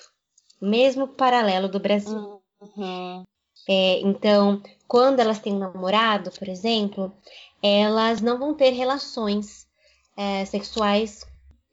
Mesmo 0.59 1.07
paralelo 1.07 1.67
do 1.67 1.79
Brasil. 1.79 2.41
Uhum. 2.59 3.23
É, 3.67 3.99
então, 3.99 4.63
quando 4.87 5.19
elas 5.19 5.39
têm 5.39 5.53
um 5.53 5.59
namorado, 5.59 6.31
por 6.31 6.47
exemplo, 6.47 7.13
elas 7.61 8.21
não 8.21 8.39
vão 8.39 8.53
ter 8.53 8.71
relações 8.71 9.67
é, 10.15 10.45
sexuais, 10.45 11.25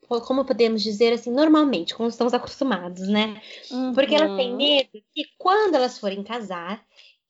como 0.08 0.44
podemos 0.44 0.82
dizer 0.82 1.12
assim, 1.12 1.30
normalmente, 1.30 1.94
como 1.94 2.08
estamos 2.08 2.34
acostumados, 2.34 3.06
né? 3.08 3.40
Uhum. 3.70 3.92
Porque 3.92 4.14
elas 4.14 4.36
têm 4.36 4.56
medo 4.56 4.90
que 5.14 5.24
quando 5.38 5.74
elas 5.74 5.98
forem 5.98 6.22
casar, 6.22 6.82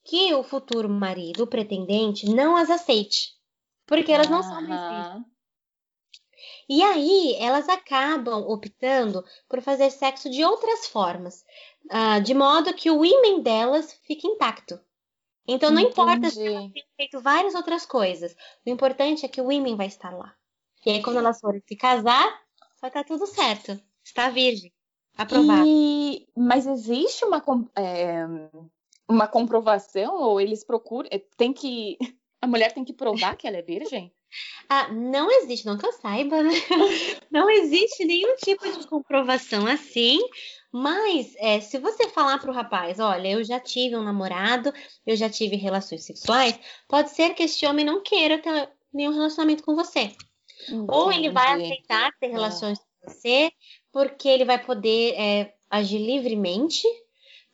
que 0.04 0.32
o 0.32 0.42
futuro 0.42 0.88
marido, 0.88 1.42
o 1.42 1.46
pretendente, 1.46 2.26
não 2.26 2.56
as 2.56 2.70
aceite. 2.70 3.37
Porque 3.88 4.12
elas 4.12 4.28
não 4.28 4.42
são 4.42 4.58
princesas. 4.58 5.22
E 6.68 6.82
aí, 6.82 7.34
elas 7.40 7.68
acabam 7.68 8.44
optando 8.46 9.24
por 9.48 9.60
fazer 9.60 9.90
sexo 9.90 10.30
de 10.30 10.44
outras 10.44 10.86
formas, 10.86 11.44
uh, 11.86 12.22
de 12.22 12.34
modo 12.34 12.74
que 12.74 12.90
o 12.90 13.04
ímã 13.04 13.40
delas 13.40 13.92
fique 14.04 14.28
intacto. 14.28 14.78
Então, 15.46 15.70
não 15.70 15.80
Entendi. 15.80 15.92
importa 15.92 16.30
se 16.30 16.46
elas 16.46 16.70
tenham 16.70 16.86
feito 16.96 17.20
várias 17.20 17.54
outras 17.54 17.86
coisas, 17.86 18.36
o 18.64 18.70
importante 18.70 19.24
é 19.24 19.28
que 19.28 19.40
o 19.40 19.50
ímã 19.50 19.74
vai 19.74 19.86
estar 19.86 20.14
lá. 20.14 20.34
E 20.84 20.90
aí, 20.90 21.02
quando 21.02 21.18
elas 21.18 21.40
forem 21.40 21.62
se 21.66 21.74
casar, 21.74 22.40
vai 22.80 22.90
estar 22.90 23.04
tudo 23.04 23.26
certo. 23.26 23.80
Está 24.04 24.28
virgem. 24.28 24.72
Aprovado. 25.16 25.64
E... 25.66 26.28
Mas 26.36 26.66
existe 26.66 27.24
uma, 27.24 27.42
é, 27.74 28.24
uma 29.08 29.26
comprovação? 29.26 30.20
Ou 30.20 30.40
eles 30.40 30.62
procuram. 30.62 31.08
É, 31.10 31.18
tem 31.36 31.52
que. 31.52 31.98
A 32.40 32.46
mulher 32.46 32.72
tem 32.72 32.84
que 32.84 32.92
provar 32.92 33.36
que 33.36 33.46
ela 33.46 33.56
é 33.56 33.62
virgem? 33.62 34.12
Ah, 34.70 34.92
não 34.92 35.30
existe, 35.30 35.64
não 35.64 35.78
que 35.78 35.86
eu 35.86 35.92
saiba, 35.94 36.42
né? 36.42 36.50
Não 37.32 37.48
existe 37.48 38.04
nenhum 38.04 38.36
tipo 38.36 38.70
de 38.70 38.86
comprovação 38.86 39.66
assim. 39.66 40.20
Mas 40.70 41.34
é, 41.38 41.60
se 41.60 41.78
você 41.78 42.10
falar 42.10 42.38
pro 42.38 42.52
rapaz, 42.52 43.00
olha, 43.00 43.28
eu 43.28 43.42
já 43.42 43.58
tive 43.58 43.96
um 43.96 44.02
namorado, 44.02 44.70
eu 45.06 45.16
já 45.16 45.30
tive 45.30 45.56
relações 45.56 46.04
sexuais, 46.04 46.60
pode 46.86 47.10
ser 47.10 47.32
que 47.32 47.44
esse 47.44 47.64
homem 47.64 47.86
não 47.86 48.02
queira 48.02 48.36
ter 48.36 48.70
nenhum 48.92 49.14
relacionamento 49.14 49.62
com 49.62 49.74
você. 49.74 50.14
Entendi. 50.68 50.86
Ou 50.88 51.10
ele 51.10 51.30
vai 51.30 51.54
aceitar 51.54 52.12
ter 52.20 52.26
é. 52.26 52.30
relações 52.30 52.78
é. 52.78 52.82
com 52.82 53.10
você, 53.10 53.52
porque 53.90 54.28
ele 54.28 54.44
vai 54.44 54.62
poder 54.62 55.14
é, 55.14 55.54
agir 55.70 55.98
livremente 55.98 56.86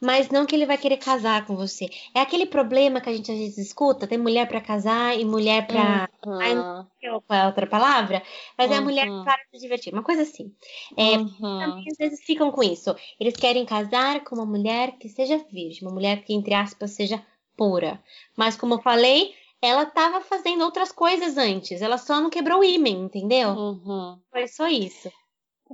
mas 0.05 0.29
não 0.29 0.45
que 0.45 0.55
ele 0.55 0.67
vai 0.67 0.77
querer 0.77 0.99
casar 0.99 1.47
com 1.47 1.57
você. 1.57 1.89
É 2.15 2.21
aquele 2.21 2.45
problema 2.45 3.01
que 3.01 3.09
a 3.09 3.13
gente 3.13 3.33
às 3.33 3.39
vezes 3.39 3.57
escuta, 3.57 4.07
tem 4.07 4.19
mulher 4.19 4.47
para 4.47 4.61
casar 4.61 5.19
e 5.19 5.25
mulher 5.25 5.67
para 5.67 6.11
uhum. 6.27 6.41
Ai, 6.41 6.55
não 6.55 6.87
sei 7.01 7.11
qual 7.11 7.39
é 7.39 7.43
a 7.43 7.47
outra 7.47 7.67
palavra, 7.67 8.23
mas 8.57 8.69
uhum. 8.69 8.75
é 8.75 8.79
a 8.79 8.83
mulher 8.83 9.09
uhum. 9.09 9.25
para 9.25 9.41
se 9.51 9.59
divertir, 9.59 9.95
uma 9.95 10.03
coisa 10.03 10.23
assim. 10.23 10.55
É, 10.95 11.17
uhum. 11.17 11.31
Também 11.41 11.85
às 11.91 11.97
vezes 11.97 12.23
ficam 12.23 12.53
com 12.53 12.63
isso. 12.63 12.95
Eles 13.19 13.35
querem 13.35 13.65
casar 13.65 14.23
com 14.25 14.35
uma 14.35 14.47
mulher 14.47 14.93
que 14.99 15.09
seja 15.09 15.43
virgem, 15.51 15.89
uma 15.89 15.95
mulher 15.95 16.23
que 16.23 16.35
entre 16.35 16.53
aspas 16.53 16.91
seja 16.91 17.25
pura. 17.57 17.99
Mas 18.37 18.57
como 18.57 18.75
eu 18.75 18.83
falei, 18.83 19.33
ela 19.63 19.85
estava 19.85 20.21
fazendo 20.21 20.65
outras 20.65 20.93
coisas 20.93 21.39
antes, 21.39 21.81
ela 21.81 21.97
só 21.97 22.21
não 22.21 22.29
quebrou 22.29 22.61
o 22.61 22.65
ímã, 22.65 22.91
entendeu? 22.91 23.49
Uhum. 23.51 24.19
Foi 24.31 24.47
só 24.49 24.69
isso. 24.69 25.11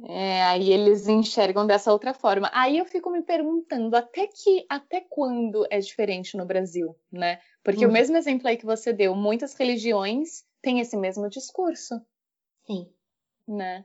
É, 0.07 0.43
aí 0.45 0.73
eles 0.73 1.09
enxergam 1.09 1.67
dessa 1.67 1.93
outra 1.93 2.15
forma. 2.15 2.51
Aí 2.53 2.79
eu 2.79 2.85
fico 2.85 3.11
me 3.11 3.23
perguntando 3.23 3.97
até 3.97 4.27
que 4.27 4.65
até 4.69 5.01
quando 5.01 5.67
é 5.71 5.79
diferente 5.79 6.37
no 6.37 6.47
Brasil, 6.47 6.95
né? 7.11 7.41
Porque 7.63 7.85
uhum. 7.85 7.91
o 7.91 7.93
mesmo 7.93 8.17
exemplo 8.17 8.49
aí 8.49 8.57
que 8.57 8.65
você 8.65 8.93
deu, 8.93 9.15
muitas 9.15 9.55
religiões 9.55 10.45
têm 10.63 10.81
esse 10.81 10.97
mesmo 10.97 11.29
discurso. 11.29 12.01
Sim. 12.67 12.89
Né? 13.47 13.85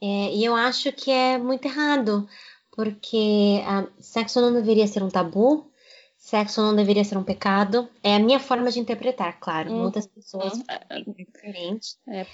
É, 0.00 0.34
e 0.34 0.44
eu 0.44 0.54
acho 0.54 0.92
que 0.92 1.10
é 1.10 1.38
muito 1.38 1.66
errado, 1.66 2.28
porque 2.72 3.62
ah, 3.64 3.86
sexo 4.00 4.40
não 4.40 4.52
deveria 4.52 4.86
ser 4.86 5.02
um 5.02 5.08
tabu, 5.08 5.70
sexo 6.18 6.60
não 6.60 6.74
deveria 6.74 7.04
ser 7.04 7.16
um 7.16 7.24
pecado. 7.24 7.88
É 8.02 8.16
a 8.16 8.18
minha 8.18 8.40
forma 8.40 8.70
de 8.70 8.80
interpretar, 8.80 9.38
claro. 9.38 9.70
Uhum. 9.70 9.82
Muitas 9.82 10.06
pessoas 10.06 10.54
uhum. 10.54 11.14
diferentes. 11.16 11.98
É, 12.08 12.26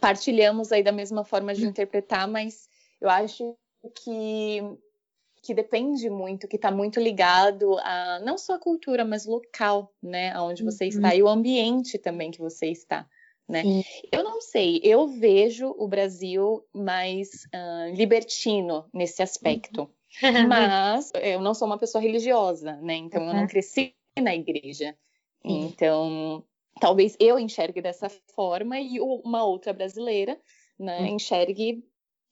partilhamos 0.00 0.72
aí 0.72 0.82
da 0.82 0.92
mesma 0.92 1.24
forma 1.24 1.54
de 1.54 1.66
interpretar, 1.66 2.26
mas 2.26 2.68
eu 3.00 3.08
acho 3.08 3.56
que 4.02 4.60
que 5.42 5.54
depende 5.54 6.10
muito, 6.10 6.46
que 6.46 6.56
está 6.56 6.70
muito 6.70 7.00
ligado 7.00 7.78
a 7.78 8.20
não 8.22 8.36
só 8.36 8.56
a 8.56 8.58
cultura, 8.58 9.06
mas 9.06 9.24
local, 9.24 9.90
né, 10.02 10.32
aonde 10.32 10.62
você 10.62 10.84
uhum. 10.84 10.90
está 10.90 11.14
e 11.14 11.22
o 11.22 11.28
ambiente 11.28 11.98
também 11.98 12.30
que 12.30 12.38
você 12.38 12.66
está, 12.66 13.08
né? 13.48 13.62
Sim. 13.62 13.82
Eu 14.12 14.22
não 14.22 14.40
sei, 14.42 14.80
eu 14.84 15.08
vejo 15.08 15.74
o 15.78 15.88
Brasil 15.88 16.62
mais 16.74 17.46
uh, 17.54 17.94
libertino 17.94 18.84
nesse 18.92 19.22
aspecto, 19.22 19.90
uhum. 20.22 20.46
mas 20.46 21.10
eu 21.14 21.40
não 21.40 21.54
sou 21.54 21.66
uma 21.66 21.78
pessoa 21.78 22.02
religiosa, 22.02 22.76
né? 22.82 22.96
Então 22.96 23.22
uhum. 23.22 23.28
eu 23.28 23.34
não 23.34 23.46
cresci 23.46 23.94
na 24.20 24.34
igreja, 24.34 24.94
então 25.42 26.44
talvez 26.80 27.16
eu 27.20 27.38
enxergue 27.38 27.82
dessa 27.82 28.08
forma 28.34 28.80
e 28.80 28.98
uma 29.00 29.44
outra 29.44 29.72
brasileira 29.72 30.40
né, 30.78 31.02
hum. 31.02 31.06
enxergue 31.06 31.84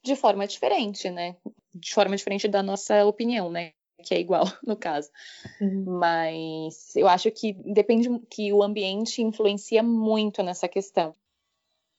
de 0.03 0.16
forma 0.16 0.46
diferente, 0.46 1.11
né? 1.11 1.36
De 1.74 1.92
forma 1.92 2.16
diferente 2.16 2.49
da 2.49 2.62
nossa 2.62 3.05
opinião, 3.05 3.51
né? 3.51 3.72
Que 4.03 4.14
é 4.14 4.20
igual 4.20 4.44
no 4.66 4.76
caso. 4.76 5.11
Uhum. 5.61 5.99
Mas 5.99 6.96
eu 6.96 7.07
acho 7.07 7.30
que 7.30 7.53
depende 7.53 8.09
que 8.30 8.53
o 8.53 8.62
ambiente 8.62 9.22
influencia 9.22 9.82
muito 9.82 10.42
nessa 10.42 10.66
questão. 10.66 11.14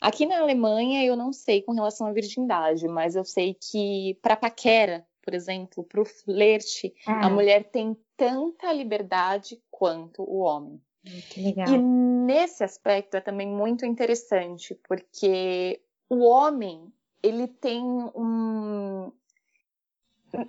Aqui 0.01 0.25
na 0.25 0.39
Alemanha 0.39 1.03
eu 1.05 1.15
não 1.15 1.33
sei 1.33 1.61
com 1.61 1.73
relação 1.73 2.07
à 2.07 2.13
virgindade, 2.13 2.87
mas 2.87 3.15
eu 3.15 3.25
sei 3.25 3.53
que 3.53 4.17
para 4.21 4.37
paquera, 4.37 5.05
por 5.21 5.33
exemplo, 5.33 5.83
para 5.83 6.01
o 6.01 6.05
flerte, 6.05 6.93
a 7.05 7.27
ah. 7.27 7.29
mulher 7.29 7.69
tem 7.69 7.97
tanta 8.15 8.71
liberdade 8.71 9.61
quanto 9.69 10.23
o 10.23 10.39
homem. 10.39 10.81
Que 11.03 11.41
legal. 11.41 11.67
E 11.67 11.77
nesse 11.77 12.63
aspecto 12.63 13.15
é 13.15 13.21
também 13.21 13.47
muito 13.47 13.85
interessante, 13.85 14.75
porque 14.87 15.81
o 16.09 16.19
homem, 16.25 16.91
ele 17.23 17.47
tem 17.47 17.83
um. 17.83 19.11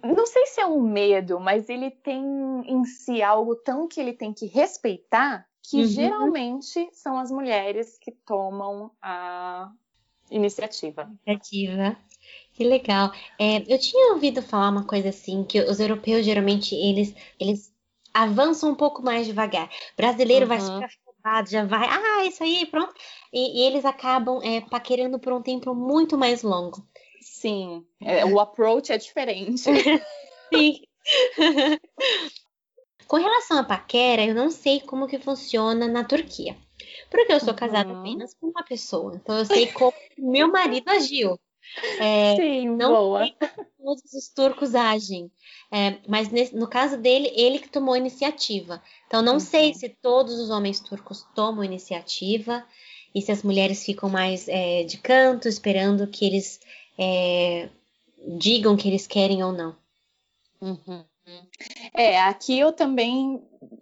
Não 0.05 0.27
sei 0.27 0.47
se 0.47 0.61
é 0.61 0.67
um 0.67 0.83
medo, 0.83 1.41
mas 1.41 1.69
ele 1.69 1.91
tem 1.91 2.23
em 2.67 2.85
si 2.85 3.23
algo 3.23 3.57
tão 3.57 3.89
que 3.89 3.99
ele 4.01 4.13
tem 4.13 4.33
que 4.33 4.47
respeitar, 4.47 5.47
que 5.63 5.79
uhum. 5.79 5.87
geralmente 5.87 6.89
são 6.93 7.19
as 7.19 7.31
mulheres 7.31 7.97
que 7.99 8.13
tomam 8.13 8.91
a 9.01 9.73
iniciativa. 10.31 11.11
Iniciativa. 11.27 11.97
Que 12.53 12.65
legal. 12.65 13.11
É, 13.39 13.65
eu 13.73 13.79
tinha 13.79 14.13
ouvido 14.13 14.43
falar 14.43 14.69
uma 14.69 14.85
coisa 14.85 15.09
assim, 15.09 15.45
que 15.45 15.61
os 15.63 15.81
europeus 15.81 16.27
geralmente 16.27 16.75
eles, 16.75 17.15
eles 17.39 17.73
avança 18.13 18.67
um 18.67 18.75
pouco 18.75 19.03
mais 19.03 19.27
devagar. 19.27 19.67
O 19.67 19.97
brasileiro 19.97 20.45
uhum. 20.45 20.49
vai 20.49 20.61
super 20.61 20.85
afobado, 20.85 21.51
já 21.51 21.65
vai, 21.65 21.87
ah, 21.89 22.25
isso 22.25 22.43
aí, 22.43 22.67
pronto. 22.67 22.95
E, 23.33 23.61
e 23.61 23.67
eles 23.67 23.85
acabam 23.85 24.41
é, 24.43 24.61
paquerando 24.61 25.19
por 25.19 25.33
um 25.33 25.43
tempo 25.43 25.75
muito 25.75 26.17
mais 26.17 26.43
longo. 26.43 26.85
Sim, 27.21 27.85
é, 28.01 28.25
o 28.25 28.41
approach 28.41 28.93
é 28.93 28.99
diferente. 28.99 29.63
Sim. 30.53 30.83
Com 33.07 33.17
relação 33.17 33.59
à 33.59 33.65
paquera, 33.65 34.25
eu 34.25 34.35
não 34.35 34.51
sei 34.51 34.81
como 34.81 35.07
que 35.07 35.19
funciona 35.19 35.89
na 35.89 36.05
Turquia. 36.05 36.57
Porque 37.11 37.33
eu 37.33 37.41
sou 37.41 37.55
casada 37.55 37.93
uhum. 37.93 38.01
apenas 38.01 38.35
com 38.35 38.47
uma 38.47 38.63
pessoa. 38.63 39.15
Então 39.17 39.37
eu 39.37 39.45
sei 39.45 39.67
como 39.73 39.93
meu 40.17 40.49
marido 40.49 40.89
agiu. 40.89 41.39
É, 42.01 42.37
Sim, 42.37 42.69
não 42.71 42.93
boa. 42.93 43.31
Todos 43.83 44.13
os 44.13 44.29
turcos 44.29 44.75
agem. 44.75 45.31
É, 45.73 45.99
mas 46.09 46.29
nesse, 46.31 46.55
no 46.55 46.69
caso 46.69 46.97
dele, 46.97 47.31
ele 47.35 47.59
que 47.59 47.69
tomou 47.69 47.97
iniciativa. 47.97 48.83
Então, 49.07 49.23
não 49.23 49.35
uhum. 49.35 49.41
sei 49.41 49.75
se 49.75 49.89
todos 49.89 50.39
os 50.39 50.51
homens 50.51 50.81
turcos 50.81 51.25
tomam 51.35 51.65
iniciativa 51.65 52.65
e 53.15 53.23
se 53.23 53.31
as 53.33 53.43
mulheres 53.43 53.85
ficam 53.85 54.09
mais 54.09 54.49
é, 54.49 54.83
de 54.85 54.99
canto, 54.99 55.49
esperando 55.49 56.07
que 56.07 56.25
eles 56.25 56.61
é, 56.99 57.69
digam 58.39 58.77
que 58.77 58.89
eles 58.89 59.07
querem 59.07 59.43
ou 59.43 59.53
não. 59.53 59.77
Uhum. 60.61 61.05
É, 61.95 62.21
aqui 62.23 62.59
eu 62.59 62.73
também 62.73 63.41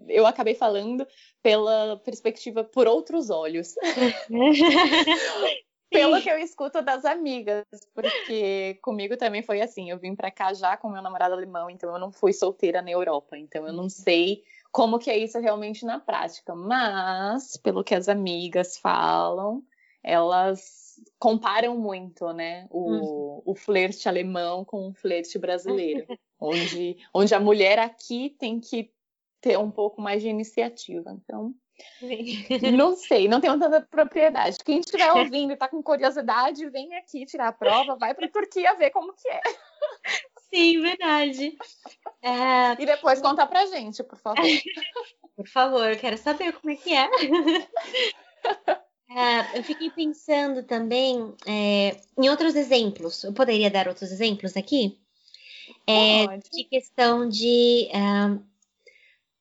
eu 0.08 0.26
acabei 0.26 0.54
falando 0.54 1.06
pela 1.42 1.96
perspectiva 2.04 2.64
por 2.64 2.86
outros 2.86 3.30
olhos. 3.30 3.74
Pelo 5.90 6.20
que 6.20 6.30
eu 6.30 6.38
escuto 6.38 6.82
das 6.82 7.04
amigas, 7.04 7.64
porque 7.94 8.78
comigo 8.82 9.16
também 9.16 9.42
foi 9.42 9.60
assim. 9.62 9.90
Eu 9.90 9.98
vim 9.98 10.14
para 10.14 10.30
cá 10.30 10.52
já 10.52 10.76
com 10.76 10.90
meu 10.90 11.02
namorado 11.02 11.34
alemão, 11.34 11.70
então 11.70 11.92
eu 11.92 11.98
não 11.98 12.12
fui 12.12 12.32
solteira 12.32 12.82
na 12.82 12.90
Europa, 12.90 13.38
então 13.38 13.66
eu 13.66 13.72
não 13.72 13.84
uhum. 13.84 13.88
sei 13.88 14.42
como 14.70 14.98
que 14.98 15.10
é 15.10 15.16
isso 15.16 15.38
realmente 15.40 15.86
na 15.86 15.98
prática. 15.98 16.54
Mas 16.54 17.56
pelo 17.56 17.82
que 17.82 17.94
as 17.94 18.08
amigas 18.08 18.76
falam, 18.76 19.62
elas 20.02 21.00
comparam 21.18 21.76
muito, 21.78 22.32
né, 22.32 22.66
o, 22.70 22.90
uhum. 22.90 23.42
o 23.46 23.54
flerte 23.54 24.08
alemão 24.08 24.64
com 24.64 24.88
o 24.88 24.94
flerte 24.94 25.38
brasileiro, 25.38 26.06
onde, 26.38 26.96
onde 27.14 27.34
a 27.34 27.40
mulher 27.40 27.78
aqui 27.78 28.36
tem 28.38 28.60
que 28.60 28.92
ter 29.40 29.58
um 29.58 29.70
pouco 29.70 30.00
mais 30.00 30.22
de 30.22 30.28
iniciativa. 30.28 31.12
Então, 31.12 31.54
não 32.76 32.96
sei, 32.96 33.28
não 33.28 33.40
tenho 33.40 33.58
tanta 33.58 33.80
propriedade. 33.80 34.58
Quem 34.64 34.80
estiver 34.80 35.12
ouvindo 35.12 35.50
e 35.50 35.54
está 35.54 35.68
com 35.68 35.82
curiosidade, 35.82 36.68
vem 36.70 36.94
aqui 36.96 37.24
tirar 37.26 37.48
a 37.48 37.52
prova, 37.52 37.96
vai 37.96 38.14
para 38.14 38.26
a 38.26 38.30
Turquia 38.30 38.74
ver 38.74 38.90
como 38.90 39.12
que 39.12 39.28
é. 39.28 39.40
Sim, 40.52 40.80
verdade. 40.80 41.56
É... 42.22 42.82
E 42.82 42.86
depois 42.86 43.20
conta 43.20 43.46
pra 43.46 43.66
gente, 43.66 44.02
por 44.02 44.18
favor. 44.18 44.44
por 45.36 45.48
favor, 45.48 45.96
quero 45.96 46.16
saber 46.16 46.52
como 46.52 46.72
é 46.72 46.76
que 46.76 46.94
é. 46.94 47.08
é 49.10 49.58
eu 49.58 49.62
fiquei 49.62 49.90
pensando 49.90 50.62
também 50.62 51.34
é, 51.46 52.00
em 52.18 52.28
outros 52.28 52.54
exemplos. 52.56 53.24
Eu 53.24 53.32
poderia 53.32 53.70
dar 53.70 53.88
outros 53.88 54.10
exemplos 54.10 54.56
aqui? 54.56 54.98
É, 55.86 56.26
de 56.52 56.64
questão 56.64 57.28
de 57.28 57.88
uh, 57.92 58.42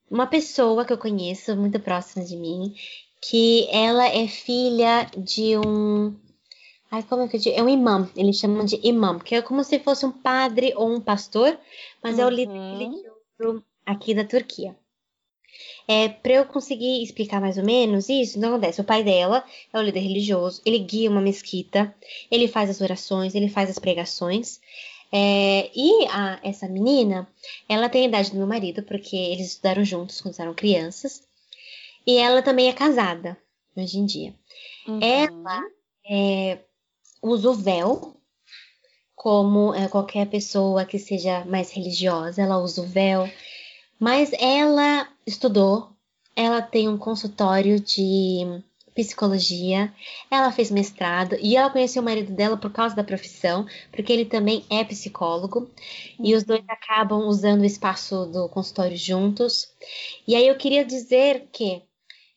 uma 0.09 0.27
pessoa 0.27 0.85
que 0.85 0.93
eu 0.93 0.97
conheço, 0.97 1.55
muito 1.55 1.79
próxima 1.79 2.23
de 2.23 2.35
mim, 2.35 2.73
que 3.21 3.67
ela 3.71 4.07
é 4.07 4.27
filha 4.27 5.09
de 5.17 5.57
um. 5.57 6.15
Ai, 6.89 7.03
como 7.03 7.23
é 7.23 7.27
que 7.27 7.35
eu 7.35 7.41
digo? 7.41 7.59
É 7.59 7.63
um 7.63 7.69
imã, 7.69 8.09
eles 8.15 8.37
chamam 8.37 8.63
de 8.63 8.79
imã, 8.81 9.19
que 9.19 9.35
é 9.35 9.41
como 9.41 9.63
se 9.63 9.79
fosse 9.79 10.05
um 10.05 10.11
padre 10.11 10.73
ou 10.75 10.89
um 10.89 11.01
pastor, 11.01 11.57
mas 12.01 12.15
uhum. 12.15 12.21
é 12.21 12.25
o 12.25 12.29
líder 12.29 12.53
uhum. 12.53 12.77
religioso 12.77 13.63
aqui 13.85 14.13
da 14.13 14.23
Turquia. 14.23 14.75
É, 15.87 16.09
para 16.09 16.33
eu 16.33 16.45
conseguir 16.45 17.01
explicar 17.01 17.41
mais 17.41 17.57
ou 17.57 17.63
menos 17.63 18.09
isso, 18.09 18.39
não 18.39 18.49
acontece. 18.49 18.81
O 18.81 18.83
pai 18.83 19.03
dela 19.03 19.43
é 19.73 19.79
o 19.79 19.81
líder 19.81 20.01
religioso, 20.01 20.61
ele 20.65 20.79
guia 20.79 21.09
uma 21.09 21.21
mesquita, 21.21 21.93
ele 22.29 22.47
faz 22.47 22.69
as 22.69 22.81
orações, 22.81 23.35
ele 23.35 23.49
faz 23.49 23.69
as 23.69 23.79
pregações. 23.79 24.59
É, 25.11 25.71
e 25.75 26.05
a, 26.09 26.39
essa 26.43 26.67
menina, 26.67 27.27
ela 27.67 27.89
tem 27.89 28.05
a 28.05 28.07
idade 28.07 28.31
do 28.31 28.37
meu 28.37 28.47
marido, 28.47 28.83
porque 28.83 29.15
eles 29.15 29.47
estudaram 29.47 29.83
juntos 29.83 30.21
quando 30.21 30.39
eram 30.39 30.53
crianças. 30.53 31.23
E 32.05 32.17
ela 32.17 32.41
também 32.41 32.69
é 32.69 32.73
casada, 32.73 33.37
hoje 33.75 33.99
em 33.99 34.05
dia. 34.05 34.33
Uhum. 34.87 34.99
Ela 35.01 35.61
é, 36.09 36.59
usa 37.21 37.49
o 37.49 37.53
véu, 37.53 38.15
como 39.15 39.73
é, 39.73 39.87
qualquer 39.87 40.27
pessoa 40.27 40.85
que 40.85 40.99
seja 40.99 41.43
mais 41.45 41.71
religiosa, 41.71 42.41
ela 42.41 42.59
usa 42.59 42.81
o 42.81 42.87
véu. 42.87 43.29
Mas 43.99 44.31
ela 44.33 45.09
estudou, 45.25 45.89
ela 46.35 46.61
tem 46.61 46.87
um 46.87 46.97
consultório 46.97 47.79
de 47.79 48.61
psicologia, 48.97 49.93
ela 50.31 50.51
fez 50.51 50.71
mestrado 50.71 51.37
e 51.39 51.55
ela 51.55 51.69
conheceu 51.69 52.01
o 52.01 52.05
marido 52.05 52.33
dela 52.33 52.57
por 52.57 52.71
causa 52.71 52.95
da 52.95 53.03
profissão, 53.03 53.67
porque 53.91 54.11
ele 54.11 54.25
também 54.25 54.65
é 54.71 54.83
psicólogo, 54.83 55.59
uhum. 55.59 56.25
e 56.25 56.33
os 56.33 56.43
dois 56.43 56.63
acabam 56.67 57.27
usando 57.27 57.61
o 57.61 57.65
espaço 57.65 58.25
do 58.25 58.49
consultório 58.49 58.97
juntos. 58.97 59.69
E 60.27 60.35
aí 60.35 60.47
eu 60.47 60.57
queria 60.57 60.83
dizer 60.83 61.47
que 61.51 61.83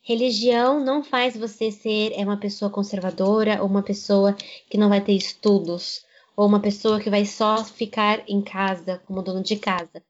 religião 0.02 0.78
não 0.78 1.02
faz 1.02 1.34
você 1.34 1.72
ser 1.72 2.12
é 2.14 2.22
uma 2.22 2.36
pessoa 2.36 2.70
conservadora 2.70 3.62
ou 3.62 3.66
uma 3.66 3.82
pessoa 3.82 4.36
que 4.68 4.76
não 4.76 4.90
vai 4.90 5.00
ter 5.00 5.14
estudos 5.14 6.04
ou 6.36 6.46
uma 6.46 6.60
pessoa 6.60 7.00
que 7.00 7.08
vai 7.08 7.24
só 7.24 7.64
ficar 7.64 8.22
em 8.28 8.42
casa 8.42 9.00
como 9.06 9.22
dono 9.22 9.42
de 9.42 9.56
casa. 9.56 10.02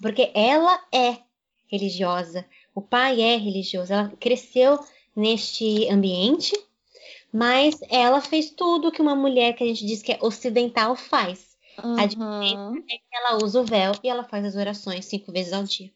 Porque 0.00 0.30
ela 0.32 0.80
é 0.94 1.18
religiosa, 1.66 2.44
o 2.72 2.80
pai 2.80 3.20
é 3.20 3.36
religioso, 3.36 3.92
ela 3.92 4.12
cresceu 4.20 4.78
neste 5.18 5.88
ambiente, 5.90 6.54
mas 7.32 7.80
ela 7.90 8.20
fez 8.20 8.50
tudo 8.50 8.92
que 8.92 9.02
uma 9.02 9.16
mulher 9.16 9.54
que 9.54 9.64
a 9.64 9.66
gente 9.66 9.84
diz 9.84 10.00
que 10.00 10.12
é 10.12 10.18
ocidental 10.22 10.94
faz. 10.94 11.56
Uhum. 11.82 11.98
A 11.98 12.06
diferença 12.06 12.84
é 12.88 12.96
que 12.96 13.04
ela 13.12 13.44
usa 13.44 13.60
o 13.60 13.64
véu 13.64 13.92
e 14.02 14.08
ela 14.08 14.22
faz 14.22 14.44
as 14.44 14.54
orações 14.54 15.06
cinco 15.06 15.32
vezes 15.32 15.52
ao 15.52 15.64
dia. 15.64 15.90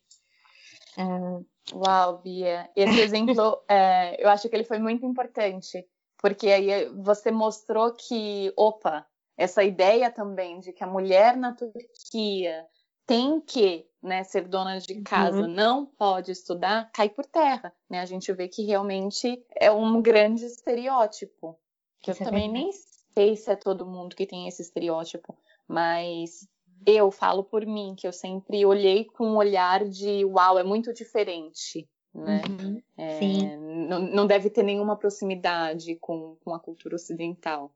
Uh... 0.98 1.46
Uau, 1.72 2.18
Bia. 2.18 2.68
Esse 2.74 3.00
exemplo, 3.00 3.62
é, 3.70 4.22
eu 4.22 4.28
acho 4.28 4.48
que 4.48 4.56
ele 4.56 4.64
foi 4.64 4.80
muito 4.80 5.06
importante, 5.06 5.86
porque 6.20 6.48
aí 6.48 6.88
você 6.88 7.30
mostrou 7.30 7.92
que, 7.92 8.52
opa, 8.56 9.06
essa 9.36 9.62
ideia 9.62 10.10
também 10.10 10.58
de 10.58 10.72
que 10.72 10.82
a 10.82 10.88
mulher 10.88 11.36
na 11.36 11.54
Turquia 11.54 12.66
tem 13.06 13.40
que 13.40 13.86
né, 14.02 14.24
ser 14.24 14.48
dona 14.48 14.78
de 14.78 15.00
casa, 15.02 15.42
uhum. 15.42 15.46
não 15.46 15.86
pode 15.86 16.32
estudar, 16.32 16.90
cai 16.92 17.08
por 17.08 17.24
terra. 17.24 17.72
Né? 17.88 18.00
A 18.00 18.04
gente 18.04 18.32
vê 18.32 18.48
que 18.48 18.64
realmente 18.64 19.42
é 19.54 19.70
um 19.70 20.02
grande 20.02 20.44
estereótipo. 20.44 21.56
Que 22.00 22.10
eu 22.10 22.16
é 22.18 22.24
também 22.24 22.50
nem 22.50 22.70
sei 23.14 23.36
se 23.36 23.50
é 23.50 23.56
todo 23.56 23.86
mundo 23.86 24.16
que 24.16 24.26
tem 24.26 24.48
esse 24.48 24.62
estereótipo, 24.62 25.36
mas 25.68 26.48
eu 26.84 27.10
falo 27.12 27.44
por 27.44 27.64
mim, 27.64 27.94
que 27.96 28.06
eu 28.06 28.12
sempre 28.12 28.66
olhei 28.66 29.04
com 29.04 29.24
um 29.24 29.36
olhar 29.36 29.84
de 29.88 30.24
uau, 30.24 30.58
é 30.58 30.64
muito 30.64 30.92
diferente. 30.92 31.88
Né? 32.12 32.42
Uhum. 32.48 32.82
É, 32.98 33.56
não, 33.56 34.00
não, 34.00 34.26
deve 34.26 34.50
ter 34.50 34.62
nenhuma 34.62 34.96
proximidade 34.96 35.96
com, 35.96 36.36
com 36.44 36.54
a 36.54 36.60
cultura 36.60 36.96
ocidental. 36.96 37.72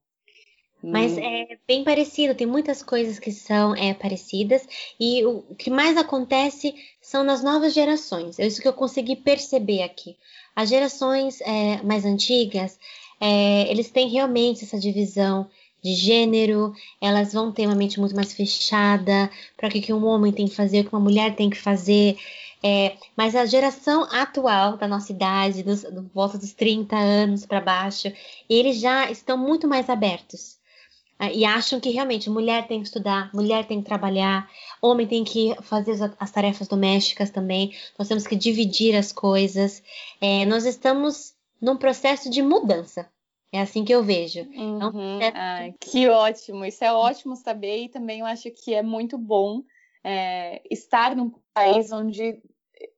Mas 0.83 1.13
hum. 1.13 1.21
é 1.21 1.59
bem 1.67 1.83
parecido, 1.83 2.35
tem 2.35 2.47
muitas 2.47 2.83
coisas 2.83 3.19
que 3.19 3.33
são 3.33 3.75
é, 3.75 3.95
parecidas, 3.95 4.67
e 5.01 5.25
o 5.25 5.43
que 5.57 5.71
mais 5.71 5.97
acontece 5.97 6.75
são 7.01 7.25
nas 7.25 7.43
novas 7.43 7.75
gerações. 7.75 8.39
É 8.39 8.47
isso 8.47 8.61
que 8.61 8.69
eu 8.69 8.73
consegui 8.73 9.17
perceber 9.17 9.83
aqui. 9.83 10.17
As 10.55 10.69
gerações 10.69 11.41
é, 11.41 11.83
mais 11.83 12.05
antigas, 12.05 12.79
é, 13.21 13.71
eles 13.71 13.91
têm 13.91 14.09
realmente 14.09 14.65
essa 14.65 14.79
divisão 14.79 15.49
de 15.83 15.95
gênero, 15.95 16.75
elas 17.01 17.33
vão 17.33 17.53
ter 17.53 17.67
uma 17.67 17.75
mente 17.75 18.01
muito 18.01 18.15
mais 18.15 18.33
fechada 18.33 19.31
para 19.57 19.69
o 19.69 19.71
que, 19.71 19.81
que 19.81 19.93
um 19.93 20.05
homem 20.05 20.33
tem 20.33 20.49
que 20.49 20.55
fazer, 20.55 20.81
o 20.81 20.85
que 20.85 20.93
uma 20.93 21.01
mulher 21.01 21.35
tem 21.35 21.49
que 21.49 21.57
fazer. 21.57 22.17
É, 22.63 22.97
mas 23.17 23.37
a 23.37 23.47
geração 23.47 24.03
atual 24.11 24.77
da 24.77 24.89
nossa 24.89 25.13
idade, 25.13 25.63
dos, 25.63 25.83
do 25.83 26.11
volta 26.15 26.37
dos 26.39 26.53
30 26.53 26.97
anos 26.97 27.47
para 27.47 27.61
baixo, 27.61 28.13
eles 28.49 28.81
já 28.81 29.11
estão 29.11 29.37
muito 29.37 29.69
mais 29.69 29.89
abertos. 29.89 30.59
Ah, 31.19 31.33
e 31.33 31.45
acham 31.45 31.81
que 31.81 31.91
realmente 31.91 32.29
mulher 32.29 32.67
tem 32.67 32.81
que 32.81 32.87
estudar, 32.87 33.31
mulher 33.33 33.67
tem 33.67 33.81
que 33.81 33.87
trabalhar, 33.87 34.51
homem 34.83 35.07
tem 35.07 35.25
que 35.25 35.55
fazer 35.63 35.97
as 36.19 36.31
tarefas 36.31 36.69
domésticas 36.69 37.31
também, 37.31 37.75
nós 37.99 38.07
temos 38.07 38.27
que 38.27 38.37
dividir 38.37 38.95
as 38.95 39.13
coisas. 39.13 39.83
É, 40.21 40.45
nós 40.45 40.67
estamos 40.67 41.35
num 41.61 41.77
processo 41.77 42.29
de 42.29 42.43
mudança. 42.43 43.11
É 43.51 43.61
assim 43.61 43.85
que 43.85 43.95
eu 43.95 44.03
vejo. 44.03 44.43
Uhum. 44.43 45.21
É 45.21 45.29
um 45.29 45.33
Ai, 45.35 45.75
que 45.81 46.09
ótimo, 46.09 46.65
isso 46.65 46.85
é 46.85 46.93
ótimo 46.93 47.35
saber 47.37 47.85
e 47.85 47.89
também 47.89 48.21
eu 48.21 48.27
acho 48.27 48.51
que 48.51 48.75
é 48.75 48.83
muito 48.83 49.17
bom 49.17 49.63
é, 50.05 50.61
estar 50.71 51.17
num 51.17 51.33
país 51.55 51.91
onde 51.93 52.43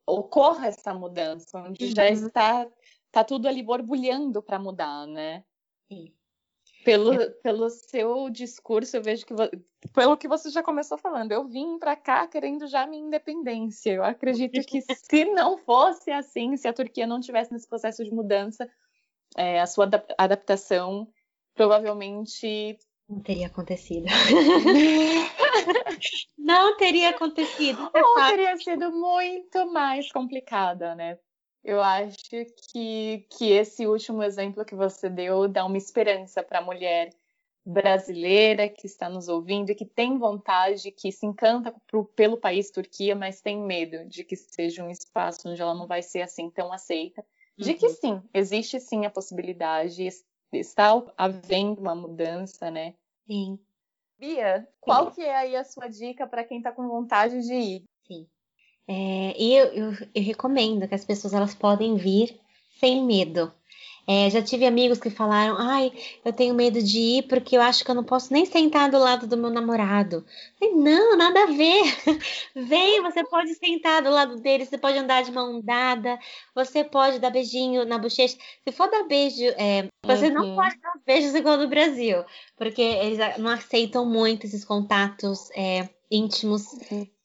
ocorra 0.04 0.66
essa 0.66 0.92
mudança, 0.92 1.58
onde 1.60 1.84
uhum. 1.84 1.94
já 1.94 2.08
está 2.08 2.66
tá 3.12 3.22
tudo 3.22 3.46
ali 3.46 3.62
borbulhando 3.62 4.42
para 4.42 4.58
mudar, 4.58 5.06
né? 5.06 5.44
Sim. 5.86 6.12
Pelo, 6.84 7.12
é. 7.12 7.30
pelo 7.42 7.68
seu 7.70 8.30
discurso, 8.30 8.96
eu 8.96 9.02
vejo 9.02 9.26
que 9.26 9.34
pelo 9.92 10.16
que 10.16 10.28
você 10.28 10.50
já 10.50 10.62
começou 10.62 10.96
falando, 10.96 11.32
eu 11.32 11.46
vim 11.46 11.78
para 11.78 11.96
cá 11.96 12.26
querendo 12.26 12.66
já 12.66 12.86
minha 12.86 13.04
independência. 13.04 13.92
Eu 13.92 14.04
acredito 14.04 14.60
que 14.66 14.80
se 14.94 15.24
não 15.26 15.58
fosse 15.58 16.10
assim, 16.10 16.56
se 16.56 16.68
a 16.68 16.72
Turquia 16.72 17.06
não 17.06 17.20
tivesse 17.20 17.52
nesse 17.52 17.68
processo 17.68 18.04
de 18.04 18.10
mudança, 18.10 18.68
é, 19.36 19.60
a 19.60 19.66
sua 19.66 19.88
adaptação 20.16 21.08
provavelmente 21.54 22.78
não 23.08 23.20
teria 23.20 23.46
acontecido. 23.46 24.04
não 26.36 26.76
teria 26.76 27.08
acontecido. 27.08 27.90
Ou 27.94 28.14
teria 28.26 28.54
sido 28.58 28.92
muito 28.92 29.72
mais 29.72 30.12
complicada, 30.12 30.94
né? 30.94 31.18
Eu 31.64 31.82
acho 31.82 32.16
que, 32.72 33.26
que 33.30 33.50
esse 33.50 33.86
último 33.86 34.22
exemplo 34.22 34.64
que 34.64 34.74
você 34.74 35.08
deu 35.08 35.48
dá 35.48 35.64
uma 35.64 35.76
esperança 35.76 36.42
para 36.42 36.60
a 36.60 36.64
mulher 36.64 37.10
brasileira 37.64 38.66
que 38.68 38.86
está 38.86 39.10
nos 39.10 39.28
ouvindo 39.28 39.70
e 39.70 39.74
que 39.74 39.84
tem 39.84 40.16
vontade, 40.16 40.90
que 40.90 41.12
se 41.12 41.26
encanta 41.26 41.74
pro, 41.86 42.04
pelo 42.04 42.38
país 42.38 42.70
Turquia, 42.70 43.14
mas 43.14 43.42
tem 43.42 43.58
medo 43.58 44.08
de 44.08 44.24
que 44.24 44.36
seja 44.36 44.82
um 44.82 44.90
espaço 44.90 45.48
onde 45.48 45.60
ela 45.60 45.74
não 45.74 45.86
vai 45.86 46.02
ser 46.02 46.22
assim 46.22 46.48
tão 46.48 46.72
aceita. 46.72 47.22
De 47.58 47.74
que 47.74 47.86
uhum. 47.86 47.92
sim, 47.92 48.22
existe 48.32 48.80
sim 48.80 49.04
a 49.04 49.10
possibilidade, 49.10 50.08
está 50.52 50.92
havendo 51.16 51.80
uma 51.80 51.94
mudança, 51.94 52.70
né? 52.70 52.94
Sim. 53.26 53.58
Bia, 54.18 54.66
qual 54.80 55.10
que 55.10 55.20
é 55.20 55.36
aí 55.36 55.54
a 55.54 55.64
sua 55.64 55.88
dica 55.88 56.26
para 56.26 56.44
quem 56.44 56.58
está 56.58 56.72
com 56.72 56.88
vontade 56.88 57.42
de 57.42 57.54
ir? 57.54 57.84
Sim. 58.06 58.26
É, 58.88 59.34
e 59.38 59.54
eu, 59.54 59.66
eu, 59.66 59.92
eu 60.14 60.22
recomendo 60.22 60.88
que 60.88 60.94
as 60.94 61.04
pessoas 61.04 61.34
elas 61.34 61.54
podem 61.54 61.96
vir 61.96 62.40
sem 62.80 63.04
medo. 63.04 63.52
É, 64.10 64.30
já 64.30 64.40
tive 64.40 64.64
amigos 64.64 64.98
que 64.98 65.10
falaram: 65.10 65.56
ai, 65.58 65.92
eu 66.24 66.32
tenho 66.32 66.54
medo 66.54 66.82
de 66.82 66.98
ir 66.98 67.28
porque 67.28 67.54
eu 67.54 67.60
acho 67.60 67.84
que 67.84 67.90
eu 67.90 67.94
não 67.94 68.02
posso 68.02 68.32
nem 68.32 68.46
sentar 68.46 68.90
do 68.90 68.98
lado 68.98 69.26
do 69.26 69.36
meu 69.36 69.50
namorado. 69.50 70.24
Falei, 70.58 70.74
não, 70.74 71.14
nada 71.14 71.42
a 71.42 71.46
ver. 71.46 71.82
Vem, 72.56 73.02
você 73.02 73.22
pode 73.28 73.54
sentar 73.56 74.02
do 74.02 74.08
lado 74.08 74.40
dele, 74.40 74.64
você 74.64 74.78
pode 74.78 74.96
andar 74.96 75.22
de 75.22 75.30
mão 75.30 75.60
dada, 75.60 76.18
você 76.54 76.82
pode 76.82 77.18
dar 77.18 77.28
beijinho 77.28 77.84
na 77.84 77.98
bochecha. 77.98 78.38
Se 78.66 78.72
for 78.72 78.90
dar 78.90 79.04
beijo, 79.06 79.44
é, 79.58 79.86
você 80.02 80.28
uhum. 80.28 80.34
não 80.34 80.56
pode 80.56 80.80
dar 80.80 80.94
beijos 81.04 81.34
igual 81.34 81.58
do 81.58 81.68
Brasil, 81.68 82.24
porque 82.56 82.80
eles 82.80 83.18
não 83.36 83.50
aceitam 83.50 84.06
muito 84.06 84.46
esses 84.46 84.64
contatos 84.64 85.50
é, 85.50 85.86
íntimos. 86.10 86.64
Uhum 86.90 87.17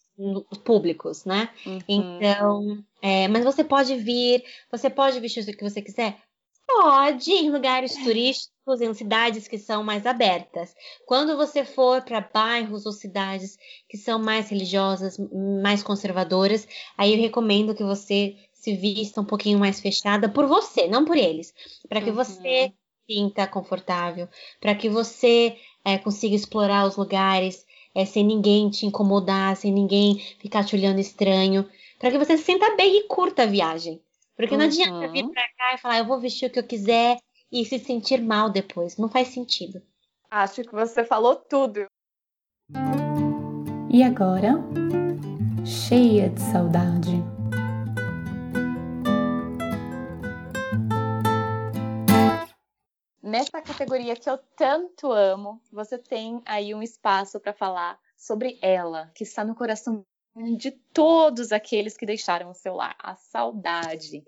públicos, 0.64 1.26
né? 1.26 1.50
Uhum. 1.66 1.80
Então, 1.88 2.84
é, 3.02 3.28
mas 3.28 3.44
você 3.44 3.64
pode 3.64 3.96
vir, 3.96 4.44
você 4.72 4.90
pode 4.90 5.20
vestir 5.20 5.44
o 5.44 5.58
que 5.58 5.64
você 5.64 5.82
quiser, 5.82 6.18
Pode, 6.66 7.32
em 7.32 7.50
lugares 7.50 7.94
turísticos, 8.04 8.82
em 8.82 8.94
cidades 8.94 9.48
que 9.48 9.58
são 9.58 9.84
mais 9.84 10.06
abertas. 10.06 10.74
Quando 11.06 11.36
você 11.36 11.66
for 11.66 12.02
para 12.02 12.22
bairros 12.22 12.86
ou 12.86 12.92
cidades 12.92 13.58
que 13.90 13.98
são 13.98 14.18
mais 14.18 14.50
religiosas, 14.50 15.18
mais 15.62 15.84
conservadoras, 15.84 16.68
aí 16.98 17.14
eu 17.14 17.22
recomendo 17.22 17.76
que 17.76 17.84
você 17.84 18.36
se 18.54 18.76
vista 18.76 19.20
um 19.20 19.26
pouquinho 19.26 19.60
mais 19.60 19.82
fechada 19.82 20.30
por 20.30 20.48
você, 20.48 20.88
não 20.88 21.04
por 21.04 21.18
eles, 21.18 21.54
para 21.90 22.02
que 22.02 22.10
uhum. 22.10 22.16
você 22.16 22.74
sinta 23.10 23.46
confortável, 23.46 24.30
para 24.62 24.74
que 24.74 24.88
você 24.88 25.58
é, 25.84 25.98
consiga 25.98 26.36
explorar 26.36 26.86
os 26.88 26.96
lugares 26.96 27.66
é, 27.94 28.06
sem 28.06 28.24
ninguém 28.24 28.70
te 28.70 28.86
incomodar, 28.86 29.56
sem 29.56 29.72
ninguém 29.72 30.18
ficar 30.40 30.64
te 30.64 30.76
olhando 30.76 31.00
estranho, 31.00 31.68
para 32.00 32.12
que 32.12 32.18
você 32.18 32.38
se 32.38 32.44
sinta 32.44 32.76
bem 32.76 32.98
e 32.98 33.08
curta 33.08 33.44
a 33.44 33.48
viagem. 33.48 34.02
Porque 34.36 34.58
não 34.58 34.66
adianta 34.66 35.08
vir 35.10 35.24
uhum. 35.24 35.32
pra 35.32 35.44
cá 35.58 35.76
e 35.76 35.78
falar, 35.78 36.00
eu 36.00 36.06
vou 36.06 36.20
vestir 36.20 36.48
o 36.48 36.50
que 36.50 36.60
eu 36.60 36.68
quiser 36.68 37.18
e 37.52 37.64
se 37.64 37.78
sentir 37.78 38.22
mal 38.22 38.50
depois. 38.50 38.98
Não 38.98 39.08
faz 39.08 39.28
sentido. 39.28 39.82
Acho 40.30 40.64
que 40.64 40.72
você 40.74 41.04
falou 41.04 41.36
tudo. 41.36 41.86
E 43.92 44.02
agora, 44.02 44.56
cheia 45.64 46.30
de 46.30 46.42
saudade. 46.42 47.33
Nessa 53.34 53.64
categoria 53.64 54.16
que 54.16 54.30
eu 54.30 54.38
tanto 54.56 55.12
amo, 55.12 55.60
você 55.72 55.98
tem 55.98 56.40
aí 56.46 56.76
um 56.76 56.84
espaço 56.84 57.40
para 57.40 57.52
falar 57.52 58.00
sobre 58.16 58.60
ela, 58.62 59.12
que 59.16 59.24
está 59.24 59.44
no 59.44 59.56
coração 59.56 60.06
de 60.56 60.70
todos 60.70 61.52
aqueles 61.52 61.98
que 61.98 62.06
deixaram 62.06 62.52
o 62.52 62.54
seu 62.54 62.76
lar, 62.76 62.96
a 63.00 63.16
saudade. 63.16 64.24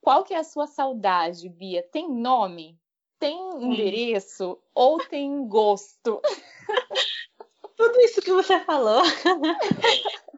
Qual 0.00 0.24
que 0.24 0.34
é 0.34 0.38
a 0.38 0.42
sua 0.42 0.66
saudade, 0.66 1.48
Bia? 1.48 1.84
Tem 1.92 2.10
nome? 2.12 2.76
Tem 3.20 3.38
endereço? 3.62 4.58
Ou 4.74 4.98
tem 4.98 5.46
gosto? 5.46 6.20
Tudo 7.76 8.00
isso 8.00 8.20
que 8.20 8.32
você 8.32 8.58
falou. 8.64 9.00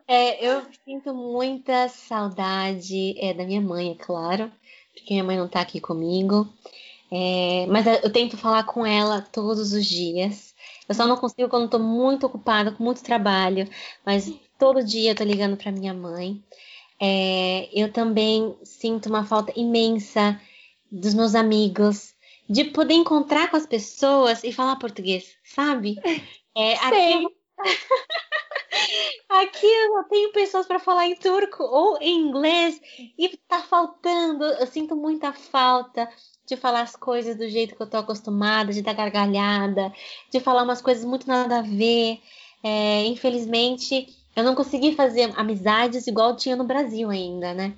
É, 0.06 0.44
eu 0.46 0.66
sinto 0.84 1.14
muita 1.14 1.88
saudade 1.88 3.18
é, 3.18 3.32
da 3.32 3.44
minha 3.44 3.62
mãe, 3.62 3.92
é 3.92 4.04
claro, 4.04 4.52
porque 4.92 5.14
minha 5.14 5.24
mãe 5.24 5.38
não 5.38 5.48
tá 5.48 5.62
aqui 5.62 5.80
comigo. 5.80 6.46
É, 7.14 7.66
mas 7.66 7.86
eu 7.86 8.10
tento 8.10 8.38
falar 8.38 8.64
com 8.64 8.86
ela 8.86 9.20
todos 9.20 9.74
os 9.74 9.84
dias. 9.84 10.54
Eu 10.88 10.94
só 10.94 11.06
não 11.06 11.16
consigo 11.16 11.48
quando 11.48 11.66
estou 11.66 11.78
muito 11.78 12.24
ocupada, 12.24 12.72
com 12.72 12.82
muito 12.82 13.02
trabalho. 13.02 13.68
Mas 14.04 14.32
todo 14.58 14.82
dia 14.82 15.10
eu 15.10 15.14
tô 15.14 15.22
ligando 15.22 15.56
para 15.56 15.70
minha 15.70 15.92
mãe. 15.92 16.42
É, 16.98 17.68
eu 17.72 17.92
também 17.92 18.56
sinto 18.62 19.10
uma 19.10 19.24
falta 19.24 19.52
imensa 19.54 20.40
dos 20.90 21.12
meus 21.12 21.34
amigos, 21.34 22.14
de 22.48 22.64
poder 22.64 22.94
encontrar 22.94 23.50
com 23.50 23.56
as 23.56 23.66
pessoas 23.66 24.42
e 24.44 24.52
falar 24.52 24.76
português, 24.76 25.36
sabe? 25.44 25.96
É, 26.54 26.74
aqui, 26.74 27.26
aqui 29.28 29.66
eu 29.66 29.88
não 29.94 30.04
tenho 30.08 30.32
pessoas 30.32 30.66
para 30.66 30.78
falar 30.78 31.06
em 31.06 31.16
turco 31.16 31.62
ou 31.62 31.98
em 32.00 32.20
inglês 32.20 32.80
e 33.18 33.36
tá 33.48 33.60
faltando. 33.60 34.44
Eu 34.44 34.66
sinto 34.66 34.96
muita 34.96 35.32
falta 35.32 36.08
de 36.46 36.56
falar 36.56 36.82
as 36.82 36.96
coisas 36.96 37.36
do 37.36 37.48
jeito 37.48 37.74
que 37.74 37.82
eu 37.82 37.88
tô 37.88 37.98
acostumada, 37.98 38.72
de 38.72 38.82
dar 38.82 38.94
gargalhada, 38.94 39.92
de 40.30 40.40
falar 40.40 40.62
umas 40.62 40.82
coisas 40.82 41.04
muito 41.04 41.26
nada 41.26 41.58
a 41.58 41.62
ver. 41.62 42.20
É, 42.62 43.04
infelizmente, 43.06 44.06
eu 44.36 44.44
não 44.44 44.54
consegui 44.54 44.94
fazer 44.94 45.32
amizades 45.36 46.06
igual 46.06 46.36
tinha 46.36 46.56
no 46.56 46.64
Brasil 46.64 47.10
ainda, 47.10 47.52
né? 47.54 47.74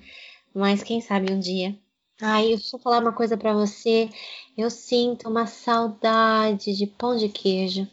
Mas 0.53 0.83
quem 0.83 1.01
sabe 1.01 1.31
um 1.31 1.39
dia. 1.39 1.77
Ai, 2.21 2.53
eu 2.53 2.57
vou 2.71 2.79
falar 2.79 2.99
uma 2.99 3.11
coisa 3.11 3.35
para 3.35 3.53
você. 3.53 4.09
Eu 4.57 4.69
sinto 4.69 5.27
uma 5.27 5.47
saudade 5.47 6.73
de 6.75 6.87
pão 6.87 7.17
de 7.17 7.27
queijo. 7.27 7.87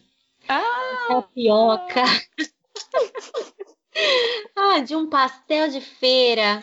Ah! 0.49 1.07
Tapioca. 1.09 2.05
ah, 4.57 4.81
de 4.81 4.95
um 4.97 5.09
pastel 5.09 5.69
de 5.69 5.81
feira. 5.81 6.63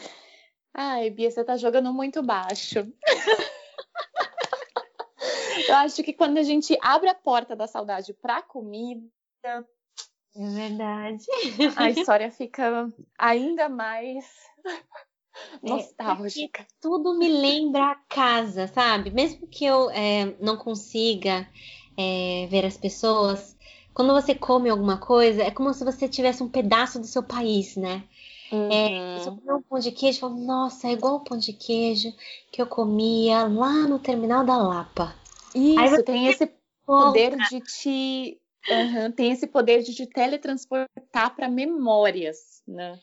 Ai, 0.74 1.10
Bia, 1.10 1.30
você 1.30 1.44
tá 1.44 1.58
jogando 1.58 1.94
muito 1.94 2.22
baixo. 2.24 2.80
Eu 5.68 5.76
acho 5.76 6.02
que 6.04 6.14
quando 6.14 6.38
a 6.38 6.44
gente 6.44 6.78
abre 6.82 7.10
a 7.10 7.16
porta 7.16 7.56
da 7.56 7.68
saudade 7.68 8.14
pra 8.14 8.42
comida, 8.42 9.04
é 10.36 10.48
verdade. 10.48 11.26
A 11.76 11.90
história 11.90 12.32
fica 12.32 12.88
ainda 13.18 13.68
mais 13.68 14.26
é, 15.64 15.70
nostálgica. 15.70 16.62
É, 16.62 16.68
tudo 16.80 17.18
me 17.18 17.28
lembra 17.28 17.92
a 17.92 17.96
casa, 17.96 18.68
sabe? 18.68 19.10
Mesmo 19.12 19.48
que 19.48 19.66
eu 19.66 19.90
é, 19.90 20.36
não 20.40 20.56
consiga 20.56 21.48
é, 21.98 22.48
ver 22.50 22.66
as 22.66 22.78
pessoas, 22.78 23.58
quando 24.00 24.14
você 24.14 24.34
come 24.34 24.70
alguma 24.70 24.98
coisa, 24.98 25.44
é 25.44 25.52
como 25.52 25.74
se 25.74 25.84
você 25.84 26.08
tivesse 26.08 26.42
um 26.42 26.48
pedaço 26.48 27.02
do 27.02 27.06
seu 27.06 27.22
país, 27.22 27.76
né? 27.76 28.02
É, 28.50 28.56
uhum. 28.56 28.72
É, 28.72 29.32
comer 29.32 29.54
um 29.56 29.62
pão 29.62 29.78
de 29.78 29.92
queijo, 29.92 30.22
fala, 30.22 30.36
nossa, 30.36 30.88
é 30.88 30.94
igual 30.94 31.16
o 31.16 31.20
pão 31.20 31.38
de 31.38 31.52
queijo 31.52 32.08
que 32.50 32.62
eu 32.62 32.66
comia 32.66 33.44
lá 33.44 33.90
no 33.90 34.00
terminal 34.00 34.46
da 34.46 34.56
Lapa. 34.56 35.14
Isso, 35.54 36.02
tem 36.04 36.28
esse 36.28 36.50
poder 36.86 37.38
de 37.42 37.60
te 37.60 38.38
Uhum, 38.70 39.12
tem 39.12 39.32
esse 39.32 39.48
poder 39.48 39.84
de 39.84 39.94
te 39.94 40.06
teletransportar 40.06 41.36
para 41.36 41.50
memórias, 41.50 42.62
né? 42.66 42.98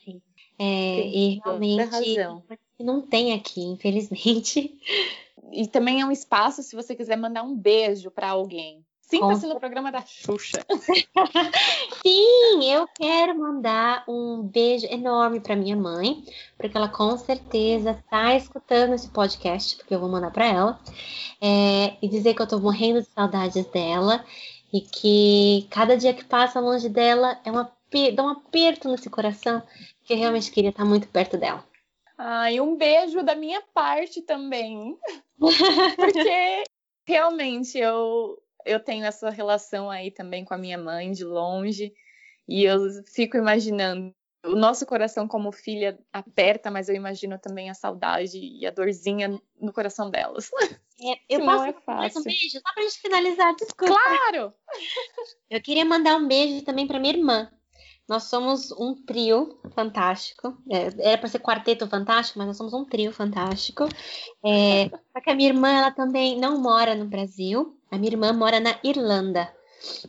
É, 0.57 0.99
e 0.99 1.41
realmente 1.43 2.17
não 2.79 3.01
tem 3.01 3.33
aqui, 3.33 3.61
infelizmente. 3.61 4.75
E 5.51 5.67
também 5.67 6.01
é 6.01 6.05
um 6.05 6.11
espaço 6.11 6.63
se 6.63 6.75
você 6.75 6.95
quiser 6.95 7.17
mandar 7.17 7.43
um 7.43 7.55
beijo 7.55 8.09
para 8.09 8.29
alguém. 8.29 8.86
Sinta-se 9.07 9.47
no 9.47 9.57
programa 9.57 9.89
da 9.89 10.01
Xuxa. 10.05 10.65
Sim, 12.05 12.69
eu 12.69 12.85
quero 12.93 13.39
mandar 13.39 14.03
um 14.05 14.43
beijo 14.43 14.85
enorme 14.87 15.39
para 15.39 15.55
minha 15.55 15.77
mãe, 15.77 16.25
porque 16.57 16.75
ela 16.75 16.89
com 16.89 17.17
certeza 17.17 17.91
está 17.91 18.35
escutando 18.35 18.93
esse 18.93 19.07
podcast, 19.07 19.77
porque 19.77 19.95
eu 19.95 19.99
vou 20.01 20.09
mandar 20.09 20.31
para 20.31 20.45
ela. 20.45 20.79
É, 21.41 21.95
e 22.01 22.09
dizer 22.09 22.33
que 22.33 22.41
eu 22.41 22.43
estou 22.43 22.59
morrendo 22.59 23.01
de 23.01 23.07
saudades 23.07 23.65
dela 23.67 24.25
e 24.73 24.81
que 24.81 25.65
cada 25.69 25.95
dia 25.95 26.13
que 26.13 26.25
passa 26.25 26.59
longe 26.59 26.89
dela 26.89 27.39
é 27.45 27.49
uma, 27.51 27.71
dá 28.13 28.23
um 28.23 28.29
aperto 28.29 28.89
nesse 28.89 29.09
coração 29.09 29.63
que 30.03 30.11
eu 30.11 30.17
realmente 30.17 30.51
queria 30.51 30.71
estar 30.71 30.83
muito 30.83 31.07
perto 31.07 31.37
dela. 31.37 31.63
Ai, 32.17 32.59
um 32.59 32.75
beijo 32.75 33.23
da 33.23 33.35
minha 33.35 33.61
parte 33.73 34.21
também. 34.21 34.97
Porque 35.95 36.63
realmente 37.05 37.77
eu, 37.77 38.37
eu 38.67 38.79
tenho 38.79 39.05
essa 39.05 39.29
relação 39.29 39.89
aí 39.89 40.11
também 40.11 40.45
com 40.45 40.53
a 40.53 40.57
minha 40.57 40.77
mãe 40.77 41.11
de 41.11 41.23
longe. 41.23 41.93
E 42.47 42.63
eu 42.63 42.79
fico 43.13 43.37
imaginando 43.37 44.13
o 44.45 44.55
nosso 44.55 44.85
coração 44.85 45.27
como 45.27 45.51
filha 45.51 45.99
aperta, 46.11 46.71
mas 46.71 46.87
eu 46.87 46.95
imagino 46.95 47.37
também 47.37 47.69
a 47.69 47.73
saudade 47.73 48.39
e 48.39 48.65
a 48.65 48.71
dorzinha 48.71 49.39
no 49.59 49.73
coração 49.73 50.09
delas. 50.09 50.49
É, 50.99 51.19
eu 51.29 51.45
posso 51.45 51.65
é 51.65 51.73
fácil. 51.73 52.21
um 52.21 52.23
beijo 52.23 52.59
só 52.59 52.73
pra 52.73 52.81
gente 52.81 52.99
finalizar, 52.99 53.55
desculpa. 53.55 53.93
Claro! 53.93 54.51
Eu 55.47 55.61
queria 55.61 55.85
mandar 55.85 56.15
um 56.15 56.27
beijo 56.27 56.63
também 56.63 56.87
pra 56.87 56.99
minha 56.99 57.13
irmã. 57.13 57.51
Nós 58.07 58.23
somos 58.23 58.71
um 58.71 58.95
trio 59.05 59.59
fantástico. 59.75 60.57
É, 60.71 61.11
era 61.11 61.17
para 61.17 61.27
ser 61.27 61.39
quarteto 61.39 61.87
fantástico, 61.87 62.39
mas 62.39 62.47
nós 62.47 62.57
somos 62.57 62.73
um 62.73 62.85
trio 62.85 63.11
fantástico. 63.11 63.83
É, 64.43 64.89
só 64.89 65.21
que 65.21 65.29
a 65.29 65.35
minha 65.35 65.49
irmã, 65.49 65.69
ela 65.69 65.91
também 65.91 66.39
não 66.39 66.59
mora 66.59 66.95
no 66.95 67.05
Brasil. 67.05 67.76
A 67.91 67.97
minha 67.97 68.11
irmã 68.11 68.33
mora 68.33 68.59
na 68.59 68.77
Irlanda. 68.83 69.51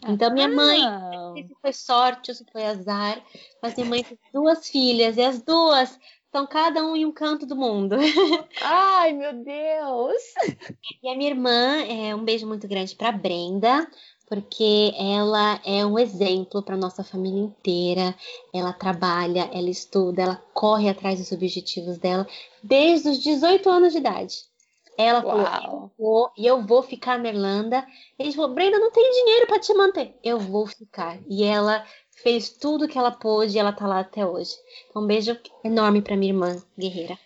Então, 0.07 0.33
minha 0.33 0.49
mãe, 0.49 0.81
não 0.81 1.35
sei 1.35 1.47
se 1.47 1.55
foi 1.61 1.73
sorte 1.73 2.31
ou 2.31 2.35
se 2.35 2.45
foi 2.51 2.65
azar, 2.65 3.23
mas 3.63 3.75
minha 3.75 3.89
mãe 3.89 4.03
tem 4.03 4.19
duas 4.33 4.69
filhas, 4.69 5.17
e 5.17 5.23
as 5.23 5.43
duas 5.43 5.99
estão 6.25 6.47
cada 6.47 6.85
um 6.85 6.97
em 6.97 7.05
um 7.05 7.13
canto 7.13 7.47
do 7.47 7.57
mundo. 7.57 7.97
Ai, 8.63 9.13
meu 9.13 9.33
Deus! 9.33 10.23
E 11.03 11.09
a 11.09 11.17
minha 11.17 11.31
irmã, 11.31 11.83
é, 11.83 12.15
um 12.15 12.25
beijo 12.25 12.47
muito 12.47 12.67
grande 12.67 12.95
para 12.95 13.13
Brenda. 13.13 13.87
porque 14.29 14.93
ela 14.99 15.59
é 15.65 15.87
um 15.87 15.99
exemplo 15.99 16.63
para 16.63 16.77
nossa 16.77 17.03
família 17.03 17.41
inteira. 17.41 18.15
Ela 18.55 18.75
trabalha, 18.75 19.49
ela 19.53 19.71
estuda, 19.71 20.23
ela 20.23 20.37
corre 20.53 20.89
atrás 20.89 21.19
dos 21.19 21.33
objetivos 21.33 21.97
dela 21.97 22.27
desde 22.63 23.09
os 23.09 23.19
18 23.19 23.69
anos 23.71 23.93
de 23.93 23.99
idade. 23.99 24.49
Ela 24.99 25.23
Uau. 25.23 25.31
falou, 25.31 25.73
eu 25.73 25.93
vou, 25.97 26.33
e 26.37 26.45
eu 26.45 26.67
vou 26.67 26.83
ficar 26.83 27.21
na 27.21 27.29
Irlanda. 27.29 27.87
E 28.19 28.25
gente 28.25 28.35
falou, 28.35 28.53
Brenda, 28.53 28.81
não 28.81 28.91
tem 28.91 29.09
dinheiro 29.13 29.47
para 29.47 29.61
te 29.61 29.73
manter. 29.73 30.13
Eu 30.25 30.41
vou 30.41 30.67
ficar. 30.67 31.21
E 31.29 31.45
ela 31.45 31.87
fez 32.11 32.51
tudo 32.51 32.89
que 32.89 32.99
ela 32.99 33.13
pôde 33.13 33.57
e 33.57 33.61
ela 33.61 33.73
tá 33.73 33.87
lá 33.87 34.01
até 34.01 34.27
hoje. 34.27 34.51
Então, 34.91 35.03
um 35.03 35.07
beijo 35.07 35.39
enorme 35.65 36.03
para 36.03 36.17
minha 36.17 36.33
irmã 36.33 36.61
guerreira. 36.77 37.17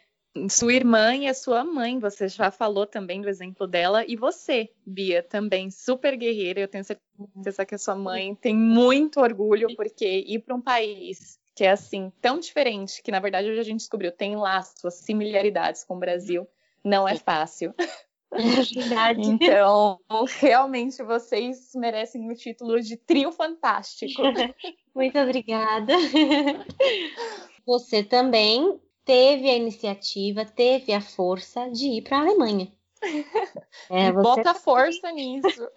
Sua 0.51 0.73
irmã 0.73 1.14
e 1.14 1.27
a 1.27 1.35
sua 1.35 1.64
mãe, 1.64 1.99
você 1.99 2.29
já 2.29 2.51
falou 2.51 2.87
também 2.87 3.20
do 3.20 3.29
exemplo 3.29 3.66
dela, 3.66 4.03
e 4.07 4.16
você, 4.16 4.70
Bia, 4.85 5.23
também 5.23 5.70
super 5.70 6.16
guerreira. 6.16 6.61
Eu 6.61 6.68
tenho 6.68 6.85
certeza 6.85 7.66
que 7.66 7.75
a 7.75 7.79
sua 7.79 7.95
mãe 7.95 8.35
tem 8.35 8.55
muito 8.55 9.20
orgulho, 9.20 9.75
porque 9.77 10.25
ir 10.27 10.41
para 10.41 10.55
um 10.55 10.61
país 10.61 11.39
que 11.55 11.64
é 11.64 11.70
assim, 11.70 12.11
tão 12.20 12.39
diferente, 12.39 13.03
que 13.03 13.11
na 13.11 13.20
verdade 13.20 13.51
hoje 13.51 13.61
a 13.61 13.64
gente 13.64 13.81
descobriu, 13.81 14.11
tem 14.11 14.37
lá 14.37 14.62
suas 14.62 14.95
similaridades 14.95 15.85
com 15.85 15.97
o 15.97 15.99
Brasil, 15.99 16.49
não 16.85 17.07
é 17.09 17.16
fácil. 17.16 17.74
É 18.35 18.62
verdade. 18.62 19.20
Então, 19.20 20.01
realmente 20.41 21.03
vocês 21.03 21.72
merecem 21.74 22.30
o 22.30 22.35
título 22.35 22.80
de 22.80 22.97
trio 22.97 23.30
fantástico. 23.30 24.22
Muito 24.97 25.18
obrigada. 25.18 25.93
Você 27.66 28.03
também 28.03 28.80
teve 29.05 29.51
a 29.51 29.55
iniciativa, 29.55 30.47
teve 30.47 30.95
a 30.95 31.01
força 31.03 31.68
de 31.70 31.89
ir 31.89 32.03
para 32.05 32.16
a 32.16 32.20
Alemanha. 32.20 32.72
É, 33.91 34.11
você... 34.11 34.22
Bota 34.22 34.55
força 34.55 35.12
nisso. 35.12 35.68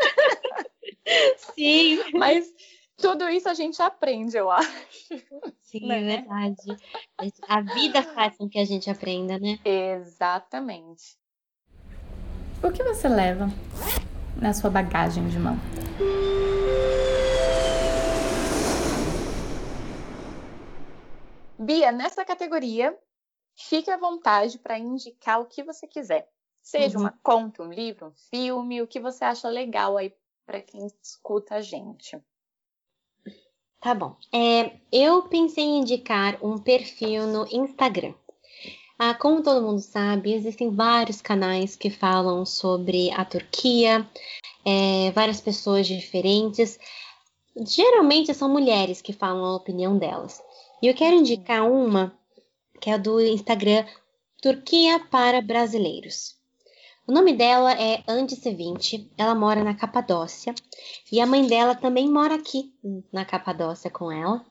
Sim. 1.54 2.00
Mas 2.14 2.54
tudo 2.98 3.28
isso 3.30 3.50
a 3.50 3.54
gente 3.54 3.82
aprende, 3.82 4.38
eu 4.38 4.50
acho. 4.50 4.70
Sim, 5.60 5.88
né? 5.88 6.00
é 6.00 6.18
verdade. 6.18 6.84
A 7.48 7.62
vida 7.62 8.02
faz 8.02 8.38
com 8.38 8.48
que 8.48 8.60
a 8.60 8.66
gente 8.66 8.90
aprenda, 8.90 9.38
né? 9.38 9.60
Exatamente. 9.66 11.18
O 12.64 12.72
que 12.72 12.84
você 12.84 13.08
leva 13.08 13.48
na 14.42 14.54
sua 14.54 14.70
bagagem 14.70 15.28
de 15.28 15.38
mão? 15.38 15.56
Bia, 21.60 21.92
nessa 21.92 22.24
categoria, 22.24 22.98
fique 23.56 23.90
à 23.90 23.98
vontade 23.98 24.60
para 24.60 24.78
indicar 24.78 25.42
o 25.42 25.46
que 25.46 25.64
você 25.64 25.88
quiser. 25.88 26.30
Seja 26.62 26.98
uhum. 26.98 27.04
uma 27.04 27.20
conta, 27.22 27.64
um 27.64 27.72
livro, 27.72 28.08
um 28.08 28.14
filme, 28.30 28.82
o 28.82 28.88
que 28.88 29.00
você 29.00 29.24
acha 29.24 29.48
legal 29.48 29.98
aí 29.98 30.14
para 30.46 30.62
quem 30.62 30.88
escuta 31.02 31.56
a 31.56 31.62
gente. 31.62 32.20
Tá 33.86 33.94
bom. 33.94 34.16
É, 34.34 34.72
eu 34.92 35.22
pensei 35.30 35.64
em 35.64 35.82
indicar 35.82 36.40
um 36.44 36.58
perfil 36.58 37.28
no 37.28 37.46
Instagram. 37.52 38.16
Ah, 38.98 39.14
como 39.14 39.44
todo 39.44 39.62
mundo 39.62 39.80
sabe, 39.80 40.34
existem 40.34 40.72
vários 40.72 41.22
canais 41.22 41.76
que 41.76 41.92
falam 41.92 42.44
sobre 42.48 43.12
a 43.12 43.24
Turquia, 43.24 44.04
é, 44.66 45.12
várias 45.12 45.40
pessoas 45.40 45.86
diferentes. 45.86 46.80
Geralmente 47.56 48.34
são 48.34 48.50
mulheres 48.50 49.04
que 49.04 49.14
falam 49.14 49.46
a 49.46 49.56
opinião 49.56 50.00
delas. 50.00 50.42
E 50.82 50.88
eu 50.88 50.96
quero 50.96 51.18
indicar 51.18 51.70
uma 51.70 52.12
que 52.82 52.90
é 52.90 52.98
do 52.98 53.22
Instagram 53.22 53.86
Turquia 54.42 55.00
para 55.12 55.44
Brasileiros. 55.44 56.36
O 57.08 57.12
nome 57.12 57.34
dela 57.34 57.72
é 57.74 58.04
Andice 58.08 58.52
20, 58.52 59.12
ela 59.16 59.36
mora 59.36 59.64
na 59.64 59.76
Capadócia 59.76 60.56
e 61.12 61.22
a 61.22 61.26
mãe 61.28 61.46
dela 61.46 61.76
também 61.76 62.10
mora 62.10 62.34
aqui 62.34 62.74
na 63.14 63.24
Capadócia 63.24 63.92
com 63.92 64.12
ela. 64.12 64.44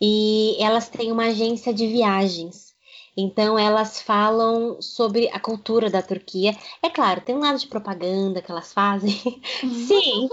E 0.00 0.56
elas 0.60 0.88
têm 0.88 1.12
uma 1.12 1.26
agência 1.26 1.72
de 1.72 1.86
viagens. 1.86 2.74
Então 3.16 3.56
elas 3.56 4.02
falam 4.02 4.82
sobre 4.82 5.28
a 5.28 5.38
cultura 5.38 5.88
da 5.88 6.02
Turquia. 6.02 6.56
É 6.82 6.90
claro, 6.90 7.20
tem 7.20 7.36
um 7.36 7.40
lado 7.40 7.58
de 7.58 7.68
propaganda 7.68 8.42
que 8.42 8.50
elas 8.50 8.72
fazem. 8.72 9.12
Sim, 9.62 10.28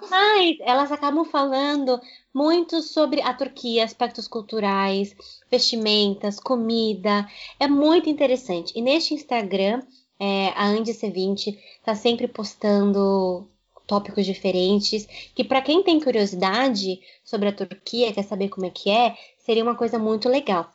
mas 0.00 0.56
elas 0.60 0.90
acabam 0.90 1.26
falando 1.26 2.00
muito 2.34 2.80
sobre 2.80 3.20
a 3.20 3.34
Turquia, 3.34 3.84
aspectos 3.84 4.26
culturais, 4.26 5.14
vestimentas, 5.50 6.40
comida. 6.40 7.26
É 7.60 7.68
muito 7.68 8.08
interessante. 8.08 8.72
E 8.74 8.80
neste 8.80 9.12
Instagram, 9.12 9.82
é, 10.18 10.48
a 10.48 10.66
Andy 10.66 10.92
C20 10.92 11.58
está 11.78 11.94
sempre 11.94 12.26
postando 12.26 13.48
tópicos 13.86 14.26
diferentes, 14.26 15.06
que 15.34 15.44
para 15.44 15.62
quem 15.62 15.82
tem 15.82 16.00
curiosidade 16.00 17.00
sobre 17.24 17.48
a 17.48 17.52
Turquia, 17.52 18.12
quer 18.12 18.24
saber 18.24 18.48
como 18.48 18.66
é 18.66 18.70
que 18.70 18.90
é, 18.90 19.16
seria 19.38 19.62
uma 19.62 19.76
coisa 19.76 19.98
muito 19.98 20.28
legal. 20.28 20.70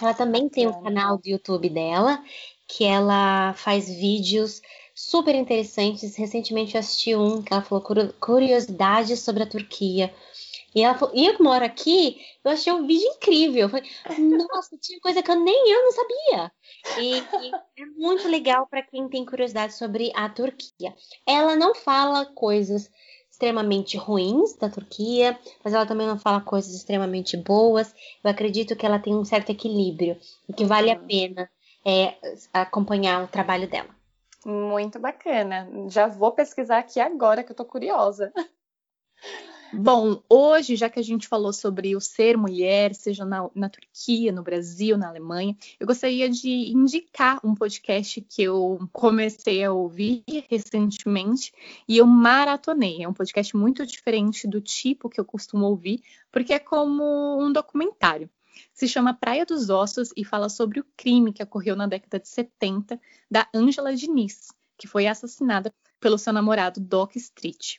Ela 0.00 0.14
também 0.14 0.48
tem 0.48 0.66
o 0.66 0.70
um 0.70 0.82
canal 0.82 1.18
do 1.18 1.28
YouTube 1.28 1.68
dela, 1.68 2.22
que 2.68 2.84
ela 2.84 3.52
faz 3.54 3.88
vídeos 3.88 4.60
super 4.94 5.34
interessantes. 5.34 6.16
Recentemente 6.16 6.74
eu 6.74 6.80
assisti 6.80 7.14
um 7.14 7.42
que 7.42 7.52
ela 7.52 7.62
falou 7.62 7.84
curiosidades 8.20 9.20
sobre 9.20 9.42
a 9.42 9.46
Turquia. 9.46 10.12
E 10.74 10.82
ela 10.82 10.94
falou, 10.94 11.14
e 11.14 11.26
eu 11.26 11.36
que 11.36 11.42
moro 11.42 11.64
aqui, 11.64 12.20
eu 12.44 12.50
achei 12.50 12.72
o 12.72 12.86
vídeo 12.86 13.08
incrível. 13.08 13.62
Eu 13.62 13.68
falei, 13.68 13.90
nossa, 14.18 14.76
tinha 14.78 15.00
coisa 15.00 15.22
que 15.22 15.30
eu 15.30 15.40
nem 15.40 15.70
eu 15.70 15.82
não 15.82 15.92
sabia. 15.92 16.52
E, 16.98 17.18
e 17.18 17.82
é 17.82 17.86
muito 17.96 18.28
legal 18.28 18.66
para 18.66 18.82
quem 18.82 19.08
tem 19.08 19.24
curiosidade 19.24 19.74
sobre 19.74 20.12
a 20.14 20.28
Turquia. 20.28 20.94
Ela 21.26 21.56
não 21.56 21.74
fala 21.74 22.24
coisas 22.26 22.90
extremamente 23.30 23.96
ruins 23.96 24.54
da 24.54 24.68
Turquia, 24.68 25.38
mas 25.64 25.72
ela 25.72 25.86
também 25.86 26.06
não 26.06 26.18
fala 26.18 26.40
coisas 26.40 26.74
extremamente 26.74 27.36
boas. 27.36 27.94
Eu 28.22 28.30
acredito 28.30 28.76
que 28.76 28.84
ela 28.84 28.98
tem 28.98 29.14
um 29.14 29.24
certo 29.24 29.50
equilíbrio 29.50 30.18
e 30.48 30.52
que 30.52 30.64
vale 30.64 30.90
a 30.90 30.96
uhum. 30.96 31.06
pena 31.06 31.50
é, 31.84 32.14
acompanhar 32.52 33.24
o 33.24 33.28
trabalho 33.28 33.68
dela. 33.68 33.88
Muito 34.44 34.98
bacana. 34.98 35.68
Já 35.88 36.06
vou 36.06 36.32
pesquisar 36.32 36.78
aqui 36.78 37.00
agora 37.00 37.42
que 37.42 37.52
eu 37.52 37.56
tô 37.56 37.64
curiosa. 37.64 38.32
Bom, 39.72 40.20
hoje, 40.28 40.74
já 40.74 40.90
que 40.90 40.98
a 40.98 41.02
gente 41.02 41.28
falou 41.28 41.52
sobre 41.52 41.94
o 41.94 42.00
ser 42.00 42.36
mulher, 42.36 42.92
seja 42.92 43.24
na, 43.24 43.48
na, 43.54 43.68
Turquia, 43.68 44.32
no 44.32 44.42
Brasil, 44.42 44.98
na 44.98 45.08
Alemanha, 45.08 45.56
eu 45.78 45.86
gostaria 45.86 46.28
de 46.28 46.48
indicar 46.48 47.38
um 47.44 47.54
podcast 47.54 48.20
que 48.22 48.42
eu 48.42 48.88
comecei 48.92 49.62
a 49.62 49.72
ouvir 49.72 50.24
recentemente 50.48 51.52
e 51.86 51.98
eu 51.98 52.06
maratonei. 52.06 53.02
É 53.02 53.08
um 53.08 53.12
podcast 53.12 53.56
muito 53.56 53.86
diferente 53.86 54.48
do 54.48 54.60
tipo 54.60 55.08
que 55.08 55.20
eu 55.20 55.24
costumo 55.24 55.66
ouvir, 55.66 56.02
porque 56.32 56.52
é 56.52 56.58
como 56.58 57.40
um 57.40 57.52
documentário. 57.52 58.28
Se 58.72 58.88
chama 58.88 59.14
Praia 59.14 59.46
dos 59.46 59.70
Ossos 59.70 60.10
e 60.16 60.24
fala 60.24 60.48
sobre 60.48 60.80
o 60.80 60.86
crime 60.96 61.32
que 61.32 61.42
ocorreu 61.42 61.76
na 61.76 61.86
década 61.86 62.18
de 62.18 62.28
70 62.28 63.00
da 63.30 63.46
Angela 63.54 63.94
Diniz, 63.94 64.48
que 64.76 64.88
foi 64.88 65.06
assassinada 65.06 65.72
pelo 66.00 66.18
seu 66.18 66.32
namorado 66.32 66.80
Doc 66.80 67.14
Street. 67.14 67.78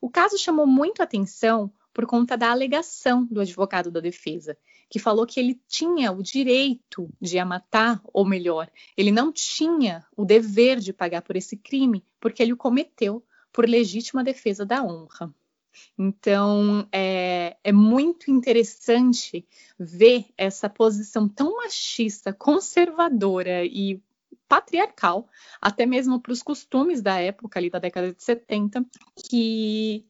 O 0.00 0.08
caso 0.08 0.38
chamou 0.38 0.66
muito 0.66 1.02
atenção 1.02 1.72
por 1.92 2.06
conta 2.06 2.36
da 2.36 2.50
alegação 2.50 3.26
do 3.26 3.40
advogado 3.40 3.90
da 3.90 4.00
defesa, 4.00 4.56
que 4.88 4.98
falou 4.98 5.26
que 5.26 5.38
ele 5.40 5.60
tinha 5.66 6.12
o 6.12 6.22
direito 6.22 7.10
de 7.20 7.38
a 7.38 7.44
matar, 7.44 8.00
ou 8.12 8.24
melhor, 8.24 8.70
ele 8.96 9.10
não 9.10 9.32
tinha 9.32 10.06
o 10.16 10.24
dever 10.24 10.78
de 10.78 10.92
pagar 10.92 11.22
por 11.22 11.36
esse 11.36 11.56
crime, 11.56 12.04
porque 12.20 12.42
ele 12.42 12.52
o 12.52 12.56
cometeu 12.56 13.22
por 13.52 13.68
legítima 13.68 14.22
defesa 14.22 14.64
da 14.64 14.82
honra. 14.82 15.34
Então, 15.96 16.88
é, 16.92 17.56
é, 17.62 17.72
muito 17.72 18.30
interessante 18.30 19.46
ver 19.78 20.26
essa 20.36 20.68
posição 20.68 21.28
tão 21.28 21.56
machista, 21.56 22.32
conservadora 22.32 23.64
e 23.64 24.00
patriarcal, 24.48 25.28
até 25.60 25.84
mesmo 25.84 26.20
para 26.20 26.32
os 26.32 26.42
costumes 26.42 27.02
da 27.02 27.20
época 27.20 27.58
ali 27.58 27.68
da 27.68 27.78
década 27.78 28.12
de 28.12 28.22
70, 28.22 28.84
que 29.28 30.07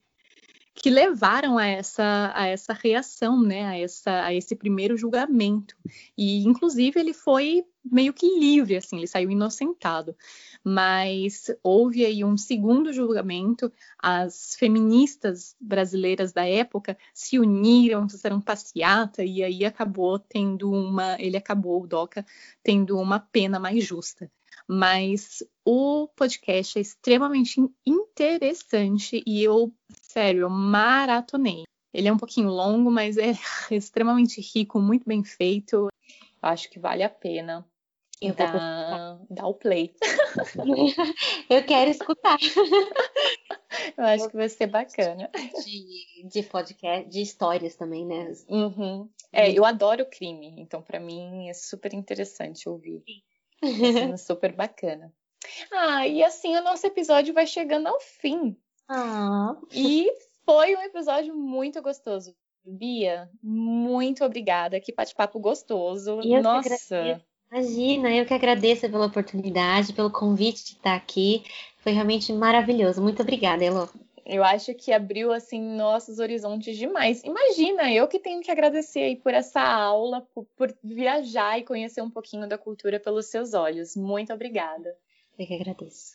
que 0.81 0.91
levaram 0.91 1.59
a 1.59 1.66
essa, 1.66 2.33
a 2.35 2.47
essa 2.47 2.72
reação, 2.72 3.43
né, 3.43 3.64
a, 3.64 3.79
essa, 3.79 4.24
a 4.24 4.35
esse 4.35 4.55
primeiro 4.55 4.97
julgamento. 4.97 5.76
E, 6.16 6.45
inclusive, 6.45 7.01
ele 7.01 7.12
foi 7.12 7.64
meio 7.85 8.12
que 8.12 8.39
livre, 8.39 8.76
assim, 8.76 8.99
ele 8.99 9.07
saiu 9.07 9.31
inocentado. 9.31 10.14
Mas 10.62 11.51
houve 11.62 12.05
aí 12.05 12.22
um 12.24 12.37
segundo 12.37 12.93
julgamento, 12.93 13.72
as 13.99 14.55
feministas 14.57 15.57
brasileiras 15.61 16.33
da 16.33 16.47
época 16.47 16.97
se 17.12 17.39
uniram, 17.39 18.09
fizeram 18.09 18.41
passeata, 18.41 19.24
e 19.24 19.43
aí 19.43 19.64
acabou 19.64 20.18
tendo 20.18 20.70
uma, 20.70 21.20
ele 21.20 21.37
acabou, 21.37 21.83
o 21.83 21.87
DOCA, 21.87 22.24
tendo 22.62 22.99
uma 22.99 23.18
pena 23.18 23.59
mais 23.59 23.85
justa 23.85 24.31
mas 24.69 25.43
o 25.64 26.09
podcast 26.09 26.79
é 26.79 26.83
extremamente 26.83 27.61
interessante 27.87 29.23
e 29.27 29.43
eu, 29.43 29.73
sério, 30.03 30.43
eu 30.43 30.51
maratonei. 30.51 31.64
Ele 31.93 32.09
é 32.09 32.12
um 32.12 32.19
pouquinho 32.19 32.51
longo, 32.51 32.91
mas 32.91 33.16
é 33.16 33.33
extremamente 33.71 34.41
rico, 34.41 34.79
muito 34.79 35.05
bem 35.07 35.25
feito. 35.25 35.89
Acho 36.43 36.71
que 36.71 36.79
vale 36.79 37.03
a 37.03 37.09
pena. 37.09 37.66
Eu 38.21 38.35
vou. 38.35 38.47
Dá, 38.47 39.19
dá 39.31 39.47
o 39.47 39.55
play. 39.55 39.95
Eu 41.49 41.64
quero 41.64 41.91
escutar. 41.91 42.37
Eu 43.97 44.05
acho 44.05 44.29
que 44.29 44.37
vai 44.37 44.49
ser 44.49 44.66
bacana. 44.66 45.31
De, 45.64 46.29
de 46.29 46.43
podcast, 46.43 47.09
de 47.09 47.23
histórias 47.23 47.77
também, 47.77 48.05
né? 48.05 48.33
Uhum. 48.49 49.09
É, 49.33 49.53
eu 49.53 49.64
adoro 49.64 50.07
crime, 50.07 50.55
então 50.59 50.83
pra 50.83 50.99
mim 50.99 51.49
é 51.49 51.55
super 51.55 51.93
interessante 51.95 52.69
ouvir. 52.69 53.01
Tá 53.01 53.38
sendo 53.63 54.19
super 54.19 54.53
bacana. 54.53 55.13
Ah, 55.73 56.07
e 56.07 56.23
assim 56.23 56.57
o 56.57 56.63
nosso 56.63 56.87
episódio 56.87 57.33
vai 57.33 57.47
chegando 57.47 57.87
ao 57.87 58.01
fim. 58.01 58.57
Ah, 58.89 59.55
E 59.73 60.11
foi 60.45 60.75
um 60.75 60.83
episódio 60.83 61.35
muito 61.35 61.81
gostoso. 61.83 62.35
Bia, 62.65 63.31
muito 63.43 64.25
obrigada. 64.25 64.81
Que 64.81 64.95
bate-papo 64.95 65.39
gostoso. 65.39 66.21
Eu 66.23 66.43
Nossa, 66.43 67.23
imagina, 67.51 68.11
eu 68.15 68.27
que 68.27 68.35
agradeço 68.35 68.89
pela 68.91 69.07
oportunidade, 69.07 69.93
pelo 69.93 70.11
convite 70.11 70.65
de 70.65 70.73
estar 70.73 70.95
aqui. 70.95 71.45
Foi 71.79 71.93
realmente 71.93 72.33
maravilhoso. 72.33 73.01
Muito 73.01 73.23
obrigada, 73.23 73.65
Elo. 73.65 73.89
Eu 74.29 74.45
acho 74.45 74.74
que 74.74 74.93
abriu 74.93 75.33
assim 75.33 75.61
nossos 75.61 76.18
horizontes 76.18 76.76
demais. 76.76 77.24
Imagina, 77.24 77.91
eu 77.91 78.07
que 78.07 78.18
tenho 78.18 78.43
que 78.43 78.51
agradecer 78.51 79.01
aí 79.01 79.16
por 79.16 79.33
essa 79.33 79.61
aula, 79.61 80.20
por, 80.35 80.45
por 80.55 80.76
viajar 80.85 81.59
e 81.59 81.64
conhecer 81.64 82.03
um 82.03 82.11
pouquinho 82.11 82.47
da 82.47 82.59
cultura 82.59 83.01
pelos 83.01 83.26
seus 83.26 83.55
olhos. 83.55 83.97
Muito 83.97 84.31
obrigada. 84.33 84.95
Eu 85.39 85.47
que 85.47 85.55
agradeço. 85.55 86.12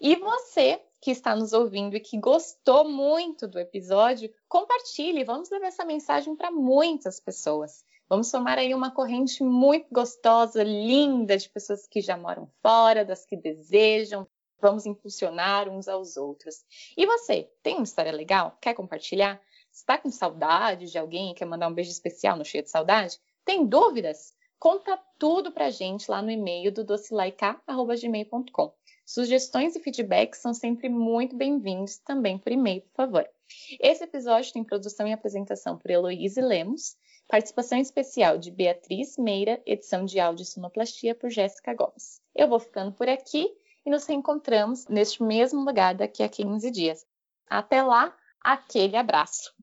E 0.00 0.16
você 0.16 0.80
que 1.02 1.10
está 1.10 1.36
nos 1.36 1.52
ouvindo 1.52 1.94
e 1.94 2.00
que 2.00 2.18
gostou 2.18 2.88
muito 2.88 3.46
do 3.46 3.58
episódio, 3.58 4.32
compartilhe, 4.48 5.22
vamos 5.22 5.50
levar 5.50 5.66
essa 5.66 5.84
mensagem 5.84 6.34
para 6.34 6.50
muitas 6.50 7.20
pessoas. 7.20 7.84
Vamos 8.08 8.30
formar 8.30 8.58
aí 8.58 8.74
uma 8.74 8.90
corrente 8.90 9.42
muito 9.42 9.86
gostosa, 9.92 10.62
linda, 10.62 11.36
de 11.36 11.48
pessoas 11.50 11.86
que 11.86 12.00
já 12.00 12.16
moram 12.16 12.48
fora, 12.62 13.04
das 13.04 13.26
que 13.26 13.36
desejam. 13.36 14.26
Vamos 14.64 14.86
impulsionar 14.86 15.68
uns 15.68 15.88
aos 15.88 16.16
outros. 16.16 16.64
E 16.96 17.04
você, 17.04 17.50
tem 17.62 17.74
uma 17.74 17.84
história 17.84 18.10
legal? 18.10 18.56
Quer 18.62 18.72
compartilhar? 18.72 19.38
Está 19.70 19.98
com 19.98 20.10
saudade 20.10 20.90
de 20.90 20.96
alguém 20.96 21.34
quer 21.34 21.44
mandar 21.44 21.68
um 21.68 21.74
beijo 21.74 21.90
especial 21.90 22.34
no 22.34 22.46
Cheio 22.46 22.64
de 22.64 22.70
Saudade? 22.70 23.20
Tem 23.44 23.66
dúvidas? 23.66 24.32
Conta 24.58 24.98
tudo 25.18 25.52
pra 25.52 25.68
gente 25.68 26.10
lá 26.10 26.22
no 26.22 26.30
e-mail 26.30 26.72
do 26.72 26.82
docilaica.gmail.com. 26.82 28.72
Sugestões 29.04 29.76
e 29.76 29.80
feedbacks 29.80 30.40
são 30.40 30.54
sempre 30.54 30.88
muito 30.88 31.36
bem-vindos 31.36 31.98
também 31.98 32.38
por 32.38 32.50
e-mail, 32.50 32.80
por 32.80 32.94
favor. 32.94 33.28
Esse 33.78 34.04
episódio 34.04 34.50
tem 34.50 34.64
produção 34.64 35.06
e 35.06 35.12
apresentação 35.12 35.76
por 35.76 35.90
Heloíse 35.90 36.40
Lemos, 36.40 36.96
participação 37.28 37.76
especial 37.76 38.38
de 38.38 38.50
Beatriz 38.50 39.18
Meira, 39.18 39.60
edição 39.66 40.06
de 40.06 40.18
áudio 40.18 40.44
e 40.44 40.46
sonoplastia 40.46 41.14
por 41.14 41.28
Jéssica 41.28 41.74
Gomes. 41.74 42.22
Eu 42.34 42.48
vou 42.48 42.58
ficando 42.58 42.92
por 42.92 43.10
aqui 43.10 43.54
e 43.84 43.90
nos 43.90 44.06
reencontramos 44.06 44.86
neste 44.88 45.22
mesmo 45.22 45.64
lugar 45.64 45.94
daqui 45.94 46.22
a 46.22 46.28
15 46.28 46.70
dias. 46.70 47.06
Até 47.48 47.82
lá, 47.82 48.16
aquele 48.40 48.96
abraço! 48.96 49.54